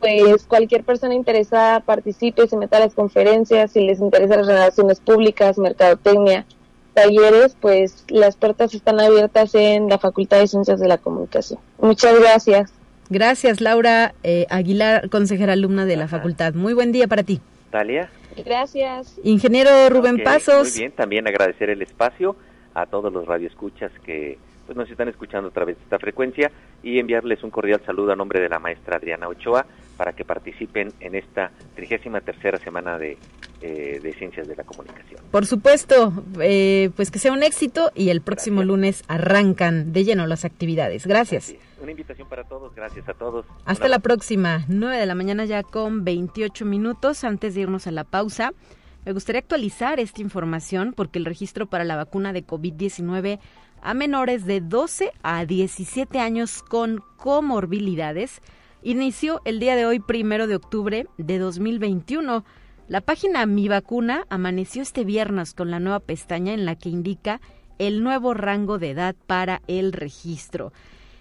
pues 0.00 0.46
cualquier 0.46 0.84
persona 0.84 1.14
interesada 1.14 1.80
participe, 1.80 2.46
se 2.46 2.56
meta 2.56 2.78
a 2.78 2.80
las 2.80 2.94
conferencias, 2.94 3.72
si 3.72 3.80
les 3.80 4.00
interesa 4.00 4.36
las 4.36 4.46
relaciones 4.46 5.00
públicas, 5.00 5.58
mercadotecnia, 5.58 6.46
talleres, 6.94 7.56
pues 7.60 8.04
las 8.08 8.36
puertas 8.36 8.74
están 8.74 9.00
abiertas 9.00 9.54
en 9.54 9.88
la 9.88 9.98
Facultad 9.98 10.38
de 10.38 10.46
Ciencias 10.46 10.80
de 10.80 10.88
la 10.88 10.98
Comunicación. 10.98 11.58
Muchas 11.78 12.18
gracias. 12.18 12.72
Gracias, 13.10 13.60
Laura 13.60 14.14
eh, 14.22 14.46
Aguilar, 14.48 15.10
consejera 15.10 15.52
alumna 15.52 15.84
de 15.84 15.96
la 15.96 16.08
facultad. 16.08 16.54
Muy 16.54 16.72
buen 16.72 16.92
día 16.92 17.08
para 17.08 17.22
ti. 17.22 17.40
Talia. 17.70 18.10
Gracias. 18.44 19.18
Ingeniero 19.24 19.88
Rubén 19.90 20.22
Pasos. 20.22 20.70
Muy 20.70 20.78
bien, 20.78 20.92
también 20.92 21.26
agradecer 21.26 21.70
el 21.70 21.82
espacio 21.82 22.36
a 22.74 22.86
todos 22.86 23.12
los 23.12 23.26
radioescuchas 23.26 23.92
que 24.04 24.38
pues, 24.66 24.76
nos 24.76 24.90
están 24.90 25.08
escuchando 25.08 25.48
a 25.48 25.52
través 25.52 25.76
de 25.76 25.82
esta 25.82 25.98
frecuencia 25.98 26.50
y 26.82 26.98
enviarles 26.98 27.42
un 27.42 27.50
cordial 27.50 27.80
saludo 27.84 28.12
a 28.12 28.16
nombre 28.16 28.40
de 28.40 28.48
la 28.48 28.58
maestra 28.58 28.96
Adriana 28.96 29.28
Ochoa 29.28 29.66
para 29.96 30.12
que 30.12 30.24
participen 30.24 30.92
en 31.00 31.14
esta 31.14 31.50
trigésima 31.74 32.20
tercera 32.20 32.58
semana 32.58 32.98
de, 32.98 33.16
eh, 33.60 34.00
de 34.02 34.12
Ciencias 34.14 34.48
de 34.48 34.56
la 34.56 34.64
Comunicación. 34.64 35.20
Por 35.30 35.46
supuesto, 35.46 36.12
eh, 36.40 36.90
pues 36.96 37.10
que 37.10 37.18
sea 37.18 37.32
un 37.32 37.42
éxito 37.42 37.92
y 37.94 38.10
el 38.10 38.20
próximo 38.20 38.62
lunes 38.62 39.04
arrancan 39.08 39.92
de 39.92 40.04
lleno 40.04 40.26
las 40.26 40.44
actividades. 40.44 41.06
Gracias. 41.06 41.54
Una 41.80 41.90
invitación 41.90 42.28
para 42.28 42.44
todos, 42.44 42.74
gracias 42.74 43.08
a 43.08 43.14
todos. 43.14 43.46
Hasta 43.64 43.88
la 43.88 43.98
próxima, 43.98 44.64
9 44.68 44.98
de 44.98 45.06
la 45.06 45.14
mañana 45.14 45.44
ya 45.44 45.62
con 45.62 46.04
28 46.04 46.64
minutos 46.64 47.24
antes 47.24 47.54
de 47.54 47.62
irnos 47.62 47.86
a 47.86 47.90
la 47.90 48.04
pausa. 48.04 48.52
Me 49.04 49.12
gustaría 49.12 49.40
actualizar 49.40 49.98
esta 49.98 50.20
información 50.22 50.92
porque 50.92 51.18
el 51.18 51.24
registro 51.24 51.66
para 51.66 51.84
la 51.84 51.96
vacuna 51.96 52.32
de 52.32 52.46
COVID-19 52.46 53.40
a 53.82 53.94
menores 53.94 54.46
de 54.46 54.60
12 54.60 55.12
a 55.22 55.44
17 55.44 56.20
años 56.20 56.62
con 56.62 57.02
comorbilidades 57.16 58.40
inició 58.82 59.40
el 59.44 59.60
día 59.60 59.76
de 59.76 59.86
hoy, 59.86 60.00
primero 60.00 60.46
de 60.46 60.56
octubre 60.56 61.06
de 61.18 61.38
2021. 61.38 62.44
La 62.88 63.00
página 63.00 63.46
Mi 63.46 63.68
Vacuna 63.68 64.26
amaneció 64.28 64.82
este 64.82 65.04
viernes 65.04 65.54
con 65.54 65.70
la 65.70 65.80
nueva 65.80 66.00
pestaña 66.00 66.52
en 66.52 66.64
la 66.64 66.76
que 66.76 66.88
indica 66.88 67.40
el 67.78 68.02
nuevo 68.02 68.34
rango 68.34 68.78
de 68.78 68.90
edad 68.90 69.14
para 69.26 69.62
el 69.66 69.92
registro. 69.92 70.72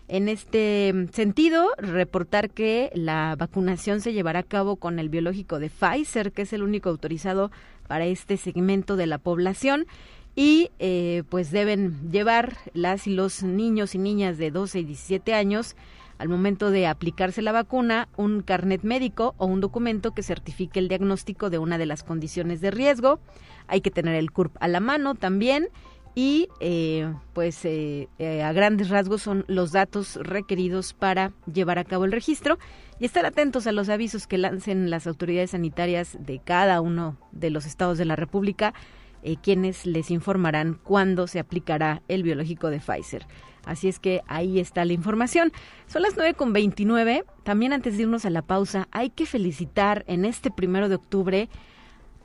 En 0.08 0.28
este 0.28 1.08
sentido, 1.13 1.69
reportar 1.78 2.50
que 2.50 2.91
la 2.93 3.36
vacunación 3.38 4.02
se 4.02 4.12
llevará 4.12 4.39
a 4.39 4.43
cabo 4.43 4.76
con 4.76 5.00
el 5.00 5.08
biológico 5.08 5.60
de 5.60 5.69
Pfizer, 5.69 6.34
que 6.34 6.41
es 6.41 6.52
el 6.52 6.63
único 6.63 6.89
autorizado 6.89 7.52
para 7.88 8.06
este 8.06 8.36
segmento 8.36 8.97
de 8.97 9.08
la 9.08 9.19
población. 9.19 9.88
Y 10.36 10.71
eh, 10.80 11.24
pues 11.30 11.52
deben 11.52 12.12
llevar 12.12 12.58
las 12.74 13.08
y 13.08 13.15
los 13.15 13.43
niños 13.43 13.95
y 13.95 14.00
niñas 14.00 14.38
de 14.38 14.52
12 14.52 14.80
y 14.80 14.84
17 14.84 15.34
años 15.34 15.76
al 16.22 16.30
momento 16.30 16.70
de 16.70 16.86
aplicarse 16.86 17.42
la 17.42 17.52
vacuna 17.52 18.08
un 18.16 18.42
carnet 18.44 18.84
médico 18.84 19.34
o 19.38 19.48
un 19.48 19.60
documento 19.60 20.12
que 20.12 20.22
certifique 20.22 20.80
el 20.80 20.88
diagnóstico 20.88 21.50
de 21.50 21.58
una 21.58 21.80
de 21.80 21.88
las 21.88 22.04
condiciones 22.04 22.62
de 22.62 22.70
riesgo. 22.70 23.20
Hay 23.68 23.82
que 23.82 23.90
tener 23.90 24.14
el 24.14 24.32
CURP 24.32 24.56
a 24.60 24.68
la 24.68 24.80
mano 24.80 25.16
también 25.16 25.70
y 26.14 26.48
eh, 26.60 27.12
pues 27.34 27.66
eh, 27.66 28.08
eh, 28.20 28.44
a 28.44 28.54
grandes 28.54 28.90
rasgos 28.90 29.24
son 29.24 29.46
los 29.48 29.72
datos 29.72 30.18
requeridos 30.22 30.94
para 30.94 31.32
llevar 31.52 31.80
a 31.80 31.86
cabo 31.86 32.06
el 32.06 32.12
registro 32.12 32.60
y 33.00 33.06
estar 33.06 33.26
atentos 33.26 33.66
a 33.66 33.72
los 33.72 33.90
avisos 33.90 34.28
que 34.28 34.38
lancen 34.38 34.92
las 34.92 35.08
autoridades 35.08 35.52
sanitarias 35.52 36.18
de 36.20 36.38
cada 36.38 36.82
uno 36.82 37.18
de 37.32 37.50
los 37.50 37.66
estados 37.66 37.98
de 37.98 38.06
la 38.06 38.16
República, 38.16 38.76
eh, 39.24 39.38
quienes 39.42 39.88
les 39.88 40.12
informarán 40.12 40.80
cuándo 40.84 41.26
se 41.26 41.40
aplicará 41.40 42.04
el 42.08 42.22
biológico 42.22 42.70
de 42.70 42.80
Pfizer. 42.80 43.26
Así 43.65 43.88
es 43.88 44.00
que 44.00 44.21
ahí 44.28 44.60
está 44.60 44.86
la 44.86 44.93
información. 44.93 45.52
Son 45.88 46.02
las 46.02 46.15
9 46.15 46.34
con 46.34 46.54
29. 46.54 47.26
También 47.43 47.74
antes 47.74 47.97
de 47.97 48.04
irnos 48.04 48.26
a 48.26 48.30
la 48.30 48.41
pausa, 48.41 48.88
hay 48.91 49.10
que 49.10 49.26
felicitar 49.26 50.04
en 50.08 50.26
este 50.26 50.52
primero 50.52 50.89
de 50.89 50.95
octubre 50.95 51.50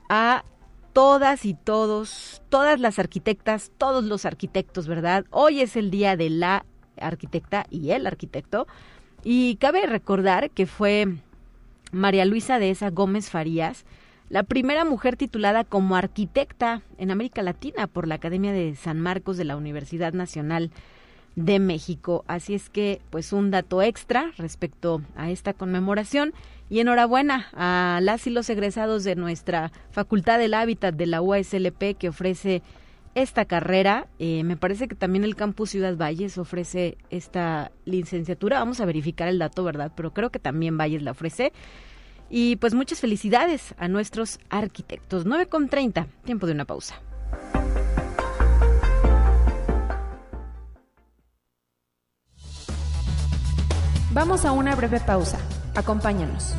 a 0.09 0.43
todas 0.93 1.45
y 1.45 1.53
todos, 1.53 2.41
todas 2.49 2.79
las 2.79 2.97
arquitectas, 2.97 3.71
todos 3.77 4.03
los 4.03 4.25
arquitectos, 4.25 4.87
¿verdad? 4.87 5.25
Hoy 5.29 5.61
es 5.61 5.75
el 5.75 5.91
día 5.91 6.17
de 6.17 6.29
la 6.29 6.65
arquitecta 6.99 7.67
y 7.69 7.91
el 7.91 8.07
arquitecto. 8.07 8.67
Y 9.23 9.57
cabe 9.57 9.85
recordar 9.85 10.49
que 10.49 10.65
fue 10.65 11.17
María 11.91 12.25
Luisa 12.25 12.59
de 12.59 12.71
esa 12.71 12.89
Gómez 12.89 13.29
Farías, 13.29 13.85
la 14.29 14.43
primera 14.43 14.83
mujer 14.85 15.15
titulada 15.15 15.63
como 15.63 15.95
arquitecta 15.95 16.81
en 16.97 17.11
América 17.11 17.41
Latina 17.43 17.87
por 17.87 18.07
la 18.07 18.15
Academia 18.15 18.51
de 18.51 18.75
San 18.75 18.99
Marcos 18.99 19.37
de 19.37 19.45
la 19.45 19.55
Universidad 19.55 20.13
Nacional 20.13 20.71
de 21.37 21.59
México. 21.59 22.25
Así 22.27 22.55
es 22.55 22.69
que, 22.69 22.99
pues 23.11 23.31
un 23.31 23.51
dato 23.51 23.81
extra 23.81 24.31
respecto 24.37 25.01
a 25.15 25.29
esta 25.29 25.53
conmemoración 25.53 26.33
y 26.69 26.79
enhorabuena 26.79 27.47
a 27.53 27.99
las 28.01 28.27
y 28.27 28.31
los 28.31 28.49
egresados 28.49 29.05
de 29.05 29.15
nuestra 29.15 29.71
Facultad 29.91 30.39
del 30.39 30.55
Hábitat 30.55 30.95
de 30.95 31.05
la 31.05 31.21
UASLP 31.21 31.95
que 31.97 32.09
ofrece 32.09 32.63
esta 33.13 33.45
carrera. 33.45 34.07
Eh, 34.17 34.43
me 34.43 34.57
parece 34.57 34.87
que 34.87 34.95
también 34.95 35.23
el 35.23 35.35
Campus 35.35 35.69
Ciudad 35.69 35.95
Valles 35.95 36.39
ofrece 36.39 36.97
esta 37.11 37.71
licenciatura. 37.85 38.59
Vamos 38.59 38.81
a 38.81 38.85
verificar 38.85 39.27
el 39.27 39.37
dato, 39.37 39.63
¿verdad? 39.63 39.91
Pero 39.95 40.13
creo 40.13 40.31
que 40.31 40.39
también 40.39 40.77
Valles 40.77 41.03
la 41.03 41.11
ofrece. 41.11 41.53
Y 42.31 42.55
pues 42.55 42.73
muchas 42.73 42.99
felicidades 42.99 43.75
a 43.77 43.87
nuestros 43.87 44.39
arquitectos. 44.49 45.25
9 45.25 45.45
con 45.45 45.69
30, 45.69 46.07
tiempo 46.25 46.47
de 46.47 46.53
una 46.53 46.65
pausa. 46.65 46.99
Vamos 54.17 54.45
a 54.45 54.51
una 54.51 54.73
breve 54.73 54.99
pausa. 54.99 55.37
Acompáñanos. 55.75 56.55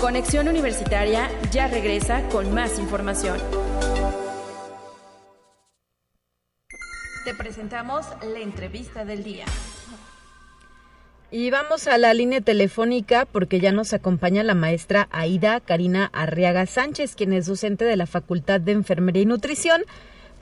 Conexión 0.00 0.48
Universitaria 0.48 1.30
ya 1.52 1.68
regresa 1.68 2.28
con 2.30 2.52
más 2.52 2.80
información. 2.80 3.38
Te 7.24 7.32
presentamos 7.34 8.06
la 8.24 8.40
entrevista 8.40 9.04
del 9.04 9.22
día. 9.22 9.44
Y 11.30 11.50
vamos 11.50 11.86
a 11.86 11.98
la 11.98 12.12
línea 12.12 12.40
telefónica 12.40 13.24
porque 13.24 13.60
ya 13.60 13.70
nos 13.70 13.92
acompaña 13.92 14.42
la 14.42 14.56
maestra 14.56 15.06
Aida 15.12 15.60
Karina 15.60 16.10
Arriaga 16.12 16.66
Sánchez, 16.66 17.14
quien 17.14 17.32
es 17.34 17.46
docente 17.46 17.84
de 17.84 17.96
la 17.96 18.08
Facultad 18.08 18.60
de 18.60 18.72
Enfermería 18.72 19.22
y 19.22 19.26
Nutrición, 19.26 19.84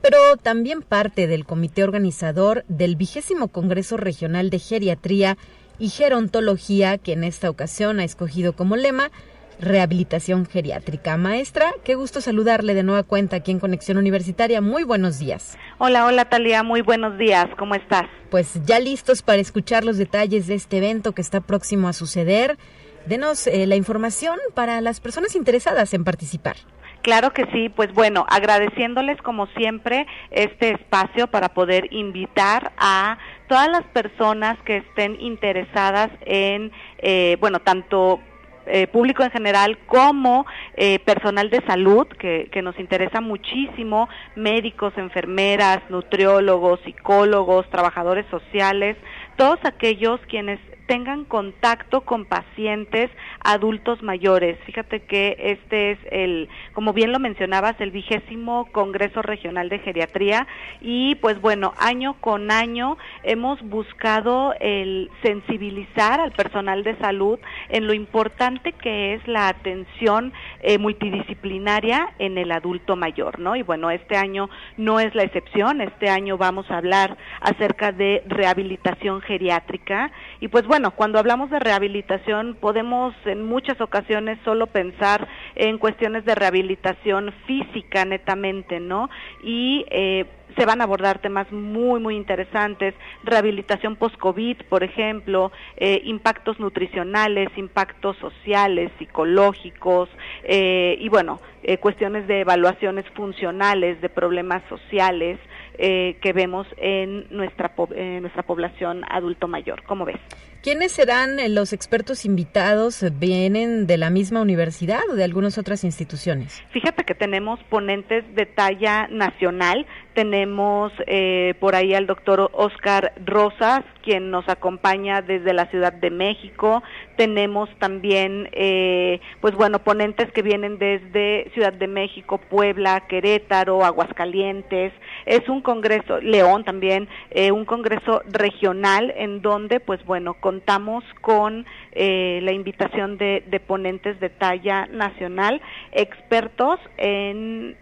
pero 0.05 0.37
también 0.37 0.83
parte 0.83 1.27
del 1.27 1.47
comité 1.47 1.83
organizador 1.83 2.67
del 2.69 2.95
vigésimo 2.95 3.49
Congreso 3.49 3.97
Regional 3.97 4.51
de 4.51 4.59
Geriatría 4.59 5.39
y 5.79 5.89
Gerontología, 5.89 6.99
que 6.99 7.15
en 7.15 7.25
esta 7.25 7.49
ocasión 7.49 8.01
ha 8.01 8.05
escogido 8.05 8.53
como 8.53 8.77
lema 8.77 9.11
Rehabilitación 9.59 10.45
Geriátrica. 10.45 11.17
Maestra, 11.17 11.73
qué 11.85 11.95
gusto 11.95 12.21
saludarle 12.21 12.75
de 12.75 12.83
nueva 12.83 13.03
cuenta 13.03 13.37
aquí 13.37 13.51
en 13.51 13.61
Conexión 13.61 13.97
Universitaria. 13.97 14.61
Muy 14.61 14.85
buenos 14.85 15.19
días. 15.19 15.57
Hola, 15.79 16.05
hola 16.05 16.27
Talia, 16.27 16.63
muy 16.63 16.83
buenos 16.83 17.17
días, 17.17 17.47
¿cómo 17.59 17.75
estás? 17.75 18.05
Pues 18.31 18.61
ya 18.67 18.81
listos 18.81 19.23
para 19.23 19.41
escuchar 19.41 19.87
los 19.87 19.97
detalles 19.97 20.47
de 20.47 20.55
este 20.57 20.77
evento 20.77 21.13
que 21.13 21.23
está 21.23 21.41
próximo 21.41 21.89
a 21.89 21.95
suceder. 21.95 22.59
Denos 23.07 23.47
eh, 23.47 23.67
la 23.67 23.77
información 23.77 24.39
para 24.53 24.83
las 24.83 25.01
personas 25.01 25.35
interesadas 25.35 25.95
en 25.95 26.05
participar. 26.05 26.57
Claro 27.05 27.35
que 27.35 27.45
sí, 27.53 27.69
pues 27.69 27.93
bueno, 27.93 28.25
agradeciéndoles 28.31 29.21
como 29.21 29.47
siempre 29.49 30.07
este 30.31 30.71
espacio 30.71 31.27
para 31.27 31.51
poder 31.51 31.93
invitar 31.93 32.73
a 32.79 33.19
todas 33.47 33.69
las 33.69 33.85
personas 33.89 34.57
que 34.65 34.79
estén 34.79 35.21
interesadas 35.21 36.11
en, 36.23 36.73
eh, 36.97 37.37
bueno, 37.41 37.61
tanto 37.61 38.21
eh, 38.65 38.87
público 38.87 39.23
en 39.23 39.31
general 39.31 39.77
como 39.85 40.47
eh, 40.77 40.99
personal 41.01 41.51
de 41.51 41.61
salud, 41.67 42.07
que, 42.07 42.49
que, 42.51 42.63
nos 42.63 42.81
interesa 42.81 43.21
muchísimo, 43.21 44.09
médicos, 44.35 44.95
enfermeras, 44.97 45.83
nutriólogos, 45.91 46.81
psicólogos, 46.87 47.69
trabajadores 47.69 48.25
sociales, 48.31 48.97
todos 49.37 49.59
aquellos 49.65 50.21
quienes 50.27 50.59
tengan 50.87 51.25
contacto 51.25 52.03
con 52.03 52.25
pacientes 52.25 53.11
adultos 53.43 54.03
mayores. 54.03 54.59
Fíjate 54.67 55.01
que 55.01 55.37
este 55.39 55.93
es 55.93 55.99
el, 56.11 56.49
como 56.73 56.93
bien 56.93 57.13
lo 57.13 57.19
mencionabas, 57.19 57.81
el 57.81 57.91
vigésimo 57.91 58.69
Congreso 58.73 59.23
Regional 59.23 59.69
de 59.69 59.79
Geriatría 59.79 60.47
y 60.81 61.15
pues 61.17 61.41
bueno, 61.41 61.75
año 61.79 62.17
con 62.21 62.51
año 62.51 62.97
hemos 63.23 63.61
buscado 63.63 64.55
el 64.61 65.11
sensibilizar 65.23 66.21
al 66.21 66.33
personal 66.33 66.85
de 66.85 66.97
salud 66.99 67.39
en 67.69 67.87
lo 67.87 67.95
importante 67.95 68.73
que 68.73 69.15
es 69.15 69.27
la 69.27 69.49
atención 69.49 70.33
eh, 70.61 70.79
multidisciplinaria 70.79 72.09
en 72.19 72.39
el 72.39 72.53
adulto 72.53 72.97
mayor, 72.97 73.39
¿no? 73.39 73.57
Y 73.57 73.63
bueno, 73.63 73.91
este 73.91 74.17
año 74.17 74.49
no 74.77 75.01
es 75.01 75.15
la 75.15 75.23
excepción, 75.23 75.81
este 75.81 76.09
año 76.09 76.37
vamos 76.37 76.71
a 76.71 76.79
hablar 76.79 77.17
acerca 77.41 77.93
de 77.93 78.23
rehabilitación 78.27 79.21
geriátrica 79.23 80.11
y 80.41 80.49
pues 80.49 80.67
cuando 80.97 81.21
hablamos 81.21 81.51
de 81.51 81.61
rehabilitación 81.61 82.57
podemos 82.61 83.15
en 83.27 83.45
muchas 83.45 83.81
ocasiones 83.81 84.41
solo 84.45 84.67
pensar 84.67 85.29
en 85.55 85.79
cuestiones 85.79 86.25
de 86.25 86.35
rehabilitación 86.35 87.33
física 87.47 88.05
netamente, 88.05 88.81
¿no? 88.81 89.09
Y 89.45 89.87
eh, 89.91 90.27
se 90.57 90.67
van 90.67 90.81
a 90.81 90.85
abordar 90.85 91.21
temas 91.21 91.51
muy, 91.53 92.01
muy 92.01 92.17
interesantes, 92.17 92.95
rehabilitación 93.23 93.95
post-COVID, 93.95 94.63
por 94.69 94.83
ejemplo, 94.83 95.53
eh, 95.77 96.01
impactos 96.05 96.59
nutricionales, 96.59 97.51
impactos 97.57 98.17
sociales, 98.17 98.91
psicológicos, 98.99 100.09
eh, 100.43 100.97
y 101.01 101.09
bueno, 101.09 101.41
eh, 101.63 101.79
cuestiones 101.79 102.27
de 102.27 102.41
evaluaciones 102.41 103.05
funcionales, 103.15 104.01
de 104.01 104.09
problemas 104.09 104.63
sociales 104.69 105.39
que 105.77 106.33
vemos 106.33 106.69
en 106.77 107.27
nuestra, 107.31 107.73
nuestra 108.21 108.45
población 108.45 109.03
adulto 109.11 109.49
mayor. 109.49 109.83
¿Cómo 109.83 110.05
ves? 110.05 110.21
¿Quiénes 110.65 110.93
serán 110.93 111.37
los 111.55 111.75
expertos 111.75 112.25
invitados? 112.25 113.05
¿Vienen 113.19 113.87
de 113.87 113.99
la 113.99 114.09
misma 114.09 114.41
universidad 114.41 115.03
o 115.11 115.15
de 115.15 115.23
algunas 115.23 115.59
otras 115.59 115.85
instituciones? 115.85 116.65
Fíjate 116.71 117.05
que 117.05 117.15
tenemos 117.15 117.63
ponentes 117.65 118.25
de 118.35 118.47
talla 118.47 119.07
nacional, 119.09 119.85
tenemos 120.15 120.93
eh, 121.07 121.55
por 121.61 121.75
ahí 121.75 121.93
al 121.95 122.07
doctor 122.07 122.51
Oscar 122.53 123.13
Rosas, 123.25 123.85
quien 124.03 124.31
nos 124.31 124.49
acompaña 124.49 125.23
desde 125.23 125.53
la 125.53 125.67
Ciudad 125.67 125.93
de 125.93 126.11
México. 126.11 126.83
Tenemos 127.17 127.69
también, 127.79 128.49
eh, 128.53 129.21
pues 129.41 129.55
bueno, 129.55 129.81
ponentes 129.81 130.31
que 130.33 130.43
vienen 130.43 130.79
desde 130.79 131.51
Ciudad 131.55 131.73
de 131.73 131.89
México, 131.89 132.39
Puebla, 132.39 133.07
Querétaro, 133.09 133.85
Aguascalientes. 133.85 134.93
Es 135.27 135.49
un 135.49 135.63
congreso, 135.63 136.21
León 136.21 136.65
también, 136.65 137.09
eh, 137.31 137.51
un 137.51 137.65
congreso 137.65 138.23
regional 138.31 139.13
en 139.17 139.43
donde, 139.43 139.81
pues 139.81 140.05
bueno, 140.05 140.35
contamos 140.35 141.05
con 141.21 141.67
la 141.97 142.51
invitación 142.51 143.19
de, 143.19 143.63
ponentes 143.69 144.19
de 144.19 144.29
talla 144.29 144.87
nacional, 144.87 145.63
expertos 145.93 146.81
en, 146.97 147.77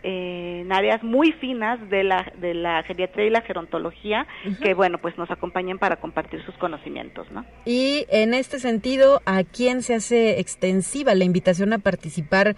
áreas 0.70 1.02
muy 1.02 1.32
finas 1.32 1.78
de 1.88 2.04
la, 2.04 2.21
de 2.38 2.54
la 2.54 2.82
geriatría 2.82 3.26
y 3.26 3.30
la 3.30 3.42
gerontología, 3.42 4.26
que 4.62 4.74
bueno, 4.74 4.98
pues 4.98 5.16
nos 5.18 5.30
acompañan 5.30 5.78
para 5.78 5.96
compartir 5.96 6.44
sus 6.44 6.54
conocimientos, 6.56 7.30
¿no? 7.30 7.44
Y 7.64 8.06
en 8.10 8.34
este 8.34 8.58
sentido, 8.58 9.20
¿a 9.24 9.44
quién 9.44 9.82
se 9.82 9.94
hace 9.94 10.40
extensiva 10.40 11.14
la 11.14 11.24
invitación 11.24 11.72
a 11.72 11.78
participar 11.78 12.56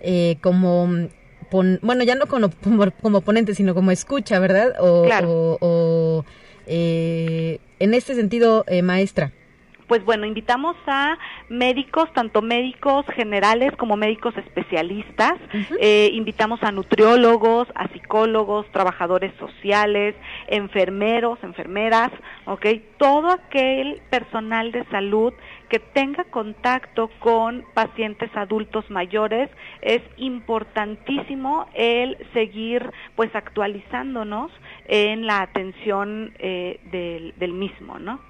eh, 0.00 0.36
como 0.40 1.08
bueno, 1.50 2.04
ya 2.04 2.16
no 2.16 2.26
como, 2.26 2.50
como, 3.02 3.20
ponente, 3.20 3.54
sino 3.54 3.74
como 3.74 3.90
escucha, 3.90 4.38
¿verdad? 4.38 4.74
O, 4.80 5.58
o, 5.60 6.24
eh, 6.66 7.60
en 7.78 7.94
este 7.94 8.14
sentido, 8.14 8.64
eh, 8.66 8.82
maestra 8.82 9.32
pues 9.86 10.04
bueno, 10.04 10.26
invitamos 10.26 10.76
a 10.86 11.18
médicos, 11.48 12.12
tanto 12.12 12.42
médicos 12.42 13.06
generales 13.14 13.72
como 13.76 13.96
médicos 13.96 14.36
especialistas, 14.36 15.34
eh, 15.80 16.10
invitamos 16.12 16.62
a 16.62 16.72
nutriólogos, 16.72 17.68
a 17.74 17.88
psicólogos, 17.88 18.70
trabajadores 18.72 19.32
sociales, 19.38 20.14
enfermeros, 20.48 21.38
enfermeras, 21.42 22.10
¿ok? 22.46 22.66
Todo 22.98 23.30
aquel 23.30 24.00
personal 24.10 24.72
de 24.72 24.84
salud 24.86 25.32
que 25.68 25.78
tenga 25.78 26.24
contacto 26.24 27.10
con 27.18 27.64
pacientes 27.74 28.30
adultos 28.36 28.88
mayores, 28.90 29.50
es 29.82 30.02
importantísimo 30.16 31.66
el 31.74 32.16
seguir 32.32 32.90
pues 33.16 33.34
actualizándonos 33.34 34.52
en 34.86 35.26
la 35.26 35.42
atención 35.42 36.32
eh, 36.38 36.80
del, 36.90 37.34
del, 37.36 37.52
mismo, 37.52 37.98
¿no? 37.98 38.20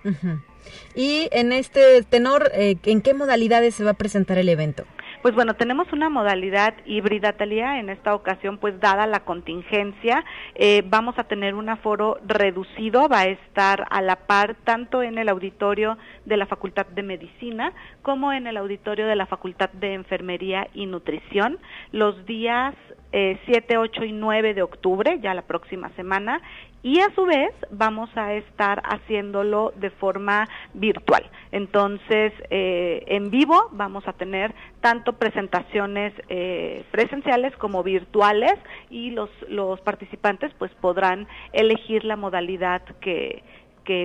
Y 0.95 1.29
en 1.33 1.53
este 1.53 2.03
tenor, 2.03 2.51
eh, 2.55 2.77
¿en 2.85 3.01
qué 3.03 3.15
modalidades 3.15 3.75
se 3.75 3.85
va 3.85 3.91
a 3.91 3.95
presentar 3.95 4.39
el 4.39 4.49
evento? 4.49 4.85
Pues 5.27 5.35
bueno, 5.35 5.55
tenemos 5.55 5.93
una 5.93 6.09
modalidad 6.09 6.75
híbrida, 6.85 7.33
Talía, 7.33 7.81
en 7.81 7.89
esta 7.89 8.15
ocasión, 8.15 8.59
pues 8.59 8.79
dada 8.79 9.09
la 9.09 9.25
contingencia, 9.25 10.25
eh, 10.55 10.85
vamos 10.87 11.19
a 11.19 11.25
tener 11.25 11.57
un 11.57 11.69
aforo 11.69 12.21
reducido, 12.25 13.09
va 13.09 13.23
a 13.23 13.27
estar 13.27 13.89
a 13.91 14.03
la 14.03 14.15
par 14.15 14.55
tanto 14.63 15.03
en 15.03 15.19
el 15.19 15.29
auditorio 15.29 15.99
de 16.27 16.37
la 16.37 16.47
Facultad 16.47 16.87
de 16.87 17.03
Medicina 17.03 17.73
como 18.03 18.33
en 18.33 18.47
el 18.47 18.57
auditorio 18.57 19.09
de 19.09 19.17
la 19.17 19.27
Facultad 19.27 19.71
de 19.71 19.95
Enfermería 19.95 20.69
y 20.75 20.87
Nutrición, 20.87 21.59
los 21.91 22.25
días 22.27 22.77
7, 23.11 23.75
eh, 23.75 23.79
8 23.79 24.05
y 24.05 24.13
9 24.13 24.55
de 24.55 24.63
octubre, 24.63 25.19
ya 25.21 25.35
la 25.35 25.43
próxima 25.43 25.89
semana, 25.97 26.41
y 26.87 27.01
a 27.01 27.13
su 27.17 27.25
vez 27.25 27.53
vamos 27.73 28.09
a 28.15 28.35
estar 28.35 28.81
haciéndolo 28.85 29.73
de 29.75 29.91
forma 29.91 30.49
virtual. 30.73 31.29
Entonces, 31.51 32.33
eh, 32.49 33.03
en 33.09 33.29
vivo 33.29 33.71
vamos 33.73 34.07
a 34.07 34.13
tener 34.13 34.55
tanto 34.81 35.15
presentaciones 35.15 36.13
eh, 36.29 36.85
presenciales 36.93 37.57
como 37.57 37.83
virtuales 37.83 38.55
y 38.89 39.11
los, 39.11 39.29
los 39.49 39.81
participantes 39.81 40.53
pues 40.61 40.71
podrán 40.81 41.27
elegir 41.53 42.05
la 42.05 42.15
modalidad 42.15 42.83
que, 43.01 43.43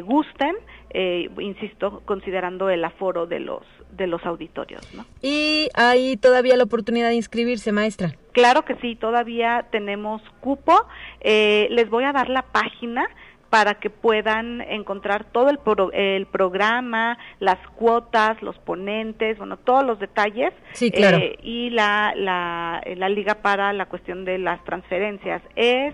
gusten, 0.03 0.55
eh, 0.89 1.29
insisto, 1.39 2.01
considerando 2.05 2.71
el 2.71 2.83
aforo 2.83 3.27
de 3.27 3.41
los 3.41 3.61
de 3.91 4.07
los 4.07 4.25
auditorios. 4.25 4.81
¿Y 5.21 5.69
hay 5.75 6.17
todavía 6.17 6.57
la 6.57 6.63
oportunidad 6.63 7.09
de 7.09 7.15
inscribirse, 7.15 7.71
maestra? 7.71 8.15
Claro 8.31 8.63
que 8.63 8.75
sí, 8.75 8.95
todavía 8.95 9.65
tenemos 9.71 10.21
cupo. 10.39 10.85
Eh, 11.19 11.67
les 11.71 11.89
voy 11.89 12.05
a 12.05 12.13
dar 12.13 12.29
la 12.29 12.43
página 12.43 13.09
para 13.49 13.73
que 13.75 13.89
puedan 13.89 14.61
encontrar 14.61 15.25
todo 15.25 15.49
el, 15.49 15.59
el 15.93 16.25
programa, 16.25 17.17
las 17.39 17.59
cuotas, 17.75 18.41
los 18.41 18.57
ponentes, 18.59 19.37
bueno, 19.37 19.57
todos 19.57 19.85
los 19.85 19.99
detalles. 19.99 20.53
Sí, 20.71 20.89
claro. 20.89 21.17
Eh, 21.17 21.37
y 21.43 21.69
la, 21.71 22.13
la, 22.15 22.81
la 22.95 23.09
liga 23.09 23.35
para 23.35 23.73
la 23.73 23.87
cuestión 23.87 24.23
de 24.23 24.37
las 24.37 24.63
transferencias 24.63 25.41
es 25.57 25.93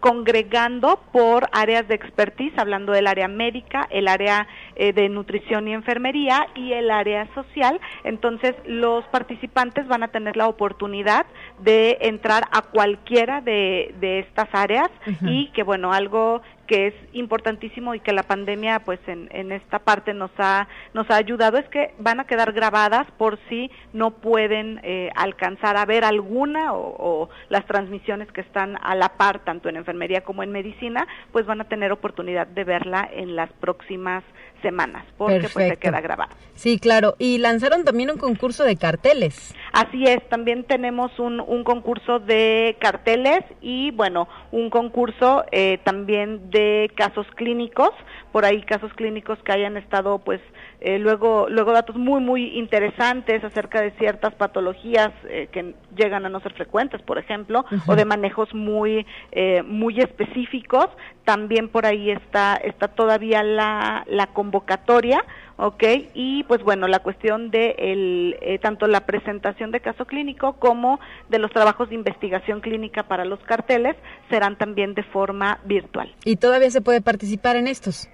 congregando 0.00 1.00
por 1.12 1.48
áreas 1.52 1.86
de 1.88 1.94
expertise, 1.94 2.56
hablando 2.58 2.92
del 2.92 3.06
área 3.06 3.28
médica, 3.28 3.86
el 3.90 4.08
área 4.08 4.46
eh, 4.74 4.92
de 4.92 5.08
nutrición 5.08 5.68
y 5.68 5.74
enfermería 5.74 6.48
y 6.54 6.72
el 6.72 6.90
área 6.90 7.28
social. 7.34 7.80
Entonces, 8.04 8.54
los 8.64 9.04
participantes 9.06 9.86
van 9.88 10.02
a 10.02 10.08
tener 10.08 10.36
la 10.36 10.48
oportunidad 10.48 11.26
de 11.60 11.98
entrar 12.00 12.44
a 12.52 12.62
cualquiera 12.62 13.40
de, 13.40 13.94
de 14.00 14.20
estas 14.20 14.48
áreas 14.52 14.90
y 15.22 15.48
que, 15.48 15.62
bueno, 15.62 15.92
algo 15.92 16.42
que 16.66 16.88
es 16.88 16.94
importantísimo 17.12 17.94
y 17.94 18.00
que 18.00 18.12
la 18.12 18.22
pandemia 18.22 18.80
pues 18.80 19.00
en, 19.06 19.28
en 19.32 19.52
esta 19.52 19.78
parte 19.78 20.14
nos 20.14 20.30
ha 20.38 20.68
nos 20.94 21.10
ha 21.10 21.16
ayudado 21.16 21.58
es 21.58 21.68
que 21.68 21.94
van 21.98 22.20
a 22.20 22.24
quedar 22.24 22.52
grabadas 22.52 23.06
por 23.18 23.38
si 23.48 23.70
no 23.92 24.10
pueden 24.10 24.80
eh, 24.82 25.10
alcanzar 25.14 25.76
a 25.76 25.84
ver 25.84 26.04
alguna 26.04 26.72
o, 26.72 26.96
o, 26.98 27.28
las 27.48 27.66
transmisiones 27.66 28.30
que 28.32 28.40
están 28.40 28.76
a 28.82 28.94
la 28.94 29.10
par 29.10 29.44
tanto 29.44 29.68
en 29.68 29.76
enfermería 29.76 30.22
como 30.22 30.42
en 30.42 30.52
medicina 30.52 31.06
pues 31.32 31.46
van 31.46 31.60
a 31.60 31.64
tener 31.68 31.92
oportunidad 31.92 32.46
de 32.46 32.64
verla 32.64 33.08
en 33.12 33.36
las 33.36 33.52
próximas 33.54 34.24
semanas, 34.62 35.04
porque 35.16 35.48
pues 35.52 35.68
se 35.68 35.76
queda 35.76 36.00
grabado. 36.00 36.34
Sí, 36.54 36.78
claro. 36.78 37.14
Y 37.18 37.38
lanzaron 37.38 37.84
también 37.84 38.10
un 38.10 38.18
concurso 38.18 38.64
de 38.64 38.76
carteles. 38.76 39.54
Así 39.76 40.04
es, 40.04 40.26
también 40.30 40.64
tenemos 40.64 41.10
un, 41.18 41.62
concurso 41.62 42.18
de 42.18 42.78
carteles 42.80 43.40
y 43.60 43.90
bueno, 43.90 44.26
un 44.50 44.70
concurso 44.70 45.44
eh, 45.52 45.80
también 45.84 46.50
de 46.50 46.90
casos 46.96 47.26
clínicos, 47.34 47.90
por 48.36 48.44
ahí 48.44 48.60
casos 48.60 48.92
clínicos 48.92 49.38
que 49.44 49.52
hayan 49.52 49.78
estado 49.78 50.18
pues 50.18 50.42
eh, 50.82 50.98
luego, 50.98 51.46
luego 51.48 51.72
datos 51.72 51.96
muy, 51.96 52.20
muy 52.20 52.58
interesantes 52.58 53.42
acerca 53.42 53.80
de 53.80 53.92
ciertas 53.92 54.34
patologías 54.34 55.10
eh, 55.30 55.48
que 55.50 55.74
llegan 55.96 56.26
a 56.26 56.28
no 56.28 56.40
ser 56.40 56.52
frecuentes, 56.52 57.00
por 57.00 57.16
ejemplo, 57.16 57.64
o 57.86 57.96
de 57.96 58.04
manejos 58.04 58.52
muy, 58.52 59.06
eh, 59.32 59.62
muy 59.62 59.98
específicos. 60.00 60.86
También 61.24 61.70
por 61.70 61.86
ahí 61.86 62.10
está, 62.10 62.56
está 62.56 62.88
todavía 62.88 63.42
la, 63.42 64.04
la 64.06 64.26
convocatoria, 64.26 65.24
¿ok? 65.56 65.82
Y 66.12 66.44
pues 66.44 66.62
bueno, 66.62 66.88
la 66.88 66.98
cuestión 66.98 67.50
de 67.50 67.74
el, 67.78 68.36
eh, 68.42 68.58
tanto 68.58 68.86
la 68.86 69.06
presentación 69.06 69.70
de 69.70 69.80
caso 69.80 70.04
clínico 70.04 70.58
como 70.58 71.00
de 71.30 71.38
los 71.38 71.50
trabajos 71.52 71.88
de 71.88 71.94
investigación 71.94 72.60
clínica 72.60 73.04
para 73.04 73.24
los 73.24 73.40
carteles 73.40 73.96
serán 74.28 74.58
también 74.58 74.92
de 74.92 75.04
forma 75.04 75.58
virtual. 75.64 76.14
¿Y 76.26 76.36
todavía 76.36 76.70
se 76.70 76.82
puede 76.82 77.00
participar 77.00 77.56
en 77.56 77.66
estos? 77.66 78.10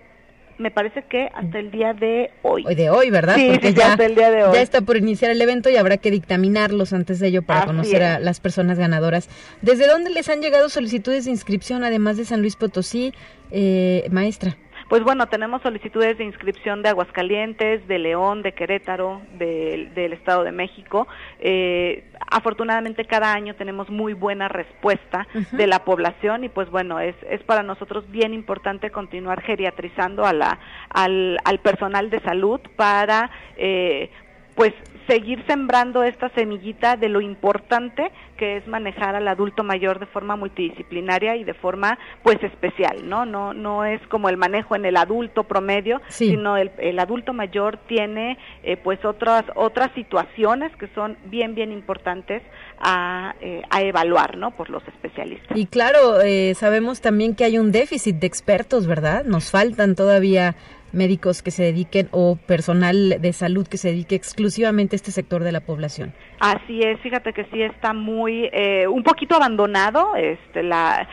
Me 0.58 0.70
parece 0.70 1.02
que 1.04 1.28
hasta 1.34 1.58
el 1.58 1.70
día 1.70 1.92
de 1.94 2.30
hoy. 2.42 2.64
Hoy 2.66 2.74
de 2.74 2.90
hoy, 2.90 3.10
¿verdad? 3.10 3.36
Sí, 3.36 3.48
Porque 3.52 3.74
ya, 3.74 3.92
hasta 3.92 4.06
el 4.06 4.14
día 4.14 4.30
de 4.30 4.44
hoy. 4.44 4.54
Ya 4.54 4.62
está 4.62 4.80
por 4.80 4.96
iniciar 4.96 5.30
el 5.30 5.40
evento 5.40 5.70
y 5.70 5.76
habrá 5.76 5.96
que 5.96 6.10
dictaminarlos 6.10 6.92
antes 6.92 7.18
de 7.20 7.28
ello 7.28 7.42
para 7.42 7.60
Así 7.60 7.66
conocer 7.68 8.02
es. 8.02 8.08
a 8.08 8.18
las 8.18 8.40
personas 8.40 8.78
ganadoras. 8.78 9.28
¿Desde 9.60 9.86
dónde 9.86 10.10
les 10.10 10.28
han 10.28 10.40
llegado 10.40 10.68
solicitudes 10.68 11.24
de 11.24 11.30
inscripción, 11.30 11.84
además 11.84 12.16
de 12.16 12.24
San 12.24 12.40
Luis 12.40 12.56
Potosí, 12.56 13.12
eh, 13.50 14.06
maestra? 14.10 14.56
Pues 14.92 15.04
bueno, 15.04 15.26
tenemos 15.26 15.62
solicitudes 15.62 16.18
de 16.18 16.24
inscripción 16.24 16.82
de 16.82 16.90
Aguascalientes, 16.90 17.88
de 17.88 17.98
León, 17.98 18.42
de 18.42 18.52
Querétaro, 18.52 19.22
de, 19.38 19.90
del 19.94 20.12
Estado 20.12 20.44
de 20.44 20.52
México. 20.52 21.08
Eh, 21.40 22.04
afortunadamente 22.30 23.06
cada 23.06 23.32
año 23.32 23.54
tenemos 23.54 23.88
muy 23.88 24.12
buena 24.12 24.48
respuesta 24.48 25.26
uh 25.34 25.38
-huh. 25.38 25.50
de 25.52 25.66
la 25.66 25.78
población 25.78 26.44
y 26.44 26.50
pues 26.50 26.68
bueno, 26.68 27.00
es, 27.00 27.16
es 27.30 27.42
para 27.42 27.62
nosotros 27.62 28.04
bien 28.10 28.34
importante 28.34 28.90
continuar 28.90 29.40
geriatrizando 29.40 30.26
a 30.26 30.34
la, 30.34 30.58
al, 30.90 31.38
al 31.42 31.58
personal 31.60 32.10
de 32.10 32.20
salud 32.20 32.60
para 32.76 33.30
eh, 33.56 34.10
pues 34.54 34.74
seguir 35.06 35.42
sembrando 35.46 36.02
esta 36.02 36.28
semillita 36.30 36.96
de 36.96 37.08
lo 37.08 37.20
importante 37.20 38.10
que 38.42 38.56
es 38.56 38.66
manejar 38.66 39.14
al 39.14 39.28
adulto 39.28 39.62
mayor 39.62 40.00
de 40.00 40.06
forma 40.06 40.34
multidisciplinaria 40.34 41.36
y 41.36 41.44
de 41.44 41.54
forma 41.54 41.96
pues 42.24 42.42
especial, 42.42 43.08
¿no? 43.08 43.24
No 43.24 43.54
no 43.54 43.84
es 43.84 44.04
como 44.08 44.28
el 44.28 44.36
manejo 44.36 44.74
en 44.74 44.84
el 44.84 44.96
adulto 44.96 45.44
promedio, 45.44 46.02
sí. 46.08 46.30
sino 46.30 46.56
el, 46.56 46.72
el, 46.78 46.98
adulto 46.98 47.32
mayor 47.32 47.78
tiene 47.86 48.36
eh, 48.64 48.76
pues 48.76 49.04
otras 49.04 49.44
otras 49.54 49.92
situaciones 49.94 50.74
que 50.74 50.88
son 50.88 51.16
bien 51.26 51.54
bien 51.54 51.70
importantes 51.70 52.42
a, 52.80 53.36
eh, 53.40 53.62
a 53.70 53.80
evaluar, 53.82 54.36
¿no? 54.36 54.50
Por 54.50 54.70
los 54.70 54.82
especialistas. 54.88 55.56
Y 55.56 55.66
claro, 55.66 56.20
eh, 56.20 56.56
sabemos 56.56 57.00
también 57.00 57.36
que 57.36 57.44
hay 57.44 57.58
un 57.58 57.70
déficit 57.70 58.16
de 58.16 58.26
expertos, 58.26 58.88
¿verdad? 58.88 59.22
Nos 59.24 59.52
faltan 59.52 59.94
todavía 59.94 60.56
médicos 60.92 61.42
que 61.42 61.50
se 61.50 61.62
dediquen 61.62 62.08
o 62.10 62.36
personal 62.36 63.20
de 63.20 63.32
salud 63.32 63.66
que 63.66 63.76
se 63.76 63.88
dedique 63.88 64.14
exclusivamente 64.14 64.94
a 64.94 64.98
este 64.98 65.10
sector 65.10 65.42
de 65.42 65.52
la 65.52 65.60
población. 65.60 66.12
Así 66.40 66.80
es, 66.82 66.98
fíjate 67.00 67.32
que 67.32 67.44
sí 67.52 67.62
está 67.62 67.92
muy 67.92 68.50
eh, 68.52 68.86
un 68.88 69.02
poquito 69.02 69.36
abandonado 69.36 70.16
este 70.16 70.62
la 70.62 71.06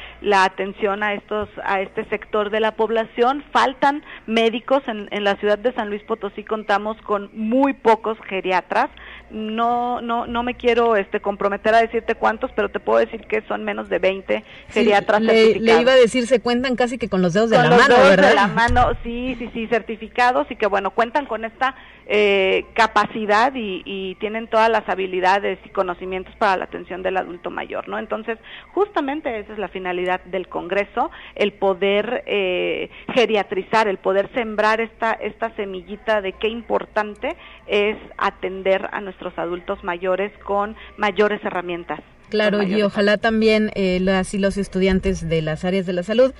atención 0.43 1.03
a 1.03 1.13
estos 1.13 1.49
a 1.63 1.81
este 1.81 2.05
sector 2.05 2.49
de 2.49 2.59
la 2.59 2.71
población, 2.75 3.43
faltan 3.51 4.03
médicos 4.25 4.81
en, 4.87 5.07
en 5.11 5.23
la 5.23 5.35
ciudad 5.35 5.59
de 5.59 5.73
San 5.73 5.89
Luis 5.89 6.03
Potosí 6.03 6.43
contamos 6.43 6.97
con 7.01 7.29
muy 7.33 7.73
pocos 7.73 8.17
geriatras, 8.27 8.89
no 9.31 10.01
no 10.01 10.27
no 10.27 10.43
me 10.43 10.55
quiero 10.55 10.95
este 10.95 11.19
comprometer 11.19 11.73
a 11.75 11.81
decirte 11.81 12.15
cuántos, 12.15 12.51
pero 12.51 12.69
te 12.69 12.79
puedo 12.79 12.99
decir 12.99 13.21
que 13.21 13.41
son 13.47 13.63
menos 13.63 13.89
de 13.89 13.99
20 13.99 14.43
geriatras 14.69 15.19
sí, 15.21 15.25
le, 15.25 15.59
le, 15.59 15.81
iba 15.81 15.91
a 15.91 15.95
decir 15.95 16.27
se 16.27 16.39
cuentan 16.39 16.75
casi 16.75 16.97
que 16.97 17.09
con 17.09 17.21
los 17.21 17.33
dedos 17.33 17.49
de 17.49 17.57
con 17.57 17.65
la 17.65 17.69
los 17.71 17.79
mano, 17.79 17.95
dedos 17.95 18.09
¿verdad? 18.09 18.29
de 18.29 18.35
la 18.35 18.47
mano, 18.47 18.91
sí, 19.03 19.35
sí, 19.39 19.49
sí, 19.53 19.67
certificados 19.67 20.49
y 20.49 20.55
que 20.55 20.67
bueno, 20.67 20.91
cuentan 20.91 21.25
con 21.25 21.45
esta 21.45 21.75
eh, 22.11 22.65
capacidad 22.73 23.53
y, 23.53 23.83
y, 23.85 24.15
tienen 24.15 24.47
todas 24.47 24.67
las 24.67 24.89
habilidades 24.89 25.59
y 25.63 25.69
conocimientos 25.69 26.35
para 26.37 26.57
la 26.57 26.65
atención 26.65 27.03
del 27.03 27.17
adulto 27.17 27.51
mayor, 27.51 27.87
¿no? 27.87 27.99
Entonces, 27.99 28.39
justamente 28.73 29.39
esa 29.39 29.53
es 29.53 29.59
la 29.59 29.67
finalidad 29.67 30.19
del 30.21 30.47
Congreso, 30.47 31.11
el 31.35 31.53
poder 31.53 32.23
eh, 32.25 32.89
geriatrizar, 33.13 33.87
el 33.87 33.99
poder 33.99 34.27
sembrar 34.33 34.81
esta, 34.81 35.11
esta 35.11 35.55
semillita 35.55 36.21
de 36.21 36.33
qué 36.33 36.47
importante 36.47 37.35
es 37.67 37.95
atender 38.17 38.89
a 38.91 39.01
nuestros 39.19 39.37
adultos 39.37 39.83
mayores 39.83 40.31
con 40.45 40.75
mayores 40.97 41.43
herramientas. 41.43 41.99
Claro, 42.29 42.61
y 42.61 42.81
ojalá 42.83 43.17
también 43.17 43.71
eh, 43.73 43.99
las 43.99 44.33
y 44.33 44.37
los 44.37 44.57
estudiantes 44.57 45.27
de 45.27 45.41
las 45.41 45.65
áreas 45.65 45.85
de 45.85 45.93
la 45.93 46.03
salud 46.03 46.31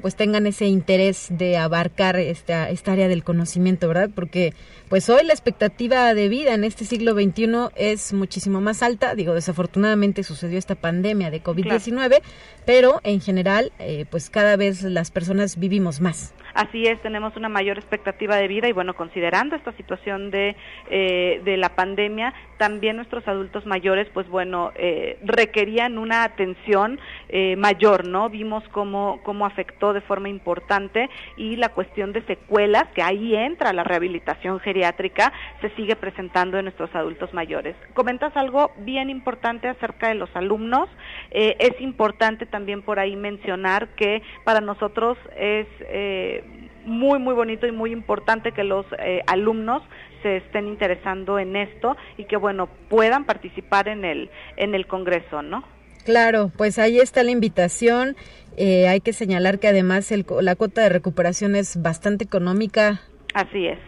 pues 0.00 0.16
tengan 0.16 0.44
ese 0.48 0.66
interés 0.66 1.28
de 1.30 1.56
abarcar 1.56 2.16
esta, 2.16 2.68
esta 2.68 2.92
área 2.92 3.06
del 3.06 3.22
conocimiento, 3.22 3.86
¿verdad? 3.86 4.10
Porque 4.12 4.52
pues 4.88 5.08
hoy 5.08 5.24
la 5.24 5.32
expectativa 5.32 6.12
de 6.14 6.28
vida 6.28 6.52
en 6.54 6.64
este 6.64 6.84
siglo 6.84 7.12
XXI 7.12 7.68
es 7.76 8.12
muchísimo 8.12 8.60
más 8.60 8.82
alta. 8.82 9.14
Digo, 9.14 9.34
desafortunadamente 9.34 10.24
sucedió 10.24 10.58
esta 10.58 10.74
pandemia 10.74 11.30
de 11.30 11.40
COVID-19, 11.44 11.92
claro. 11.92 12.24
pero 12.66 13.00
en 13.04 13.20
general, 13.20 13.70
eh, 13.78 14.04
pues 14.10 14.30
cada 14.30 14.56
vez 14.56 14.82
las 14.82 15.12
personas 15.12 15.60
vivimos 15.60 16.00
más. 16.00 16.34
Así 16.54 16.86
es, 16.86 17.00
tenemos 17.02 17.36
una 17.36 17.48
mayor 17.48 17.78
expectativa 17.78 18.36
de 18.36 18.46
vida 18.46 18.68
y 18.68 18.72
bueno, 18.72 18.94
considerando 18.94 19.56
esta 19.56 19.72
situación 19.72 20.30
de, 20.30 20.56
eh, 20.88 21.40
de 21.44 21.56
la 21.56 21.70
pandemia, 21.70 22.32
también 22.58 22.96
nuestros 22.96 23.26
adultos 23.26 23.66
mayores, 23.66 24.08
pues 24.14 24.28
bueno, 24.28 24.70
eh, 24.76 25.18
requerían 25.24 25.98
una 25.98 26.22
atención 26.22 27.00
eh, 27.28 27.56
mayor, 27.56 28.06
¿no? 28.06 28.30
Vimos 28.30 28.62
cómo, 28.70 29.20
cómo 29.24 29.46
afectó 29.46 29.92
de 29.92 30.00
forma 30.00 30.28
importante 30.28 31.10
y 31.36 31.56
la 31.56 31.70
cuestión 31.70 32.12
de 32.12 32.22
secuelas, 32.22 32.84
que 32.94 33.02
ahí 33.02 33.34
entra 33.34 33.72
la 33.72 33.82
rehabilitación 33.82 34.60
geriátrica, 34.60 35.32
se 35.60 35.70
sigue 35.70 35.96
presentando 35.96 36.58
en 36.58 36.66
nuestros 36.66 36.94
adultos 36.94 37.34
mayores. 37.34 37.74
Comentas 37.94 38.36
algo 38.36 38.70
bien 38.78 39.10
importante 39.10 39.68
acerca 39.68 40.08
de 40.08 40.14
los 40.14 40.34
alumnos. 40.34 40.88
Eh, 41.30 41.56
es 41.58 41.80
importante 41.80 42.46
también 42.46 42.82
por 42.82 42.98
ahí 42.98 43.16
mencionar 43.16 43.88
que 43.96 44.22
para 44.44 44.60
nosotros 44.60 45.18
es 45.36 45.66
eh, 45.80 46.43
muy, 46.84 47.18
muy 47.18 47.34
bonito 47.34 47.66
y 47.66 47.72
muy 47.72 47.92
importante 47.92 48.52
que 48.52 48.64
los 48.64 48.86
eh, 48.98 49.22
alumnos 49.26 49.82
se 50.22 50.38
estén 50.38 50.68
interesando 50.68 51.38
en 51.38 51.56
esto 51.56 51.96
y 52.16 52.24
que, 52.24 52.36
bueno, 52.36 52.68
puedan 52.88 53.24
participar 53.24 53.88
en 53.88 54.04
el, 54.04 54.30
en 54.56 54.74
el 54.74 54.86
Congreso, 54.86 55.42
¿no? 55.42 55.64
Claro, 56.04 56.50
pues 56.56 56.78
ahí 56.78 56.98
está 56.98 57.22
la 57.22 57.30
invitación. 57.30 58.16
Eh, 58.56 58.88
hay 58.88 59.00
que 59.00 59.12
señalar 59.12 59.58
que 59.58 59.68
además 59.68 60.12
el, 60.12 60.24
la 60.40 60.54
cuota 60.54 60.82
de 60.82 60.88
recuperación 60.90 61.56
es 61.56 61.80
bastante 61.80 62.24
económica. 62.24 63.00
Así 63.34 63.66
es. 63.66 63.78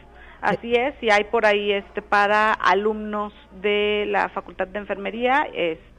Así 0.43 0.75
es, 0.75 0.95
y 1.01 1.11
hay 1.11 1.25
por 1.25 1.45
ahí 1.45 1.73
este 1.73 2.03
para 2.03 2.53
alumnos 2.53 3.33
de 3.61 4.05
la 4.07 4.29
Facultad 4.29 4.69
de 4.69 4.79
Enfermería, 4.79 5.49
este 5.53 5.96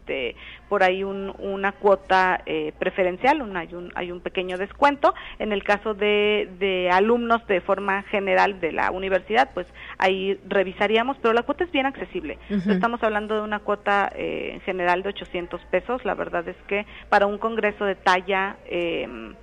por 0.69 0.83
ahí 0.83 1.03
un, 1.03 1.33
una 1.39 1.71
cuota 1.71 2.41
eh, 2.45 2.73
preferencial, 2.79 3.41
un, 3.41 3.55
hay, 3.55 3.73
un, 3.73 3.91
hay 3.95 4.11
un 4.11 4.21
pequeño 4.21 4.57
descuento. 4.57 5.13
En 5.39 5.51
el 5.51 5.63
caso 5.63 5.93
de, 5.93 6.49
de 6.59 6.89
alumnos 6.91 7.45
de 7.47 7.61
forma 7.61 8.03
general 8.03 8.59
de 8.59 8.71
la 8.71 8.91
universidad, 8.91 9.49
pues 9.53 9.67
ahí 9.97 10.39
revisaríamos, 10.47 11.17
pero 11.21 11.33
la 11.33 11.43
cuota 11.43 11.63
es 11.63 11.71
bien 11.71 11.85
accesible. 11.85 12.37
Uh 12.49 12.55
-huh. 12.55 12.71
Estamos 12.73 13.01
hablando 13.03 13.35
de 13.35 13.41
una 13.41 13.59
cuota 13.59 14.11
eh, 14.15 14.59
general 14.65 15.03
de 15.03 15.09
800 15.09 15.61
pesos. 15.71 16.03
La 16.05 16.15
verdad 16.15 16.47
es 16.47 16.57
que 16.67 16.85
para 17.09 17.25
un 17.25 17.37
congreso 17.37 17.85
de 17.85 17.95
talla... 17.95 18.57
Eh, 18.65 19.33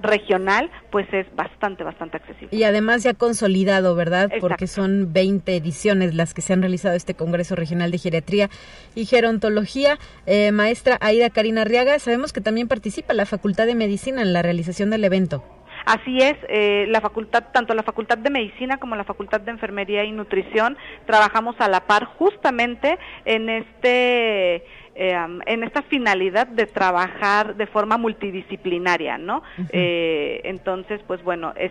regional, 0.00 0.70
pues 0.90 1.06
es 1.12 1.26
bastante, 1.34 1.84
bastante 1.84 2.16
accesible. 2.18 2.48
Y 2.50 2.64
además 2.64 3.02
ya 3.02 3.14
consolidado, 3.14 3.94
¿verdad? 3.94 4.24
Exacto. 4.24 4.48
Porque 4.48 4.66
son 4.66 5.12
20 5.12 5.56
ediciones 5.56 6.14
las 6.14 6.34
que 6.34 6.42
se 6.42 6.52
han 6.52 6.62
realizado 6.62 6.94
este 6.94 7.14
Congreso 7.14 7.56
Regional 7.56 7.90
de 7.90 7.98
Geriatría 7.98 8.50
y 8.94 9.06
Gerontología. 9.06 9.98
Eh, 10.26 10.52
maestra 10.52 10.98
Aida 11.00 11.30
Karina 11.30 11.62
Arriaga, 11.62 11.98
sabemos 11.98 12.32
que 12.32 12.40
también 12.40 12.68
participa 12.68 13.14
la 13.14 13.26
Facultad 13.26 13.66
de 13.66 13.74
Medicina 13.74 14.22
en 14.22 14.32
la 14.32 14.42
realización 14.42 14.90
del 14.90 15.04
evento. 15.04 15.44
Así 15.88 16.18
es, 16.18 16.36
eh, 16.48 16.86
la 16.88 17.00
facultad, 17.00 17.44
tanto 17.52 17.72
la 17.72 17.82
Facultad 17.82 18.18
de 18.18 18.28
Medicina 18.28 18.76
como 18.76 18.94
la 18.94 19.04
Facultad 19.04 19.40
de 19.40 19.52
Enfermería 19.52 20.04
y 20.04 20.12
Nutrición, 20.12 20.76
trabajamos 21.06 21.56
a 21.60 21.68
la 21.68 21.86
par 21.86 22.04
justamente 22.04 22.98
en 23.24 23.48
este 23.48 24.64
Em, 25.00 25.38
en 25.46 25.62
esta 25.62 25.82
finalidad 25.82 26.48
de 26.48 26.66
trabajar 26.66 27.54
de 27.54 27.68
forma 27.68 27.96
multidisciplinaria, 27.98 29.16
¿no? 29.16 29.44
Eh, 29.70 30.40
entonces, 30.42 31.00
pues 31.06 31.22
bueno, 31.22 31.52
es, 31.54 31.70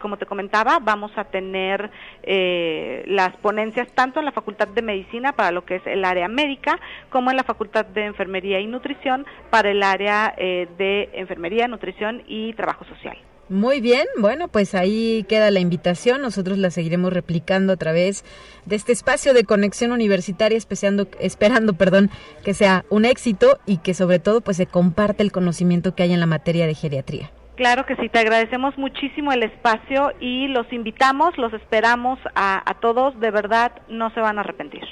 como 0.00 0.16
te 0.16 0.26
comentaba, 0.26 0.78
vamos 0.78 1.10
a 1.16 1.24
tener 1.24 1.90
eh, 2.22 3.02
las 3.08 3.36
ponencias 3.38 3.88
tanto 3.96 4.20
en 4.20 4.26
la 4.26 4.30
Facultad 4.30 4.68
de 4.68 4.82
Medicina 4.82 5.32
para 5.32 5.50
lo 5.50 5.64
que 5.64 5.74
es 5.76 5.86
el 5.88 6.04
área 6.04 6.28
médica, 6.28 6.78
como 7.10 7.32
en 7.32 7.36
la 7.36 7.42
Facultad 7.42 7.84
de 7.84 8.04
Enfermería 8.04 8.60
y 8.60 8.68
Nutrición 8.68 9.26
para 9.50 9.70
el 9.70 9.82
área 9.82 10.32
eh, 10.36 10.68
de 10.78 11.10
Enfermería, 11.14 11.66
Nutrición 11.66 12.22
y 12.28 12.52
Trabajo 12.52 12.84
Social. 12.84 13.18
Muy 13.48 13.80
bien, 13.80 14.06
bueno, 14.18 14.48
pues 14.48 14.74
ahí 14.74 15.24
queda 15.26 15.50
la 15.50 15.60
invitación. 15.60 16.20
Nosotros 16.20 16.58
la 16.58 16.70
seguiremos 16.70 17.12
replicando 17.12 17.72
a 17.72 17.76
través 17.76 18.24
de 18.66 18.76
este 18.76 18.92
espacio 18.92 19.32
de 19.32 19.44
conexión 19.44 19.92
universitaria, 19.92 20.58
esperando, 20.58 21.08
esperando 21.18 21.72
perdón, 21.72 22.10
que 22.44 22.52
sea 22.52 22.84
un 22.90 23.06
éxito 23.06 23.58
y 23.64 23.78
que 23.78 23.94
sobre 23.94 24.18
todo 24.18 24.42
pues 24.42 24.58
se 24.58 24.66
comparte 24.66 25.22
el 25.22 25.32
conocimiento 25.32 25.94
que 25.94 26.02
hay 26.02 26.12
en 26.12 26.20
la 26.20 26.26
materia 26.26 26.66
de 26.66 26.74
geriatría. 26.74 27.30
Claro 27.56 27.86
que 27.86 27.96
sí, 27.96 28.08
te 28.08 28.18
agradecemos 28.18 28.76
muchísimo 28.76 29.32
el 29.32 29.42
espacio 29.42 30.12
y 30.20 30.46
los 30.48 30.70
invitamos, 30.72 31.36
los 31.38 31.52
esperamos 31.54 32.18
a, 32.34 32.62
a 32.70 32.74
todos, 32.74 33.18
de 33.18 33.30
verdad 33.30 33.72
no 33.88 34.10
se 34.14 34.20
van 34.20 34.38
a 34.38 34.42
arrepentir. 34.42 34.82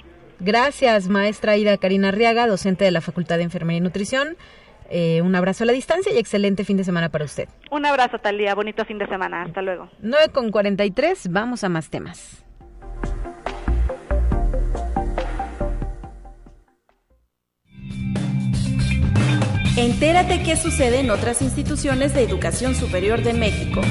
Gracias, 0.41 1.09
maestra 1.09 1.57
Ida 1.57 1.77
Karina 1.79 2.09
Arriaga, 2.09 2.47
docente 2.47 2.85
de 2.85 2.91
la 2.91 3.01
Facultad 3.01 3.37
de 3.37 3.45
Enfermería 3.45 3.79
y 3.79 3.83
Nutrición. 3.83 4.37
Eh, 4.91 5.21
un 5.23 5.35
abrazo 5.35 5.65
a 5.65 5.67
la 5.67 5.73
distancia 5.73 6.13
y 6.13 6.19
excelente 6.19 6.65
fin 6.65 6.77
de 6.77 6.85
semana 6.85 7.09
para 7.09 7.25
usted. 7.25 7.49
Un 7.71 7.87
abrazo, 7.87 8.19
Talía. 8.19 8.55
Bonito 8.55 8.85
fin 8.85 8.99
de 8.99 9.07
semana. 9.07 9.43
Hasta 9.43 9.63
luego. 9.63 9.89
9 10.01 10.29
con 10.33 10.51
43. 10.51 11.29
Vamos 11.31 11.65
a 11.65 11.69
más 11.69 11.91
temas. 11.91 12.45
Entérate 19.77 20.43
qué 20.43 20.57
sucede 20.57 21.01
en 21.01 21.11
otras 21.11 21.43
instituciones 21.43 22.15
de 22.15 22.23
educación 22.23 22.75
superior 22.75 23.23
de 23.23 23.35
México. 23.35 23.83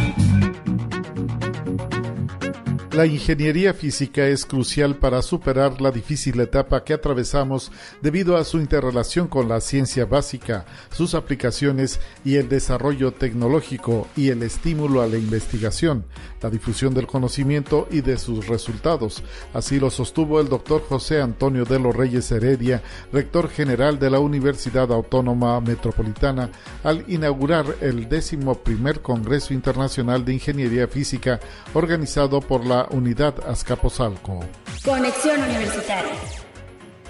La 2.96 3.06
ingeniería 3.06 3.74
física 3.74 4.26
es 4.26 4.46
crucial 4.46 4.96
para 4.96 5.22
superar 5.22 5.82
la 5.82 5.92
difícil 5.92 6.40
etapa 6.40 6.86
que 6.86 6.94
atravesamos 6.94 7.70
debido 8.02 8.38
a 8.38 8.46
su 8.46 8.58
interrelación 8.58 9.28
con 9.28 9.50
la 9.50 9.60
ciencia 9.60 10.06
básica, 10.06 10.66
sus 10.92 11.14
aplicaciones 11.14 12.00
y 12.24 12.38
el 12.38 12.48
desarrollo 12.48 13.12
tecnológico 13.12 14.08
y 14.16 14.30
el 14.30 14.44
estímulo 14.44 15.02
a 15.02 15.08
la 15.08 15.18
investigación, 15.18 16.06
la 16.42 16.50
difusión 16.50 16.94
del 16.94 17.06
conocimiento 17.06 17.86
y 17.92 18.00
de 18.00 18.18
sus 18.18 18.48
resultados. 18.48 19.24
Así 19.54 19.78
lo 19.78 19.90
sostuvo 19.90 20.40
el 20.40 20.48
doctor 20.48 20.82
José 20.88 21.20
Antonio 21.20 21.66
de 21.66 21.80
los 21.80 21.94
Reyes 21.94 22.32
Heredia, 22.32 22.82
rector 23.12 23.50
general 23.50 24.00
de 24.00 24.10
la 24.10 24.20
Universidad 24.20 24.90
Autónoma 24.94 25.60
Metropolitana, 25.60 26.50
al 26.82 27.04
inaugurar 27.10 27.66
el 27.82 28.08
décimo 28.08 28.56
primer 28.56 29.02
Congreso 29.02 29.54
Internacional 29.54 30.24
de 30.24 30.32
Ingeniería 30.32 30.88
Física 30.88 31.42
organizado 31.74 32.40
por 32.40 32.66
la 32.66 32.85
Unidad 32.92 33.36
Azcapotzalco. 33.48 34.40
Conexión 34.84 35.42
Universitaria. 35.42 36.12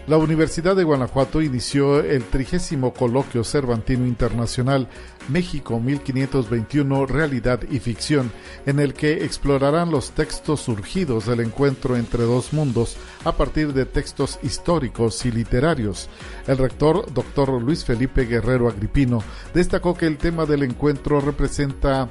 La 0.08 0.18
Universidad 0.18 0.76
de 0.76 0.84
Guanajuato 0.84 1.42
inició 1.42 2.00
el 2.00 2.26
trigésimo 2.26 2.94
coloquio 2.94 3.44
Cervantino 3.44 4.06
Internacional 4.06 4.88
México 5.30 5.80
1521 5.80 7.06
Realidad 7.06 7.62
y 7.70 7.80
Ficción, 7.80 8.32
en 8.66 8.80
el 8.80 8.94
que 8.94 9.26
explorarán 9.26 9.92
los 9.92 10.12
textos 10.12 10.62
surgidos 10.62 11.26
del 11.26 11.40
encuentro 11.40 11.96
entre 11.98 12.24
dos 12.24 12.54
mundos 12.54 12.98
a 13.24 13.32
partir 13.32 13.74
de 13.74 13.86
textos 13.86 14.40
históricos 14.44 15.26
y 15.26 15.32
literarios. 15.32 16.10
El 16.48 16.58
rector, 16.58 17.12
doctor 17.14 17.62
Luis 17.62 17.86
Felipe 17.86 18.26
Guerrero 18.26 18.70
Agripino, 18.70 19.24
destacó 19.54 19.96
que 19.96 20.08
el 20.08 20.18
tema 20.18 20.46
del 20.46 20.64
encuentro 20.64 21.22
representa 21.22 22.10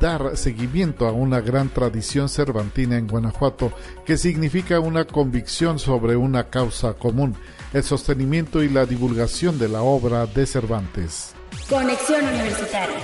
dar 0.00 0.36
seguimiento 0.36 1.06
a 1.06 1.12
una 1.12 1.40
gran 1.40 1.68
tradición 1.68 2.28
cervantina 2.28 2.96
en 2.96 3.06
Guanajuato, 3.06 3.72
que 4.04 4.16
significa 4.16 4.80
una 4.80 5.04
convicción 5.04 5.78
sobre 5.78 6.16
una 6.16 6.48
causa 6.48 6.94
común, 6.94 7.34
el 7.72 7.82
sostenimiento 7.82 8.62
y 8.62 8.68
la 8.68 8.86
divulgación 8.86 9.58
de 9.58 9.68
la 9.68 9.82
obra 9.82 10.26
de 10.26 10.46
Cervantes. 10.46 11.33
Conexión 11.68 12.26
Universitaria. 12.26 12.98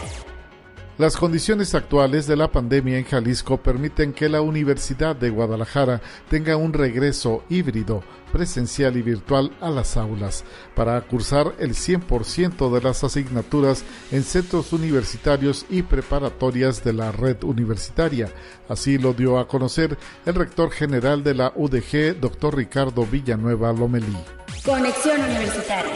Las 0.99 1.17
condiciones 1.17 1.75
actuales 1.75 2.27
de 2.27 2.37
la 2.37 2.53
pandemia 2.53 2.99
en 2.99 3.07
Jalisco 3.07 3.57
permiten 3.57 4.13
que 4.13 4.29
la 4.29 4.43
Universidad 4.43 5.17
de 5.17 5.31
Guadalajara 5.31 6.03
tenga 6.29 6.59
un 6.59 6.75
regreso 6.75 7.43
híbrido, 7.49 8.05
presencial 8.31 8.99
y 8.99 9.03
virtual 9.03 9.51
a 9.63 9.71
las 9.71 9.97
aulas, 9.97 10.45
para 10.75 11.01
cursar 11.01 11.55
el 11.59 11.71
100% 11.71 12.71
de 12.71 12.83
las 12.83 13.03
asignaturas 13.03 13.83
en 14.13 14.25
centros 14.25 14.75
universitarios 14.75 15.65
y 15.71 15.81
preparatorias 15.81 16.85
de 16.85 16.93
la 16.93 17.13
red 17.13 17.43
universitaria. 17.45 18.29
Así 18.69 18.99
lo 18.99 19.15
dio 19.15 19.39
a 19.39 19.49
conocer 19.49 19.97
el 20.27 20.35
rector 20.35 20.71
general 20.71 21.25
de 21.25 21.35
la 21.35 21.51
UDG, 21.57 22.21
doctor 22.21 22.57
Ricardo 22.57 23.07
Villanueva 23.07 23.73
Lomelí. 23.73 24.19
Conexión 24.67 25.19
Universitaria 25.19 25.95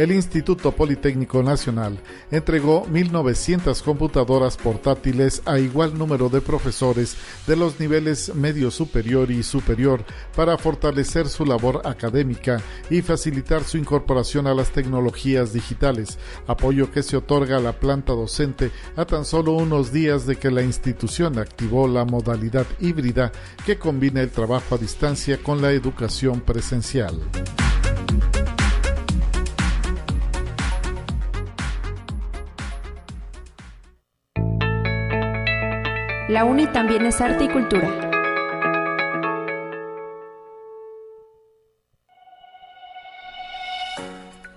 el 0.00 0.12
Instituto 0.12 0.72
Politécnico 0.72 1.42
Nacional 1.42 1.98
entregó 2.30 2.86
1.900 2.86 3.82
computadoras 3.82 4.56
portátiles 4.56 5.42
a 5.44 5.58
igual 5.58 5.98
número 5.98 6.30
de 6.30 6.40
profesores 6.40 7.18
de 7.46 7.54
los 7.54 7.78
niveles 7.78 8.34
medio 8.34 8.70
superior 8.70 9.30
y 9.30 9.42
superior 9.42 10.02
para 10.34 10.56
fortalecer 10.56 11.28
su 11.28 11.44
labor 11.44 11.82
académica 11.84 12.62
y 12.88 13.02
facilitar 13.02 13.62
su 13.62 13.76
incorporación 13.76 14.46
a 14.46 14.54
las 14.54 14.70
tecnologías 14.70 15.52
digitales, 15.52 16.18
apoyo 16.46 16.90
que 16.90 17.02
se 17.02 17.18
otorga 17.18 17.58
a 17.58 17.60
la 17.60 17.78
planta 17.78 18.14
docente 18.14 18.70
a 18.96 19.04
tan 19.04 19.26
solo 19.26 19.52
unos 19.52 19.92
días 19.92 20.24
de 20.24 20.36
que 20.36 20.50
la 20.50 20.62
institución 20.62 21.38
activó 21.38 21.86
la 21.86 22.06
modalidad 22.06 22.66
híbrida 22.80 23.32
que 23.66 23.78
combina 23.78 24.22
el 24.22 24.30
trabajo 24.30 24.76
a 24.76 24.78
distancia 24.78 25.36
con 25.42 25.60
la 25.60 25.72
educación 25.72 26.40
presencial. 26.40 27.20
La 36.30 36.44
UNI 36.44 36.68
también 36.68 37.04
es 37.06 37.20
arte 37.20 37.42
y 37.42 37.48
cultura. 37.48 37.90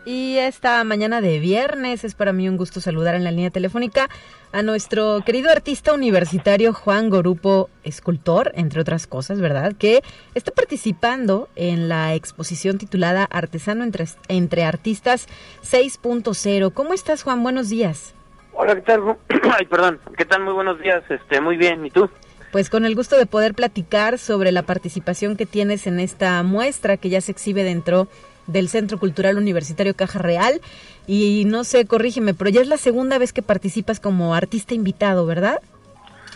Y 0.05 0.37
esta 0.37 0.83
mañana 0.83 1.19
de 1.19 1.39
viernes 1.39 2.03
es 2.03 2.13
para 2.13 2.31
mí 2.31 2.47
un 2.47 2.57
gusto 2.57 2.79
saludar 2.79 3.15
en 3.15 3.23
la 3.23 3.31
línea 3.31 3.49
telefónica 3.49 4.07
a 4.51 4.61
nuestro 4.61 5.23
querido 5.25 5.49
artista 5.49 5.93
universitario 5.95 6.73
Juan 6.73 7.09
Gorupo, 7.09 7.71
escultor, 7.83 8.51
entre 8.53 8.79
otras 8.79 9.07
cosas, 9.07 9.41
¿verdad? 9.41 9.73
Que 9.73 10.03
está 10.35 10.51
participando 10.51 11.49
en 11.55 11.89
la 11.89 12.13
exposición 12.13 12.77
titulada 12.77 13.23
Artesano 13.23 13.83
entre, 14.27 14.63
Artistas 14.63 15.25
6.0. 15.63 16.71
¿Cómo 16.71 16.93
estás, 16.93 17.23
Juan? 17.23 17.41
Buenos 17.41 17.69
días. 17.69 18.13
Hola, 18.53 18.75
¿qué 18.75 18.81
tal? 18.81 19.17
Ay, 19.57 19.65
perdón. 19.65 19.99
¿Qué 20.17 20.25
tal? 20.25 20.43
Muy 20.43 20.53
buenos 20.53 20.79
días. 20.79 21.03
Este, 21.09 21.41
muy 21.41 21.57
bien. 21.57 21.85
¿Y 21.85 21.89
tú? 21.89 22.09
Pues 22.51 22.69
con 22.69 22.85
el 22.85 22.95
gusto 22.95 23.17
de 23.17 23.25
poder 23.25 23.55
platicar 23.55 24.19
sobre 24.19 24.51
la 24.51 24.61
participación 24.61 25.35
que 25.35 25.45
tienes 25.45 25.87
en 25.87 25.99
esta 25.99 26.43
muestra 26.43 26.97
que 26.97 27.09
ya 27.09 27.19
se 27.19 27.31
exhibe 27.31 27.63
dentro 27.63 28.07
del 28.45 28.69
Centro 28.69 28.99
Cultural 28.99 29.37
Universitario 29.37 29.95
Caja 29.95 30.19
Real. 30.19 30.61
Y 31.07 31.45
no 31.45 31.63
sé, 31.63 31.85
corrígeme, 31.85 32.33
pero 32.33 32.49
ya 32.51 32.61
es 32.61 32.67
la 32.67 32.77
segunda 32.77 33.17
vez 33.17 33.33
que 33.33 33.41
participas 33.41 33.99
como 33.99 34.35
artista 34.35 34.75
invitado, 34.75 35.25
¿verdad? 35.25 35.59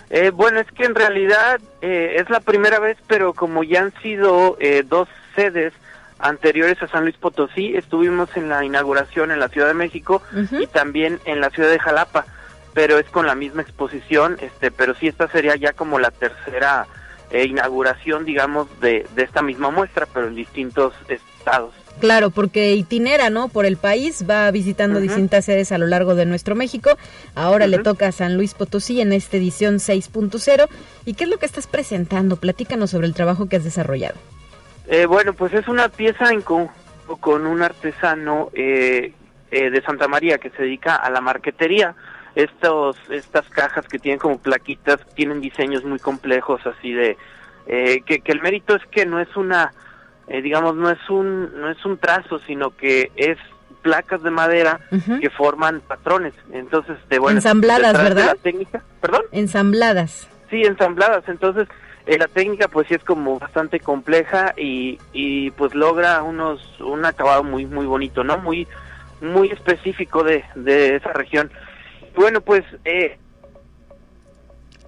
Eh, 0.09 0.31
bueno, 0.31 0.59
es 0.59 0.71
que 0.71 0.85
en 0.85 0.95
realidad 0.95 1.59
eh, 1.81 2.15
es 2.17 2.29
la 2.29 2.39
primera 2.39 2.79
vez, 2.79 2.97
pero 3.07 3.33
como 3.33 3.63
ya 3.63 3.81
han 3.81 3.93
sido 4.01 4.57
eh, 4.59 4.83
dos 4.87 5.07
sedes 5.35 5.73
anteriores 6.19 6.81
a 6.81 6.87
San 6.87 7.03
Luis 7.03 7.17
Potosí, 7.17 7.75
estuvimos 7.75 8.29
en 8.35 8.49
la 8.49 8.63
inauguración 8.63 9.31
en 9.31 9.39
la 9.39 9.49
Ciudad 9.49 9.67
de 9.67 9.73
México 9.73 10.21
y 10.51 10.67
también 10.67 11.19
en 11.25 11.41
la 11.41 11.49
ciudad 11.49 11.69
de 11.69 11.79
Jalapa, 11.79 12.25
pero 12.73 12.99
es 12.99 13.05
con 13.09 13.25
la 13.25 13.35
misma 13.35 13.61
exposición, 13.61 14.37
este, 14.41 14.71
pero 14.71 14.95
sí 14.95 15.07
esta 15.07 15.27
sería 15.27 15.55
ya 15.55 15.73
como 15.73 15.99
la 15.99 16.11
tercera 16.11 16.87
eh, 17.31 17.45
inauguración, 17.45 18.25
digamos, 18.25 18.67
de, 18.79 19.05
de 19.15 19.23
esta 19.23 19.41
misma 19.41 19.71
muestra, 19.71 20.05
pero 20.05 20.27
en 20.27 20.35
distintos 20.35 20.93
estados. 21.07 21.73
Claro, 21.99 22.29
porque 22.29 22.75
itinera, 22.75 23.29
¿no? 23.29 23.47
Por 23.47 23.65
el 23.65 23.77
país, 23.77 24.25
va 24.29 24.51
visitando 24.51 24.99
distintas 24.99 25.45
sedes 25.45 25.71
a 25.71 25.79
lo 25.79 25.87
largo 25.87 26.13
de 26.13 26.25
nuestro 26.25 26.53
México. 26.53 26.91
Ahora 27.33 27.65
le 27.65 27.79
toca 27.79 28.07
a 28.07 28.11
San 28.11 28.37
Luis 28.37 28.53
Potosí 28.53 29.01
en 29.01 29.13
esta 29.13 29.37
edición 29.37 29.77
6.0. 29.77 30.67
¿Y 31.05 31.13
qué 31.15 31.23
es 31.23 31.29
lo 31.29 31.37
que 31.39 31.47
estás 31.47 31.65
presentando? 31.65 32.35
Platícanos 32.35 32.91
sobre 32.91 33.07
el 33.07 33.15
trabajo 33.15 33.49
que 33.49 33.55
has 33.55 33.63
desarrollado. 33.63 34.15
Eh, 34.87 35.05
bueno, 35.05 35.33
pues 35.33 35.53
es 35.53 35.67
una 35.67 35.89
pieza 35.89 36.31
en 36.31 36.41
conjunto 36.41 37.17
con 37.19 37.45
un 37.45 37.61
artesano 37.61 38.49
eh, 38.53 39.13
eh, 39.51 39.69
de 39.69 39.81
Santa 39.81 40.07
María 40.07 40.37
que 40.37 40.49
se 40.49 40.63
dedica 40.63 40.95
a 40.95 41.09
la 41.09 41.21
marquetería. 41.21 41.95
Estos, 42.35 42.97
estas 43.09 43.49
cajas 43.49 43.87
que 43.87 43.97
tienen 43.97 44.19
como 44.19 44.37
plaquitas 44.39 44.99
tienen 45.15 45.41
diseños 45.41 45.83
muy 45.83 45.97
complejos, 45.97 46.61
así 46.67 46.93
de 46.93 47.17
que, 47.65 48.21
que 48.23 48.31
el 48.31 48.41
mérito 48.41 48.75
es 48.75 48.85
que 48.85 49.05
no 49.05 49.19
es 49.19 49.35
una 49.35 49.73
eh, 50.27 50.41
digamos, 50.41 50.75
no 50.75 50.89
es 50.89 51.09
un 51.09 51.59
no 51.59 51.69
es 51.69 51.83
un 51.85 51.97
trazo, 51.97 52.39
sino 52.39 52.75
que 52.75 53.11
es 53.15 53.37
placas 53.81 54.21
de 54.21 54.31
madera 54.31 54.81
que 55.21 55.29
forman 55.29 55.79
patrones. 55.79 56.33
Entonces, 56.51 56.97
este, 57.01 57.19
bueno, 57.19 57.37
Ensambladas, 57.37 57.97
de 57.97 58.03
¿verdad? 58.03 58.25
La 58.25 58.35
técnica, 58.35 58.83
perdón. 58.99 59.21
Ensambladas. 59.31 60.27
Sí, 60.49 60.63
ensambladas. 60.63 61.23
Entonces, 61.27 61.69
eh, 62.07 62.17
la 62.17 62.27
técnica 62.27 62.67
pues 62.67 62.87
sí 62.87 62.95
es 62.95 63.03
como 63.03 63.37
bastante 63.37 63.79
compleja 63.79 64.53
y, 64.57 64.97
y 65.13 65.51
pues 65.51 65.75
logra 65.75 66.23
unos 66.23 66.61
un 66.79 67.05
acabado 67.05 67.43
muy 67.43 67.65
muy 67.65 67.85
bonito, 67.85 68.23
¿no? 68.23 68.37
Muy 68.39 68.67
muy 69.21 69.49
específico 69.49 70.23
de, 70.23 70.43
de 70.55 70.95
esa 70.95 71.13
región. 71.13 71.51
Bueno, 72.15 72.41
pues 72.41 72.63
eh, 72.85 73.17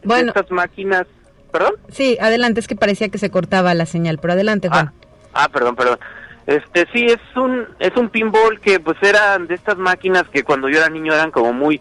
Bueno. 0.03 0.29
estas 0.29 0.49
máquinas, 0.51 1.05
perdón. 1.51 1.73
Sí, 1.89 2.17
adelante, 2.21 2.59
es 2.59 2.67
que 2.67 2.75
parecía 2.75 3.09
que 3.09 3.17
se 3.17 3.29
cortaba 3.29 3.73
la 3.73 3.85
señal, 3.85 4.17
pero 4.19 4.33
adelante, 4.33 4.69
Juan. 4.69 4.91
Ah, 5.33 5.49
perdón, 5.49 5.75
perdón. 5.75 5.99
Este 6.47 6.87
sí 6.91 7.05
es 7.05 7.19
un 7.35 7.67
es 7.77 7.95
un 7.95 8.09
pinball 8.09 8.59
que 8.59 8.79
pues 8.79 8.97
eran 9.03 9.45
de 9.45 9.53
estas 9.55 9.77
máquinas 9.77 10.23
que 10.29 10.43
cuando 10.43 10.67
yo 10.69 10.79
era 10.79 10.89
niño 10.89 11.13
eran 11.13 11.29
como 11.29 11.53
muy 11.53 11.79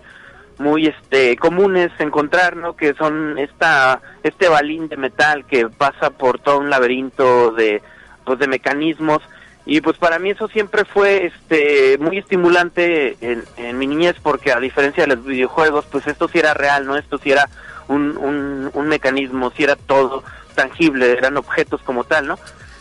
muy 0.58 0.86
este 0.86 1.36
comunes 1.36 1.90
encontrar, 1.98 2.56
¿no? 2.56 2.76
Que 2.76 2.94
son 2.94 3.38
esta 3.38 4.00
este 4.22 4.48
balín 4.48 4.88
de 4.88 4.96
metal 4.96 5.44
que 5.46 5.68
pasa 5.68 6.10
por 6.10 6.40
todo 6.40 6.58
un 6.58 6.70
laberinto 6.70 7.52
de 7.52 7.82
pues 8.24 8.38
de 8.38 8.48
mecanismos 8.48 9.22
y 9.64 9.80
pues 9.80 9.96
para 9.98 10.18
mí 10.18 10.30
eso 10.30 10.48
siempre 10.48 10.84
fue 10.84 11.26
este 11.26 11.98
muy 11.98 12.18
estimulante 12.18 13.16
en, 13.20 13.44
en 13.56 13.78
mi 13.78 13.86
niñez 13.86 14.16
porque 14.22 14.52
a 14.52 14.60
diferencia 14.60 15.04
de 15.04 15.14
los 15.14 15.24
videojuegos 15.24 15.86
pues 15.86 16.06
esto 16.06 16.28
sí 16.28 16.38
era 16.38 16.54
real, 16.54 16.86
¿no? 16.86 16.96
Esto 16.96 17.18
sí 17.18 17.30
era 17.30 17.48
un, 17.86 18.16
un, 18.16 18.70
un 18.72 18.88
mecanismo, 18.88 19.52
sí 19.56 19.64
era 19.64 19.76
todo 19.76 20.24
tangible, 20.54 21.12
eran 21.12 21.36
objetos 21.36 21.82
como 21.82 22.04
tal, 22.04 22.26
¿no? 22.26 22.38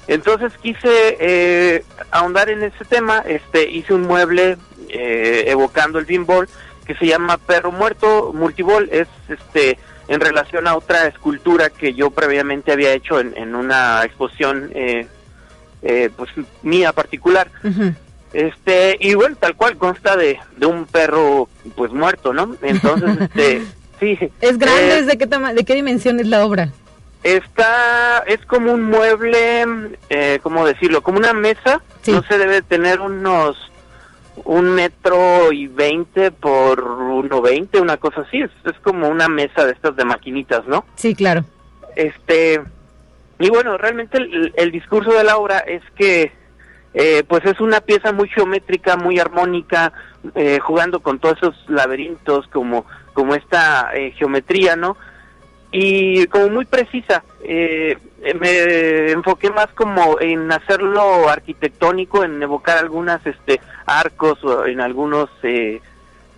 Entonces 0.07 0.53
quise 0.61 1.17
eh, 1.19 1.83
ahondar 2.11 2.49
en 2.49 2.63
ese 2.63 2.85
tema, 2.85 3.19
este, 3.27 3.69
hice 3.69 3.93
un 3.93 4.03
mueble 4.03 4.57
eh, 4.89 5.43
evocando 5.47 5.99
el 5.99 6.05
pinball 6.05 6.47
que 6.87 6.95
se 6.95 7.05
llama 7.05 7.37
Perro 7.37 7.71
Muerto 7.71 8.31
Multiball, 8.33 8.89
es 8.91 9.07
este 9.27 9.77
en 10.07 10.21
relación 10.21 10.67
a 10.67 10.77
otra 10.77 11.05
escultura 11.07 11.69
que 11.69 11.93
yo 11.93 12.11
previamente 12.11 12.71
había 12.71 12.93
hecho 12.93 13.19
en, 13.19 13.33
en 13.35 13.55
una 13.55 14.03
exposición 14.05 14.71
eh, 14.73 15.05
eh, 15.81 16.09
pues 16.15 16.31
mía 16.63 16.93
particular. 16.93 17.51
Este, 18.31 18.97
y 19.01 19.15
bueno, 19.15 19.35
tal 19.37 19.55
cual 19.55 19.77
consta 19.77 20.15
de, 20.15 20.39
de 20.55 20.65
un 20.65 20.85
perro 20.85 21.49
pues 21.75 21.91
muerto, 21.91 22.33
¿no? 22.33 22.55
Entonces, 22.61 23.17
este, 23.35 23.63
sí. 23.99 24.17
¿Es 24.39 24.57
grande? 24.57 24.95
eh, 24.95 24.99
¿Es 24.99 25.07
de 25.07 25.17
qué, 25.17 25.25
¿De 25.25 25.65
qué 25.65 25.75
dimensión 25.75 26.21
es 26.21 26.27
la 26.27 26.45
obra? 26.45 26.69
Está, 27.23 28.19
es 28.27 28.45
como 28.45 28.71
un 28.71 28.83
mueble, 28.83 29.65
eh, 30.09 30.39
¿cómo 30.41 30.65
decirlo? 30.65 31.01
Como 31.01 31.17
una 31.17 31.33
mesa, 31.33 31.81
no 32.05 32.23
se 32.23 32.37
debe 32.37 32.61
tener 32.61 33.01
unos 33.01 33.57
un 34.45 34.69
metro 34.69 35.51
y 35.51 35.67
veinte 35.67 36.31
por 36.31 36.83
uno 36.83 37.41
veinte, 37.41 37.81
una 37.81 37.97
cosa 37.97 38.21
así, 38.21 38.41
es, 38.41 38.51
es 38.65 38.79
como 38.81 39.07
una 39.09 39.27
mesa 39.27 39.65
de 39.65 39.71
estas 39.71 39.95
de 39.95 40.05
maquinitas, 40.05 40.65
¿no? 40.67 40.85
Sí, 40.95 41.15
claro. 41.15 41.43
Este, 41.95 42.61
y 43.39 43.49
bueno, 43.49 43.77
realmente 43.77 44.17
el, 44.17 44.53
el 44.55 44.71
discurso 44.71 45.11
de 45.13 45.23
la 45.23 45.37
obra 45.37 45.59
es 45.59 45.81
que, 45.95 46.31
eh, 46.93 47.23
pues 47.27 47.45
es 47.45 47.59
una 47.59 47.81
pieza 47.81 48.11
muy 48.11 48.29
geométrica, 48.29 48.97
muy 48.97 49.19
armónica, 49.19 49.93
eh, 50.35 50.59
jugando 50.59 50.99
con 50.99 51.19
todos 51.19 51.37
esos 51.37 51.69
laberintos, 51.69 52.47
como, 52.47 52.85
como 53.13 53.35
esta 53.35 53.91
eh, 53.93 54.11
geometría, 54.11 54.75
¿no? 54.75 54.97
Y 55.71 56.27
como 56.27 56.49
muy 56.49 56.65
precisa. 56.65 57.23
Eh, 57.43 57.97
me 58.39 59.11
enfoqué 59.11 59.49
más 59.49 59.67
como 59.67 60.19
en 60.19 60.51
hacerlo 60.51 61.29
arquitectónico, 61.29 62.23
en 62.23 62.41
evocar 62.41 62.77
algunas 62.77 63.25
este 63.25 63.61
arcos 63.85 64.43
o 64.43 64.65
en 64.65 64.81
algunos, 64.81 65.29
eh, 65.43 65.81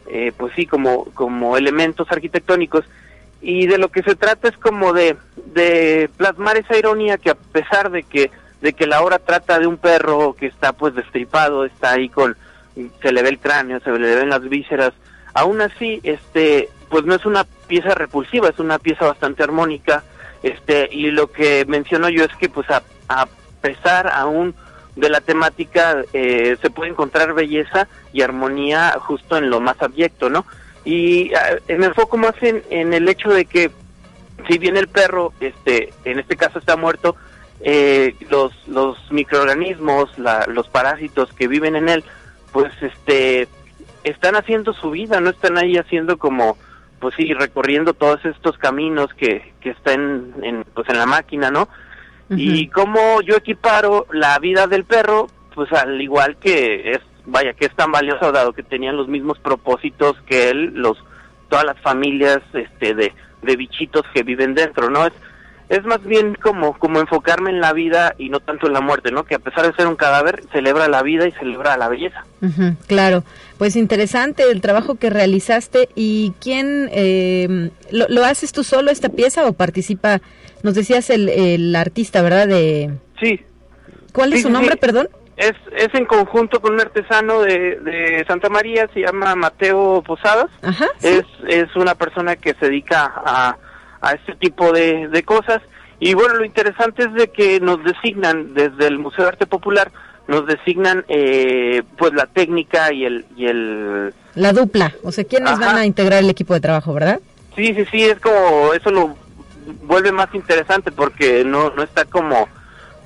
eh, 0.07 0.31
pues 0.37 0.53
sí, 0.55 0.65
como 0.65 1.05
como 1.13 1.57
elementos 1.57 2.11
arquitectónicos. 2.11 2.85
Y 3.41 3.67
de 3.67 3.77
lo 3.77 3.89
que 3.89 4.03
se 4.03 4.15
trata 4.15 4.49
es 4.49 4.57
como 4.57 4.91
de, 4.91 5.15
de 5.53 6.09
plasmar 6.17 6.57
esa 6.57 6.77
ironía 6.77 7.17
que 7.17 7.29
a 7.29 7.35
pesar 7.35 7.89
de 7.89 8.03
que 8.03 8.31
de 8.61 8.73
que 8.73 8.87
la 8.87 9.01
obra 9.01 9.19
trata 9.19 9.57
de 9.57 9.67
un 9.67 9.77
perro 9.77 10.35
que 10.37 10.47
está 10.47 10.73
pues 10.73 10.93
destripado, 10.93 11.63
está 11.63 11.91
ahí 11.91 12.09
con 12.09 12.35
se 13.01 13.11
le 13.11 13.23
ve 13.23 13.29
el 13.29 13.39
cráneo, 13.39 13.79
se 13.79 13.91
le 13.91 14.15
ven 14.15 14.29
las 14.29 14.47
vísceras, 14.47 14.93
aún 15.33 15.61
así 15.61 15.99
este 16.03 16.69
pues 16.89 17.05
no 17.05 17.15
es 17.15 17.25
una 17.25 17.45
pieza 17.67 17.95
repulsiva, 17.95 18.49
es 18.49 18.59
una 18.59 18.79
pieza 18.79 19.05
bastante 19.05 19.43
armónica, 19.43 20.03
este, 20.43 20.89
y 20.91 21.11
lo 21.11 21.31
que 21.31 21.65
menciono 21.65 22.09
yo 22.09 22.23
es 22.23 22.35
que 22.37 22.49
pues 22.49 22.67
a, 22.69 22.83
pesar 23.61 24.07
aún 24.07 24.55
de 24.95 25.09
la 25.09 25.19
temática 25.19 26.01
eh, 26.13 26.55
se 26.61 26.69
puede 26.69 26.91
encontrar 26.91 27.33
belleza 27.33 27.89
y 28.13 28.21
armonía 28.21 28.95
justo 28.99 29.37
en 29.37 29.49
lo 29.49 29.59
más 29.59 29.81
abyecto, 29.81 30.29
¿no? 30.29 30.45
Y 30.85 31.31
eh, 31.67 31.77
me 31.77 31.87
enfoco 31.87 32.15
más 32.15 32.35
en, 32.41 32.63
en 32.69 32.93
el 32.93 33.09
hecho 33.09 33.29
de 33.29 33.43
que 33.45 33.69
si 34.47 34.57
bien 34.57 34.77
el 34.77 34.87
perro, 34.87 35.33
este, 35.39 35.93
en 36.05 36.19
este 36.19 36.37
caso 36.37 36.59
está 36.59 36.75
muerto, 36.75 37.15
eh, 37.61 38.15
los, 38.29 38.53
los 38.67 38.97
microorganismos, 39.11 40.17
la, 40.17 40.45
los 40.47 40.67
parásitos 40.69 41.33
que 41.33 41.47
viven 41.47 41.75
en 41.75 41.89
él, 41.89 42.03
pues 42.51 42.71
este, 42.81 43.47
están 44.03 44.35
haciendo 44.35 44.73
su 44.73 44.91
vida, 44.91 45.19
no 45.19 45.29
están 45.29 45.57
ahí 45.57 45.77
haciendo 45.77 46.17
como, 46.17 46.57
pues 46.99 47.15
sí, 47.15 47.33
recorriendo 47.33 47.93
todos 47.93 48.23
estos 48.25 48.57
caminos 48.57 49.13
que, 49.15 49.53
que 49.61 49.71
están 49.71 50.33
en, 50.43 50.65
pues 50.73 50.87
en 50.89 50.97
la 50.97 51.05
máquina, 51.05 51.49
¿no? 51.49 51.67
Y 52.31 52.67
cómo 52.67 53.21
yo 53.21 53.35
equiparo 53.35 54.05
la 54.13 54.37
vida 54.37 54.67
del 54.67 54.83
perro, 54.85 55.27
pues 55.55 55.71
al 55.73 55.99
igual 55.99 56.37
que 56.37 56.91
es, 56.91 56.99
vaya, 57.25 57.53
que 57.53 57.65
es 57.65 57.75
tan 57.75 57.91
valioso 57.91 58.31
dado 58.31 58.53
que 58.53 58.61
tenían 58.61 58.97
los 58.97 59.07
mismos 59.07 59.39
propósitos 59.39 60.15
que 60.27 60.51
él, 60.51 60.73
los, 60.75 61.03
todas 61.49 61.65
las 61.65 61.79
familias, 61.81 62.39
este, 62.53 62.93
de, 62.93 63.15
de 63.41 63.55
bichitos 63.55 64.03
que 64.13 64.21
viven 64.21 64.53
dentro, 64.53 64.91
¿no? 64.91 65.07
Es, 65.07 65.13
es 65.69 65.85
más 65.85 66.03
bien 66.03 66.35
como, 66.35 66.77
como 66.77 66.99
enfocarme 66.99 67.51
en 67.51 67.61
la 67.61 67.73
vida 67.73 68.15
y 68.17 68.29
no 68.29 68.39
tanto 68.39 68.67
en 68.67 68.73
la 68.73 68.81
muerte, 68.81 69.11
¿no? 69.11 69.23
Que 69.23 69.35
a 69.35 69.39
pesar 69.39 69.67
de 69.67 69.73
ser 69.73 69.87
un 69.87 69.95
cadáver, 69.95 70.43
celebra 70.51 70.87
la 70.87 71.03
vida 71.03 71.27
y 71.27 71.31
celebra 71.33 71.77
la 71.77 71.87
belleza. 71.87 72.25
Claro, 72.87 73.23
pues 73.59 73.75
interesante 73.75 74.49
el 74.49 74.61
trabajo 74.61 74.95
que 74.95 75.11
realizaste 75.11 75.89
y 75.93 76.33
quién 76.41 76.89
eh, 76.91 77.69
¿lo, 77.91 78.07
lo 78.09 78.25
haces 78.25 78.51
tú 78.51 78.63
solo 78.63 78.89
esta 78.89 79.09
pieza 79.09 79.45
o 79.45 79.53
participa? 79.53 80.21
Nos 80.63 80.73
decías 80.73 81.09
el, 81.11 81.29
el 81.29 81.75
artista, 81.75 82.21
¿verdad? 82.21 82.47
De 82.47 82.91
Sí. 83.21 83.39
¿Cuál 84.11 84.33
es 84.33 84.41
su 84.41 84.49
nombre, 84.49 84.73
sí. 84.73 84.79
perdón? 84.79 85.09
Es, 85.37 85.53
es 85.77 85.93
en 85.93 86.05
conjunto 86.05 86.59
con 86.59 86.73
un 86.73 86.81
artesano 86.81 87.41
de, 87.41 87.79
de 87.79 88.25
Santa 88.27 88.49
María, 88.49 88.89
se 88.93 89.01
llama 89.01 89.35
Mateo 89.35 90.01
Posadas. 90.05 90.49
Ajá. 90.61 90.87
Es, 91.01 91.23
es 91.47 91.73
una 91.75 91.95
persona 91.95 92.35
que 92.35 92.55
se 92.55 92.65
dedica 92.65 93.13
a, 93.15 93.55
a 94.01 94.13
este 94.13 94.35
tipo 94.35 94.71
de, 94.71 95.07
de 95.07 95.23
cosas. 95.23 95.61
Y 95.99 96.13
bueno, 96.13 96.35
lo 96.35 96.45
interesante 96.45 97.03
es 97.03 97.13
de 97.13 97.29
que 97.29 97.59
nos 97.59 97.83
designan 97.83 98.53
desde 98.53 98.87
el 98.87 98.99
Museo 98.99 99.25
de 99.25 99.29
Arte 99.29 99.45
Popular, 99.45 99.91
nos 100.27 100.45
designan 100.45 101.03
eh, 101.09 101.81
pues 101.97 102.13
la 102.13 102.27
técnica 102.27 102.93
y 102.93 103.03
el, 103.03 103.25
y 103.35 103.47
el 103.47 104.13
La 104.35 104.53
dupla, 104.53 104.93
o 105.03 105.11
sea, 105.11 105.23
¿quiénes 105.23 105.53
Ajá. 105.53 105.65
van 105.65 105.75
a 105.77 105.85
integrar 105.85 106.19
el 106.23 106.29
equipo 106.29 106.53
de 106.53 106.61
trabajo, 106.61 106.93
verdad? 106.93 107.19
Sí, 107.55 107.73
sí, 107.73 107.85
sí, 107.91 108.03
es 108.03 108.19
como, 108.19 108.73
eso 108.73 108.91
lo 108.91 109.17
vuelve 109.83 110.11
más 110.11 110.33
interesante 110.33 110.91
porque 110.91 111.43
no, 111.43 111.71
no 111.71 111.83
está 111.83 112.05
como, 112.05 112.47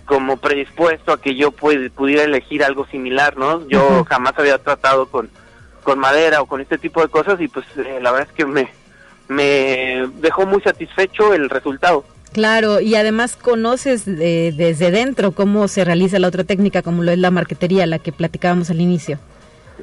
como 0.05 0.37
predispuesto 0.37 1.13
a 1.13 1.21
que 1.21 1.35
yo 1.35 1.51
pudiera 1.51 2.23
elegir 2.23 2.63
algo 2.63 2.85
similar, 2.87 3.37
¿no? 3.37 3.67
Yo 3.67 4.03
jamás 4.05 4.33
había 4.37 4.57
tratado 4.57 5.07
con, 5.07 5.29
con 5.81 5.97
madera 5.97 6.41
o 6.41 6.45
con 6.45 6.61
este 6.61 6.77
tipo 6.77 7.01
de 7.01 7.07
cosas 7.07 7.39
y 7.41 7.47
pues 7.47 7.65
eh, 7.77 7.99
la 8.01 8.11
verdad 8.11 8.27
es 8.29 8.35
que 8.35 8.45
me, 8.45 8.69
me 9.33 10.07
dejó 10.21 10.45
muy 10.45 10.61
satisfecho 10.61 11.33
el 11.33 11.49
resultado. 11.49 12.05
Claro, 12.31 12.79
y 12.79 12.95
además 12.95 13.35
conoces 13.35 14.05
de- 14.05 14.53
desde 14.55 14.89
dentro 14.89 15.33
cómo 15.33 15.67
se 15.67 15.85
realiza 15.85 16.17
la 16.19 16.27
otra 16.29 16.43
técnica, 16.43 16.81
como 16.81 17.03
lo 17.03 17.11
es 17.11 17.19
la 17.19 17.29
marquetería, 17.31 17.85
la 17.85 17.99
que 17.99 18.11
platicábamos 18.11 18.69
al 18.71 18.81
inicio. 18.81 19.19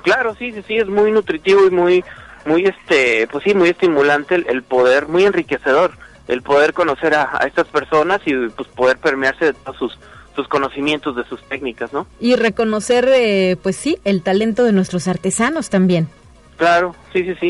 Claro, 0.03 0.35
sí, 0.37 0.51
sí, 0.53 0.63
sí, 0.67 0.77
es 0.77 0.87
muy 0.89 1.13
nutritivo 1.13 1.67
y 1.67 1.71
muy, 1.71 2.05
muy, 2.47 2.65
este, 2.65 3.29
pues 3.31 3.45
sí, 3.45 3.55
muy 3.55 3.69
estimulante 3.69 4.35
el, 4.35 4.47
el 4.49 4.63
poder, 4.63 5.07
muy 5.07 5.25
enriquecedor, 5.25 5.93
el 6.27 6.43
poder 6.43 6.73
conocer 6.73 7.15
a, 7.15 7.29
a 7.39 7.47
estas 7.47 7.67
personas 7.69 8.21
y 8.27 8.33
pues 8.57 8.69
poder 8.69 8.99
permearse 8.99 9.47
de 9.47 9.53
todos 9.53 9.77
sus, 9.79 9.99
sus 10.35 10.49
conocimientos, 10.49 11.15
de 11.17 11.25
sus 11.25 11.41
técnicas, 11.45 11.93
¿no? 11.93 12.07
Y 12.21 12.35
reconocer, 12.35 13.09
eh, 13.13 13.57
pues 13.63 13.77
sí, 13.77 13.99
el 14.05 14.23
talento 14.23 14.65
de 14.65 14.73
nuestros 14.73 15.07
artesanos 15.07 15.71
también. 15.71 16.09
Claro, 16.57 16.97
sí, 17.13 17.23
sí, 17.25 17.35
sí. 17.41 17.49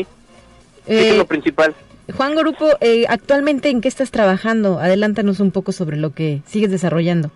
Eh, 0.87 0.99
que 0.99 1.09
es 1.11 1.17
lo 1.17 1.25
principal. 1.25 1.73
Juan 2.11 2.35
Grupo, 2.35 2.65
eh, 2.81 3.05
actualmente 3.09 3.69
en 3.69 3.81
qué 3.81 3.87
estás 3.87 4.11
trabajando? 4.11 4.79
Adelántanos 4.79 5.39
un 5.39 5.51
poco 5.51 5.71
sobre 5.71 5.97
lo 5.97 6.13
que 6.13 6.41
sigues 6.45 6.71
desarrollando. 6.71 7.31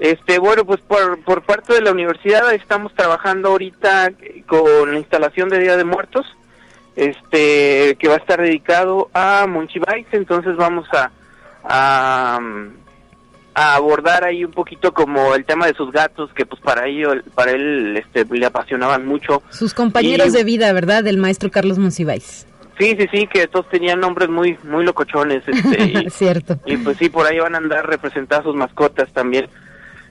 Este, 0.00 0.38
bueno, 0.38 0.64
pues 0.64 0.80
por, 0.80 1.22
por 1.22 1.42
parte 1.42 1.74
de 1.74 1.80
la 1.80 1.92
universidad 1.92 2.52
estamos 2.52 2.92
trabajando 2.94 3.50
ahorita 3.50 4.12
con 4.46 4.92
la 4.92 4.98
instalación 4.98 5.48
de 5.48 5.60
Día 5.60 5.76
de 5.76 5.84
Muertos, 5.84 6.26
este, 6.96 7.96
que 7.98 8.08
va 8.08 8.14
a 8.14 8.18
estar 8.18 8.40
dedicado 8.40 9.08
a 9.14 9.46
Monchibais, 9.46 10.06
entonces 10.12 10.56
vamos 10.56 10.88
a, 10.92 11.10
a, 11.62 12.40
a 13.54 13.74
abordar 13.74 14.24
ahí 14.24 14.44
un 14.44 14.50
poquito 14.50 14.92
como 14.92 15.34
el 15.34 15.44
tema 15.44 15.66
de 15.66 15.74
sus 15.74 15.92
gatos 15.92 16.32
que 16.34 16.46
pues 16.46 16.60
para 16.62 16.86
ello 16.86 17.12
para 17.34 17.52
él 17.52 17.96
este 17.96 18.24
le 18.34 18.46
apasionaban 18.46 19.06
mucho 19.06 19.42
sus 19.50 19.74
compañeros 19.74 20.32
de 20.32 20.44
vida 20.44 20.72
verdad 20.72 21.04
del 21.04 21.18
maestro 21.18 21.50
Carlos 21.50 21.78
Monsiváis 21.78 22.46
sí 22.78 22.96
sí 22.98 23.06
sí 23.12 23.26
que 23.26 23.46
todos 23.48 23.68
tenían 23.68 24.00
nombres 24.00 24.28
muy 24.28 24.58
muy 24.64 24.84
locochones 24.84 25.42
este 25.46 25.82
y, 26.04 26.10
cierto 26.10 26.58
y 26.66 26.76
pues 26.78 26.96
sí 26.98 27.08
por 27.08 27.26
ahí 27.26 27.38
van 27.38 27.54
a 27.54 27.58
andar 27.58 27.86
representadas 27.86 28.44
sus 28.44 28.54
mascotas 28.54 29.12
también 29.12 29.48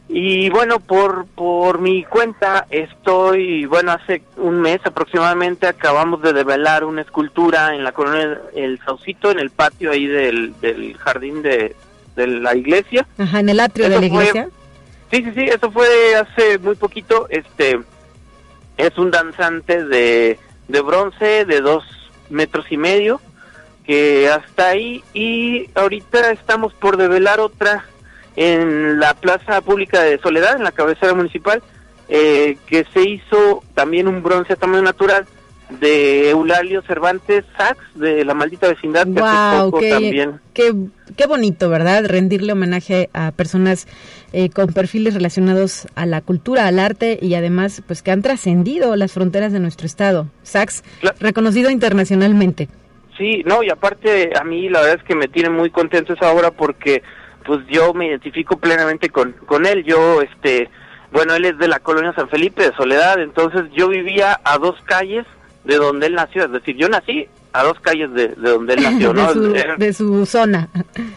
y 0.10 0.50
bueno 0.50 0.80
por 0.80 1.26
por 1.28 1.80
mi 1.80 2.04
cuenta 2.04 2.68
estoy 2.70 3.66
bueno 3.66 3.92
hace 3.92 4.24
un 4.38 4.62
mes 4.62 4.80
aproximadamente 4.84 5.68
acabamos 5.68 6.22
de 6.22 6.34
develar 6.34 6.84
una 6.84 7.02
escultura 7.02 7.76
en 7.76 7.84
la 7.84 7.92
colonia 7.92 8.42
El 8.56 8.80
Saucito 8.80 9.32
en 9.32 9.40
el 9.40 9.50
patio 9.52 9.92
ahí 9.92 10.08
del, 10.08 10.60
del 10.60 10.98
jardín 10.98 11.42
de 11.42 11.76
de 12.16 12.28
la 12.28 12.56
iglesia. 12.56 13.08
Ajá, 13.18 13.40
en 13.40 13.50
el 13.50 13.60
atrio 13.60 13.90
de 13.90 14.00
la 14.00 14.06
iglesia. 14.06 14.50
sí, 15.12 15.24
sí, 15.24 15.32
sí, 15.36 15.44
eso 15.44 15.72
fue 15.72 15.88
hace 16.16 16.58
muy 16.60 16.76
poquito. 16.76 17.28
Este 17.30 17.80
es 18.78 18.98
un 18.98 19.12
danzante 19.12 19.86
de, 19.86 20.40
de 20.68 20.82
bronce 20.82 21.46
de 21.46 21.62
dos 21.62 21.84
metros 22.32 22.66
y 22.72 22.78
medio 22.78 23.22
que 23.86 24.30
hasta 24.30 24.70
ahí 24.70 25.04
y 25.14 25.70
ahorita 25.76 26.32
estamos 26.32 26.74
por 26.74 26.98
develar 26.98 27.40
otra 27.40 27.86
en 28.36 29.00
la 29.00 29.14
plaza 29.14 29.62
pública 29.62 30.02
de 30.02 30.20
Soledad, 30.20 30.56
en 30.56 30.64
la 30.64 30.72
cabecera 30.72 31.14
municipal, 31.14 31.62
eh, 32.08 32.58
que 32.68 32.86
se 32.94 33.02
hizo 33.02 33.64
también 33.74 34.08
un 34.08 34.24
bronce 34.24 34.54
a 34.54 34.56
tamaño 34.56 34.84
natural 34.84 35.26
de 35.80 36.30
Eulalio 36.30 36.82
Cervantes 36.84 37.46
Sax 37.58 37.80
de 37.96 38.26
la 38.26 38.34
maldita 38.34 38.68
vecindad 38.68 39.08
que 39.08 39.20
hace 39.20 39.62
poco 39.62 39.80
qué, 39.80 39.90
también. 39.90 40.40
Qué, 40.54 41.26
bonito, 41.28 41.70
¿verdad? 41.70 42.06
Rendirle 42.06 42.54
homenaje 42.54 43.10
a 43.14 43.32
personas 43.32 43.88
eh, 44.34 44.50
con 44.50 44.68
perfiles 44.74 45.14
relacionados 45.14 45.88
a 45.96 46.06
la 46.06 46.22
cultura, 46.22 46.68
al 46.68 46.80
arte 46.80 47.18
y 47.22 47.36
además 47.36 47.82
pues 47.88 48.02
que 48.02 48.12
han 48.12 48.22
trascendido 48.22 48.96
las 48.96 49.14
fronteras 49.14 49.54
de 49.54 49.60
nuestro 49.60 49.86
estado. 49.86 50.28
Sax, 50.44 50.84
reconocido 51.20 51.70
internacionalmente. 51.70 52.68
Sí, 53.18 53.44
no, 53.46 53.64
y 53.64 53.70
aparte 53.70 54.32
a 54.40 54.44
mí 54.44 54.70
la 54.70 54.82
verdad 54.82 55.00
es 55.00 55.04
que 55.04 55.16
me 55.16 55.28
tiene 55.28 55.50
muy 55.50 55.70
contento 55.70 56.14
esa 56.14 56.32
obra 56.32 56.52
porque 56.52 57.04
pues 57.46 57.60
yo 57.70 57.94
me 57.94 58.08
identifico 58.08 58.58
plenamente 58.58 59.10
con, 59.10 59.34
con 59.46 59.66
él. 59.66 59.84
Yo, 59.84 60.22
este, 60.22 60.70
bueno, 61.12 61.36
él 61.36 61.46
es 61.46 61.58
de 61.58 61.68
la 61.68 61.80
colonia 61.80 62.14
San 62.14 62.30
Felipe 62.30 62.64
de 62.64 62.76
Soledad, 62.76 63.20
entonces 63.20 63.64
yo 63.76 63.90
vivía 63.90 64.40
a 64.44 64.58
dos 64.58 64.76
calles 64.86 65.26
de 65.64 65.76
donde 65.76 66.08
él 66.08 66.16
nació, 66.16 66.46
es 66.46 66.52
decir, 66.52 66.76
yo 66.76 66.90
nací 66.90 67.28
a 67.54 67.64
dos 67.64 67.80
calles 67.80 68.12
de, 68.14 68.30
donde 68.30 68.74
él 68.74 68.84
nació, 68.84 69.14
¿no? 69.14 69.34
de, 69.34 69.94
su, 69.94 70.26
zona. 70.26 70.70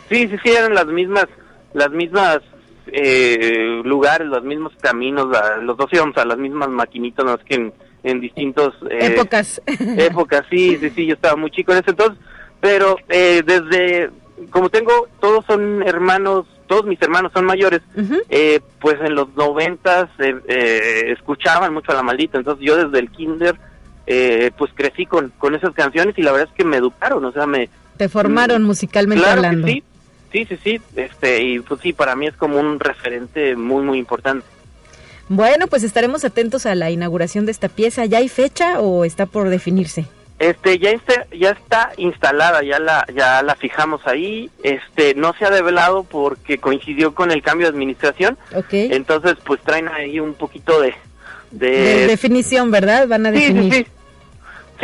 Sí, 0.09 0.29
sí, 0.29 0.37
sí, 0.43 0.51
eran 0.51 0.75
las 0.75 0.87
mismas, 0.87 1.27
las 1.73 1.91
mismas 1.91 2.41
eh, 2.87 3.81
lugares, 3.85 4.29
los 4.29 4.45
mismos 4.45 4.73
caminos, 4.81 5.29
los 5.63 5.77
dos 5.77 5.89
íbamos 5.93 6.17
a 6.19 6.25
las 6.25 6.39
mismas 6.39 6.69
maquinitas, 6.69 7.25
no 7.25 7.35
es 7.35 7.45
que 7.45 7.55
en, 7.55 7.73
en 8.03 8.21
distintos... 8.21 8.75
Eh, 8.91 9.07
épocas. 9.07 9.61
Épocas, 9.67 10.45
sí, 10.51 10.77
sí, 10.81 10.91
sí, 10.91 11.07
yo 11.07 11.15
estaba 11.15 11.37
muy 11.37 11.51
chico 11.51 11.73
en 11.73 11.79
ese 11.79 11.91
entonces, 11.91 12.19
pero 12.61 12.97
eh, 13.09 13.43
desde, 13.45 14.11
como 14.51 14.69
tengo, 14.69 15.09
todos 15.21 15.45
son 15.47 15.83
hermanos, 15.83 16.47
todos 16.67 16.85
mis 16.85 17.01
hermanos 17.01 17.33
son 17.33 17.45
mayores, 17.45 17.81
eh, 18.29 18.61
pues 18.81 18.97
en 19.03 19.15
los 19.15 19.35
noventas 19.37 20.09
escuchaban 20.19 21.75
mucho 21.75 21.93
a 21.93 21.97
la 21.97 22.03
maldita, 22.03 22.39
entonces 22.39 22.65
yo 22.65 22.77
desde 22.77 22.99
el 22.99 23.11
kinder 23.11 23.59
eh, 24.07 24.51
pues 24.57 24.71
crecí 24.75 25.07
con, 25.07 25.31
con 25.39 25.55
esas 25.55 25.73
canciones 25.75 26.17
y 26.19 26.23
la 26.23 26.33
verdad 26.33 26.49
es 26.51 26.57
que 26.57 26.65
me 26.65 26.77
educaron, 26.77 27.25
o 27.25 27.33
sea, 27.33 27.47
me... 27.47 27.69
Te 27.97 28.09
formaron 28.09 28.63
mm, 28.63 28.67
musicalmente 28.67 29.27
hablando. 29.27 29.67
sí, 29.69 29.83
sí, 30.33 30.47
sí, 30.47 30.59
sí, 30.63 30.81
este, 30.97 31.43
y 31.43 31.61
pues 31.61 31.81
sí, 31.81 31.93
para 31.93 32.17
mí 32.17 32.27
es 32.27 32.35
como 32.35 32.59
un 32.59 32.81
referente 32.81 33.57
muy, 33.57 33.83
muy 33.83 33.99
importante. 33.99 34.47
Bueno, 35.29 35.67
pues 35.69 35.83
estaremos 35.83 36.25
atentos 36.25 36.67
a 36.67 36.75
la 36.75 36.91
inauguración 36.91 37.47
de 37.47 37.53
esta 37.53 37.69
pieza. 37.69 38.05
¿Ya 38.05 38.19
hay 38.19 38.29
fecha 38.29 38.81
o 38.81 39.05
está 39.05 39.27
por 39.27 39.49
definirse? 39.49 40.07
Este, 40.39 40.79
ya 40.79 40.91
está, 40.91 41.27
ya 41.31 41.51
está 41.51 41.93
instalada, 41.97 42.63
ya 42.63 42.79
la, 42.79 43.07
ya 43.15 43.43
la 43.43 43.55
fijamos 43.55 44.07
ahí. 44.07 44.51
Este, 44.63 45.15
no 45.15 45.33
se 45.39 45.47
ha 45.47 45.51
develado 45.51 46.05
porque 46.05 46.59
coincidió 46.59 47.15
con 47.15 47.31
el 47.31 47.43
cambio 47.43 47.67
de 47.69 47.73
administración. 47.73 48.37
Okay. 48.55 48.91
Entonces, 48.93 49.37
pues 49.45 49.61
traen 49.63 49.89
ahí 49.89 50.21
un 50.21 50.35
poquito 50.35 50.81
de, 50.81 50.95
de, 51.53 52.07
definición, 52.07 52.71
¿verdad? 52.71 53.09
Van 53.09 53.27
a 53.27 53.31
definir. 53.31 53.73
Sí, 53.73 53.85
sí, 53.85 53.87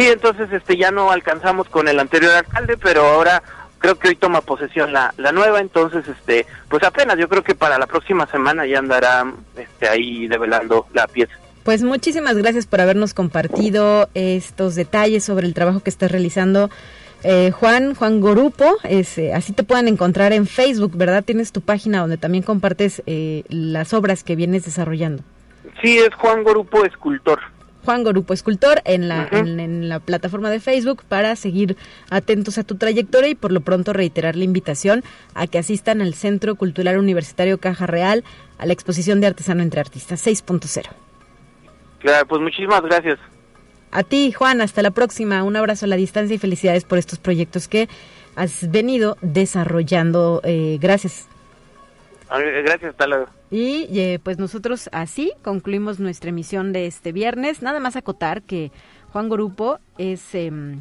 sí. 0.00 0.08
entonces 0.08 0.52
este 0.52 0.76
ya 0.76 0.90
no 0.90 1.10
alcanzamos 1.10 1.68
con 1.68 1.88
el 1.88 1.98
anterior 1.98 2.32
alcalde, 2.32 2.76
pero 2.76 3.04
ahora 3.04 3.42
creo 3.78 3.98
que 3.98 4.08
hoy 4.08 4.16
toma 4.16 4.40
posesión 4.40 4.92
la, 4.92 5.14
la 5.16 5.32
nueva, 5.32 5.60
entonces 5.60 6.06
este 6.06 6.46
pues 6.68 6.82
apenas 6.82 7.18
yo 7.18 7.28
creo 7.28 7.42
que 7.42 7.54
para 7.54 7.78
la 7.78 7.86
próxima 7.86 8.26
semana 8.26 8.66
ya 8.66 8.78
andará 8.78 9.24
este 9.56 9.88
ahí 9.88 10.28
develando 10.28 10.86
la 10.92 11.06
pieza. 11.06 11.34
Pues 11.64 11.82
muchísimas 11.82 12.36
gracias 12.36 12.66
por 12.66 12.80
habernos 12.80 13.14
compartido 13.14 14.08
estos 14.14 14.74
detalles 14.74 15.24
sobre 15.24 15.46
el 15.46 15.54
trabajo 15.54 15.80
que 15.80 15.90
estás 15.90 16.10
realizando. 16.10 16.70
Eh, 17.22 17.50
Juan, 17.50 17.94
Juan 17.94 18.20
Gorupo, 18.20 18.78
es, 18.82 19.18
eh, 19.18 19.34
así 19.34 19.52
te 19.52 19.62
pueden 19.62 19.88
encontrar 19.88 20.32
en 20.32 20.46
Facebook, 20.46 20.96
¿verdad? 20.96 21.22
Tienes 21.22 21.52
tu 21.52 21.60
página 21.60 22.00
donde 22.00 22.16
también 22.16 22.42
compartes 22.42 23.02
eh, 23.06 23.44
las 23.48 23.92
obras 23.92 24.24
que 24.24 24.36
vienes 24.36 24.64
desarrollando. 24.64 25.22
Sí, 25.82 25.98
es 25.98 26.14
Juan 26.14 26.42
Gorupo 26.42 26.84
Escultor. 26.84 27.40
Juan 27.84 28.04
Gorupo 28.04 28.34
Escultor 28.34 28.82
en 28.84 29.08
la, 29.08 29.28
en, 29.30 29.88
la 29.88 30.00
plataforma 30.00 30.50
de 30.50 30.60
Facebook 30.60 31.02
para 31.08 31.36
seguir 31.36 31.76
atentos 32.10 32.58
a 32.58 32.64
tu 32.64 32.76
trayectoria 32.76 33.30
y 33.30 33.34
por 33.34 33.52
lo 33.52 33.60
pronto 33.60 33.92
reiterar 33.92 34.36
la 34.36 34.44
invitación 34.44 35.02
a 35.34 35.46
que 35.46 35.58
asistan 35.58 36.02
al 36.02 36.14
Centro 36.14 36.54
Cultural 36.56 36.98
Universitario 36.98 37.58
Caja 37.58 37.86
Real 37.86 38.24
a 38.58 38.66
la 38.66 38.72
exposición 38.72 39.20
de 39.20 39.28
Artesano 39.28 39.62
entre 39.62 39.80
Artistas 39.80 40.26
6.0. 40.26 40.88
Claro, 42.00 42.26
pues 42.26 42.40
muchísimas 42.40 42.82
gracias. 42.82 43.18
A 43.92 44.02
ti, 44.02 44.32
Juan, 44.32 44.60
hasta 44.60 44.82
la 44.82 44.90
próxima. 44.90 45.42
Un 45.42 45.56
abrazo 45.56 45.86
a 45.86 45.88
la 45.88 45.96
distancia 45.96 46.34
y 46.34 46.38
felicidades 46.38 46.84
por 46.84 46.98
estos 46.98 47.18
proyectos 47.18 47.66
que 47.66 47.88
has 48.36 48.70
venido 48.70 49.16
desarrollando. 49.20 50.40
Eh, 50.44 50.78
gracias. 50.80 51.29
Gracias, 52.38 52.90
hasta 52.90 53.06
luego. 53.06 53.26
Y 53.50 53.88
eh, 53.98 54.20
pues 54.22 54.38
nosotros 54.38 54.88
así 54.92 55.32
concluimos 55.42 55.98
nuestra 55.98 56.30
emisión 56.30 56.72
de 56.72 56.86
este 56.86 57.12
viernes. 57.12 57.62
Nada 57.62 57.80
más 57.80 57.96
acotar 57.96 58.42
que 58.42 58.70
Juan 59.12 59.28
Gorupo 59.28 59.80
es, 59.98 60.34
em, 60.36 60.80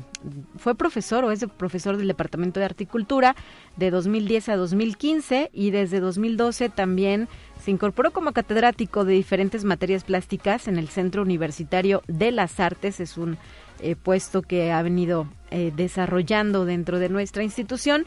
fue 0.57 0.75
profesor 0.75 1.23
o 1.23 1.31
es 1.31 1.43
profesor 1.57 1.97
del 1.97 2.07
Departamento 2.07 2.59
de 2.59 2.67
Articultura 2.67 3.35
de 3.75 3.89
2010 3.89 4.49
a 4.49 4.55
2015 4.55 5.49
y 5.51 5.71
desde 5.71 5.99
2012 5.99 6.69
también 6.69 7.27
se 7.63 7.71
incorporó 7.71 8.11
como 8.11 8.31
catedrático 8.31 9.03
de 9.03 9.13
diferentes 9.13 9.63
materias 9.63 10.03
plásticas 10.03 10.67
en 10.67 10.77
el 10.77 10.89
Centro 10.89 11.23
Universitario 11.23 12.03
de 12.07 12.31
las 12.31 12.59
Artes. 12.59 12.99
Es 12.99 13.17
un 13.17 13.37
eh, 13.79 13.95
puesto 13.95 14.43
que 14.43 14.71
ha 14.71 14.81
venido 14.83 15.27
eh, 15.49 15.73
desarrollando 15.75 16.65
dentro 16.65 16.99
de 16.99 17.09
nuestra 17.09 17.43
institución 17.43 18.05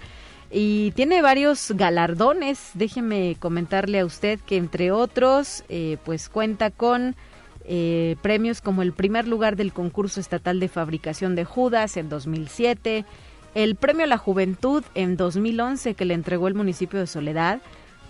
y 0.53 0.91
tiene 0.93 1.23
varios 1.23 1.73
galardones. 1.75 2.71
Déjeme 2.75 3.37
comentarle 3.39 4.01
a 4.01 4.05
usted 4.05 4.39
que 4.41 4.59
entre 4.59 4.93
otros, 4.93 5.65
eh, 5.69 5.97
pues 6.05 6.29
cuenta 6.29 6.71
con 6.71 7.17
eh, 7.65 8.17
premios 8.23 8.61
como 8.61 8.83
el 8.83 8.93
primer 8.93 9.27
lugar 9.27 9.57
del 9.57 9.73
concurso 9.73 10.21
estatal 10.21 10.61
de 10.61 10.69
fabricación 10.69 11.35
de 11.35 11.45
Judas 11.45 11.97
en 11.97 12.11
2007, 12.11 13.07
el 13.55 13.77
premio 13.77 14.05
a 14.05 14.09
la 14.09 14.19
juventud 14.19 14.85
en 14.95 15.17
2011 15.17 15.95
que 15.95 16.05
le 16.05 16.15
entregó 16.15 16.49
el 16.49 16.55
municipio 16.55 17.01
de 17.01 17.07
Soledad. 17.07 17.63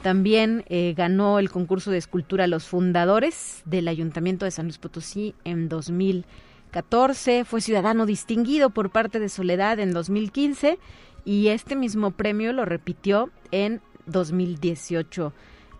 También 0.03 0.64
eh, 0.68 0.95
ganó 0.97 1.38
el 1.38 1.49
concurso 1.49 1.93
de 1.93 1.99
escultura 1.99 2.49
Los 2.49 2.66
Fundadores 2.66 3.62
del 3.66 3.86
Ayuntamiento 3.86 4.45
de 4.45 4.51
San 4.51 4.66
Luis 4.66 4.78
Potosí 4.78 5.36
en 5.45 5.68
2014. 5.68 7.45
Fue 7.45 7.61
ciudadano 7.61 8.05
distinguido 8.05 8.70
por 8.70 8.90
parte 8.90 9.20
de 9.20 9.28
Soledad 9.28 9.78
en 9.78 9.93
2015 9.93 10.80
y 11.25 11.49
este 11.49 11.77
mismo 11.77 12.11
premio 12.11 12.53
lo 12.53 12.64
repitió 12.64 13.31
en 13.51 13.81
2018. 14.07 15.33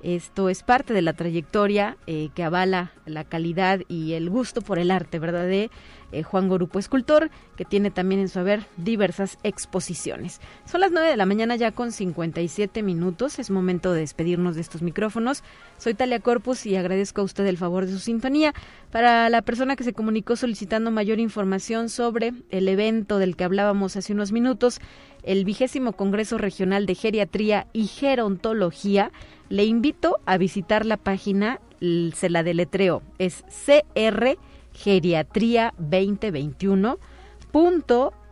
Esto 0.03 0.49
es 0.49 0.65
parte 0.65 0.95
de 0.95 1.03
la 1.03 1.13
trayectoria 1.13 1.97
eh, 2.07 2.31
que 2.35 2.43
avala 2.43 2.93
la 3.07 3.23
calidad 3.23 3.81
y 3.89 4.15
el 4.15 4.31
gusto 4.31 4.61
por 4.61 4.81
el 4.81 4.91
arte, 4.91 5.21
¿verdad? 5.21 5.47
De 5.47 5.71
eh, 6.13 6.23
Juan 6.23 6.49
Gorupo, 6.49 6.79
escultor, 6.79 7.31
que 7.57 7.65
tiene 7.65 7.91
también 7.91 8.21
en 8.21 8.29
su 8.29 8.39
haber 8.39 8.67
diversas 8.77 9.39
exposiciones. 9.43 10.41
Son 10.67 10.81
las 10.81 10.93
9 10.93 11.09
de 11.09 11.17
la 11.17 11.27
mañana 11.27 11.57
ya 11.57 11.73
con 11.73 11.91
57 11.91 12.83
minutos. 12.83 13.39
Es 13.39 13.51
momento 13.51 13.93
de 13.93 14.01
despedirnos 14.01 14.55
de 14.55 14.61
estos 14.61 14.83
micrófonos. 14.83 15.43
Soy 15.79 15.95
Talia 15.95 16.21
Corpus 16.21 16.67
y 16.67 16.77
agradezco 16.77 17.23
a 17.23 17.25
usted 17.25 17.47
el 17.47 17.57
favor 17.57 17.87
de 17.87 17.93
su 17.93 17.99
sintonía. 17.99 18.55
Para 18.91 19.29
la 19.31 19.43
persona 19.43 19.75
que 19.75 19.85
se 19.85 19.95
comunicó 19.95 20.37
solicitando 20.37 20.91
mayor 20.91 21.19
información 21.19 21.89
sobre 21.89 22.35
el 22.51 22.69
evento 22.69 23.19
del 23.19 23.37
que 23.37 23.45
hablábamos 23.45 23.97
hace 23.97 24.13
unos 24.13 24.33
minutos, 24.33 24.81
el 25.23 25.45
vigésimo 25.45 25.93
Congreso 25.93 26.39
Regional 26.39 26.87
de 26.87 26.95
Geriatría 26.95 27.67
y 27.73 27.87
Gerontología, 27.87 29.13
le 29.49 29.65
invito 29.65 30.19
a 30.27 30.37
visitar 30.39 30.87
la 30.87 30.97
página, 30.97 31.61
se 31.81 32.31
la 32.31 32.43
deletreo, 32.43 33.03
es 33.19 33.45
CR 33.67 34.39
Geriatría 34.75 35.75
2021 35.79 36.99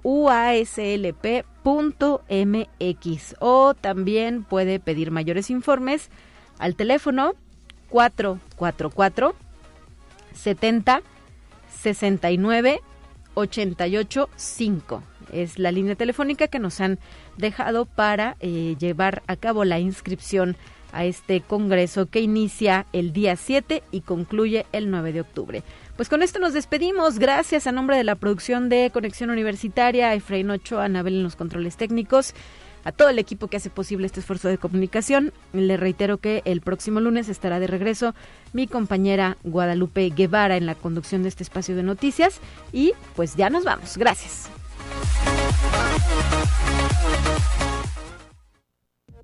uaslp.mx 0.03 1.45
o 3.38 3.74
también 3.74 4.45
puede 4.45 4.80
pedir 4.80 5.11
mayores 5.11 5.51
informes 5.51 6.09
al 6.59 6.74
teléfono 6.74 7.34
444 7.91 9.34
70 10.34 11.03
69 11.80 12.80
88 13.34 14.28
5. 14.34 15.03
Es 15.32 15.59
la 15.59 15.70
línea 15.70 15.95
telefónica 15.95 16.49
que 16.49 16.59
nos 16.59 16.80
han 16.80 16.99
dejado 17.36 17.84
para 17.86 18.36
eh, 18.41 18.76
llevar 18.78 19.22
a 19.26 19.36
cabo 19.36 19.64
la 19.64 19.78
inscripción 19.78 20.57
a 20.93 21.05
este 21.05 21.41
congreso 21.41 22.07
que 22.07 22.20
inicia 22.20 22.86
el 22.93 23.12
día 23.12 23.36
7 23.36 23.82
y 23.93 24.01
concluye 24.01 24.66
el 24.72 24.91
9 24.91 25.12
de 25.12 25.20
octubre. 25.20 25.62
Pues 26.01 26.09
con 26.09 26.23
esto 26.23 26.39
nos 26.39 26.55
despedimos. 26.55 27.19
Gracias 27.19 27.67
a 27.67 27.73
nombre 27.73 27.95
de 27.99 28.05
la 28.05 28.15
producción 28.15 28.71
de 28.71 28.89
Conexión 28.91 29.29
Universitaria, 29.29 30.15
Efraín 30.15 30.49
Ochoa, 30.49 30.87
Anabel 30.87 31.17
en 31.17 31.23
los 31.23 31.37
controles 31.37 31.77
técnicos, 31.77 32.33
a 32.85 32.93
todo 32.93 33.11
el 33.11 33.19
equipo 33.19 33.49
que 33.49 33.59
hace 33.59 33.69
posible 33.69 34.07
este 34.07 34.21
esfuerzo 34.21 34.49
de 34.49 34.57
comunicación. 34.57 35.31
Le 35.53 35.77
reitero 35.77 36.17
que 36.17 36.41
el 36.47 36.63
próximo 36.63 37.01
lunes 37.01 37.29
estará 37.29 37.61
de 37.61 37.67
regreso 37.67 38.15
mi 38.55 38.67
compañera 38.67 39.37
Guadalupe 39.45 40.09
Guevara 40.09 40.57
en 40.57 40.65
la 40.65 40.75
conducción 40.75 41.23
de 41.23 41.29
este 41.29 41.43
espacio 41.43 41.77
de 41.77 41.83
noticias. 41.83 42.41
Y 42.73 42.95
pues 43.15 43.37
ya 43.37 43.51
nos 43.51 43.65
vamos. 43.65 43.99
Gracias. 43.99 44.49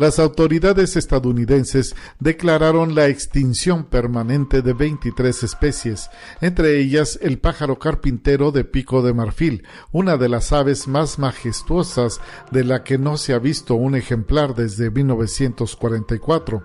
Las 0.00 0.18
autoridades 0.18 0.96
estadounidenses 0.96 1.94
declararon 2.20 2.94
la 2.94 3.08
extinción 3.08 3.84
permanente 3.84 4.62
de 4.62 4.72
23 4.72 5.42
especies, 5.42 6.08
entre 6.40 6.78
ellas 6.78 7.18
el 7.20 7.38
pájaro 7.38 7.78
carpintero 7.78 8.50
de 8.50 8.64
pico 8.64 9.02
de 9.02 9.12
marfil, 9.12 9.66
una 9.92 10.16
de 10.16 10.30
las 10.30 10.52
aves 10.54 10.88
más 10.88 11.18
majestuosas 11.18 12.18
de 12.50 12.64
la 12.64 12.82
que 12.82 12.96
no 12.96 13.18
se 13.18 13.34
ha 13.34 13.38
visto 13.38 13.74
un 13.74 13.94
ejemplar 13.94 14.54
desde 14.54 14.90
1944. 14.90 16.62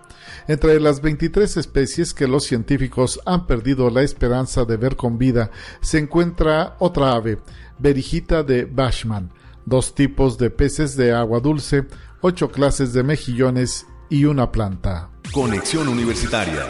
Entre 0.48 0.80
las 0.80 1.02
23 1.02 1.58
especies 1.58 2.14
que 2.14 2.30
los 2.30 2.46
científicos 2.46 3.20
han 3.26 3.48
perdido 3.48 3.90
la 3.90 4.04
esperanza 4.04 4.64
de 4.64 4.78
ver 4.78 4.96
con 4.96 5.18
vida 5.18 5.52
se 5.82 5.98
encuentra 5.98 6.78
otra 6.80 7.12
ave, 7.12 7.40
Berijita 7.80 8.44
de 8.44 8.64
Bashman, 8.64 9.34
dos 9.66 9.94
tipos 9.94 10.38
de 10.38 10.52
peces 10.52 10.96
de 10.96 11.12
agua 11.12 11.42
dulce, 11.42 11.86
ocho 12.28 12.50
clases 12.50 12.92
de 12.92 13.04
mejillones 13.04 13.86
y 14.10 14.26
una 14.26 14.52
planta. 14.52 15.12
Conexión 15.32 15.88
Universitaria. 15.88 16.66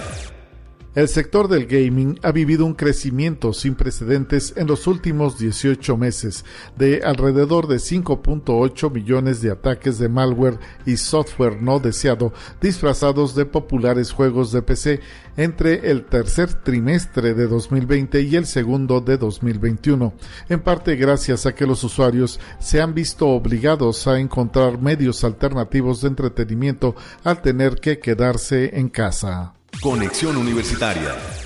El 0.95 1.09
sector 1.09 1.49
del 1.49 1.65
gaming 1.65 2.17
ha 2.23 2.31
vivido 2.31 2.65
un 2.65 2.73
crecimiento 2.73 3.51
sin 3.51 3.75
precedentes 3.75 4.53
en 4.55 4.65
los 4.65 4.87
últimos 4.87 5.37
18 5.37 5.97
meses, 5.97 6.45
de 6.77 7.01
alrededor 7.03 7.67
de 7.67 7.75
5.8 7.75 8.89
millones 8.93 9.41
de 9.41 9.51
ataques 9.51 9.99
de 9.99 10.07
malware 10.07 10.57
y 10.85 10.95
software 10.95 11.61
no 11.61 11.81
deseado 11.81 12.31
disfrazados 12.61 13.35
de 13.35 13.45
populares 13.45 14.13
juegos 14.13 14.53
de 14.53 14.61
PC 14.61 15.01
entre 15.35 15.91
el 15.91 16.05
tercer 16.05 16.53
trimestre 16.53 17.33
de 17.33 17.47
2020 17.47 18.21
y 18.21 18.37
el 18.37 18.45
segundo 18.45 19.01
de 19.01 19.17
2021, 19.17 20.13
en 20.47 20.61
parte 20.61 20.95
gracias 20.95 21.45
a 21.45 21.53
que 21.53 21.67
los 21.67 21.83
usuarios 21.83 22.39
se 22.59 22.81
han 22.81 22.93
visto 22.93 23.27
obligados 23.27 24.07
a 24.07 24.17
encontrar 24.17 24.79
medios 24.79 25.25
alternativos 25.25 25.99
de 25.99 26.07
entretenimiento 26.07 26.95
al 27.25 27.41
tener 27.41 27.81
que 27.81 27.99
quedarse 27.99 28.79
en 28.79 28.87
casa. 28.87 29.55
Conexión 29.81 30.37
Universitaria. 30.37 31.44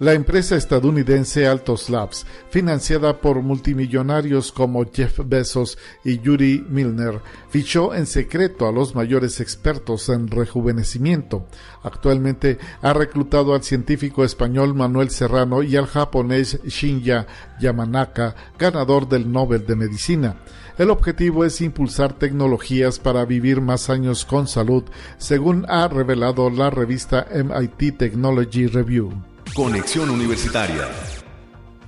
La 0.00 0.14
empresa 0.14 0.56
estadounidense 0.56 1.46
Altos 1.46 1.90
Labs, 1.90 2.24
financiada 2.48 3.20
por 3.20 3.42
multimillonarios 3.42 4.50
como 4.50 4.90
Jeff 4.90 5.20
Bezos 5.26 5.76
y 6.02 6.20
Yuri 6.20 6.64
Milner, 6.70 7.20
fichó 7.50 7.94
en 7.94 8.06
secreto 8.06 8.66
a 8.66 8.72
los 8.72 8.94
mayores 8.94 9.42
expertos 9.42 10.08
en 10.08 10.28
rejuvenecimiento. 10.28 11.44
Actualmente 11.82 12.56
ha 12.80 12.94
reclutado 12.94 13.52
al 13.52 13.62
científico 13.62 14.24
español 14.24 14.74
Manuel 14.74 15.10
Serrano 15.10 15.62
y 15.62 15.76
al 15.76 15.84
japonés 15.84 16.62
Shinya 16.64 17.26
Yamanaka, 17.60 18.34
ganador 18.58 19.06
del 19.06 19.30
Nobel 19.30 19.66
de 19.66 19.76
Medicina. 19.76 20.36
El 20.78 20.88
objetivo 20.88 21.44
es 21.44 21.60
impulsar 21.60 22.14
tecnologías 22.14 22.98
para 22.98 23.26
vivir 23.26 23.60
más 23.60 23.90
años 23.90 24.24
con 24.24 24.48
salud, 24.48 24.84
según 25.18 25.66
ha 25.68 25.86
revelado 25.88 26.48
la 26.48 26.70
revista 26.70 27.26
MIT 27.34 27.98
Technology 27.98 28.66
Review. 28.66 29.29
Conexión 29.54 30.10
Universitaria. 30.10 30.88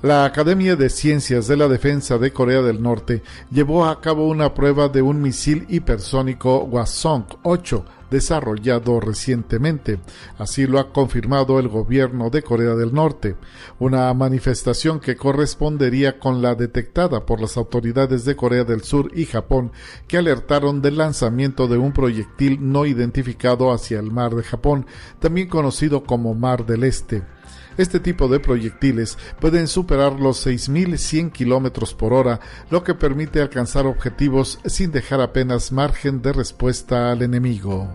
La 0.03 0.25
Academia 0.25 0.75
de 0.75 0.91
Ciencias 0.91 1.47
de 1.47 1.57
la 1.57 1.69
Defensa 1.69 2.19
de 2.19 2.33
Corea 2.33 2.61
del 2.61 2.83
Norte 2.83 3.23
llevó 3.53 3.87
a 3.87 4.01
cabo 4.01 4.27
una 4.27 4.53
prueba 4.53 4.89
de 4.89 5.01
un 5.01 5.23
misil 5.23 5.65
hipersónico 5.69 6.69
Hwasong-8 6.69 7.85
desarrollado 8.11 9.01
recientemente. 9.01 10.01
Así 10.39 10.67
lo 10.67 10.81
ha 10.81 10.93
confirmado 10.93 11.61
el 11.61 11.69
gobierno 11.69 12.31
de 12.31 12.43
Corea 12.43 12.75
del 12.75 12.93
Norte, 12.93 13.37
una 13.79 14.13
manifestación 14.13 14.99
que 14.99 15.17
correspondería 15.17 16.19
con 16.19 16.43
la 16.43 16.57
detectada 16.57 17.25
por 17.25 17.41
las 17.41 17.57
autoridades 17.57 18.25
de 18.25 18.37
Corea 18.37 18.65
del 18.65 18.83
Sur 18.83 19.11
y 19.15 19.25
Japón, 19.25 19.73
que 20.09 20.19
alertaron 20.19 20.83
del 20.83 20.99
lanzamiento 20.99 21.69
de 21.69 21.79
un 21.79 21.93
proyectil 21.93 22.59
no 22.61 22.87
identificado 22.87 23.73
hacia 23.73 24.01
el 24.01 24.11
mar 24.11 24.35
de 24.35 24.43
Japón, 24.43 24.85
también 25.21 25.49
conocido 25.49 26.03
como 26.03 26.35
Mar 26.35 26.67
del 26.67 26.85
Este. 26.85 27.23
Este 27.77 28.01
tipo 28.01 28.29
de 28.29 28.41
proyectiles 28.41 29.19
pueden 29.41 29.69
superar 29.69 30.21
los 30.21 30.47
6.100 30.47 31.33
kilómetros 31.33 31.95
por 31.95 32.13
hora, 32.13 32.41
lo 32.71 32.85
que 32.85 32.95
permite 32.95 33.41
alcanzar 33.41 33.87
objetivos 33.87 34.59
sin 34.67 34.93
dejar 34.93 35.21
apenas 35.21 35.73
margen 35.73 36.23
de 36.23 36.33
respuesta 36.33 37.11
al 37.11 37.23
enemigo. 37.23 37.95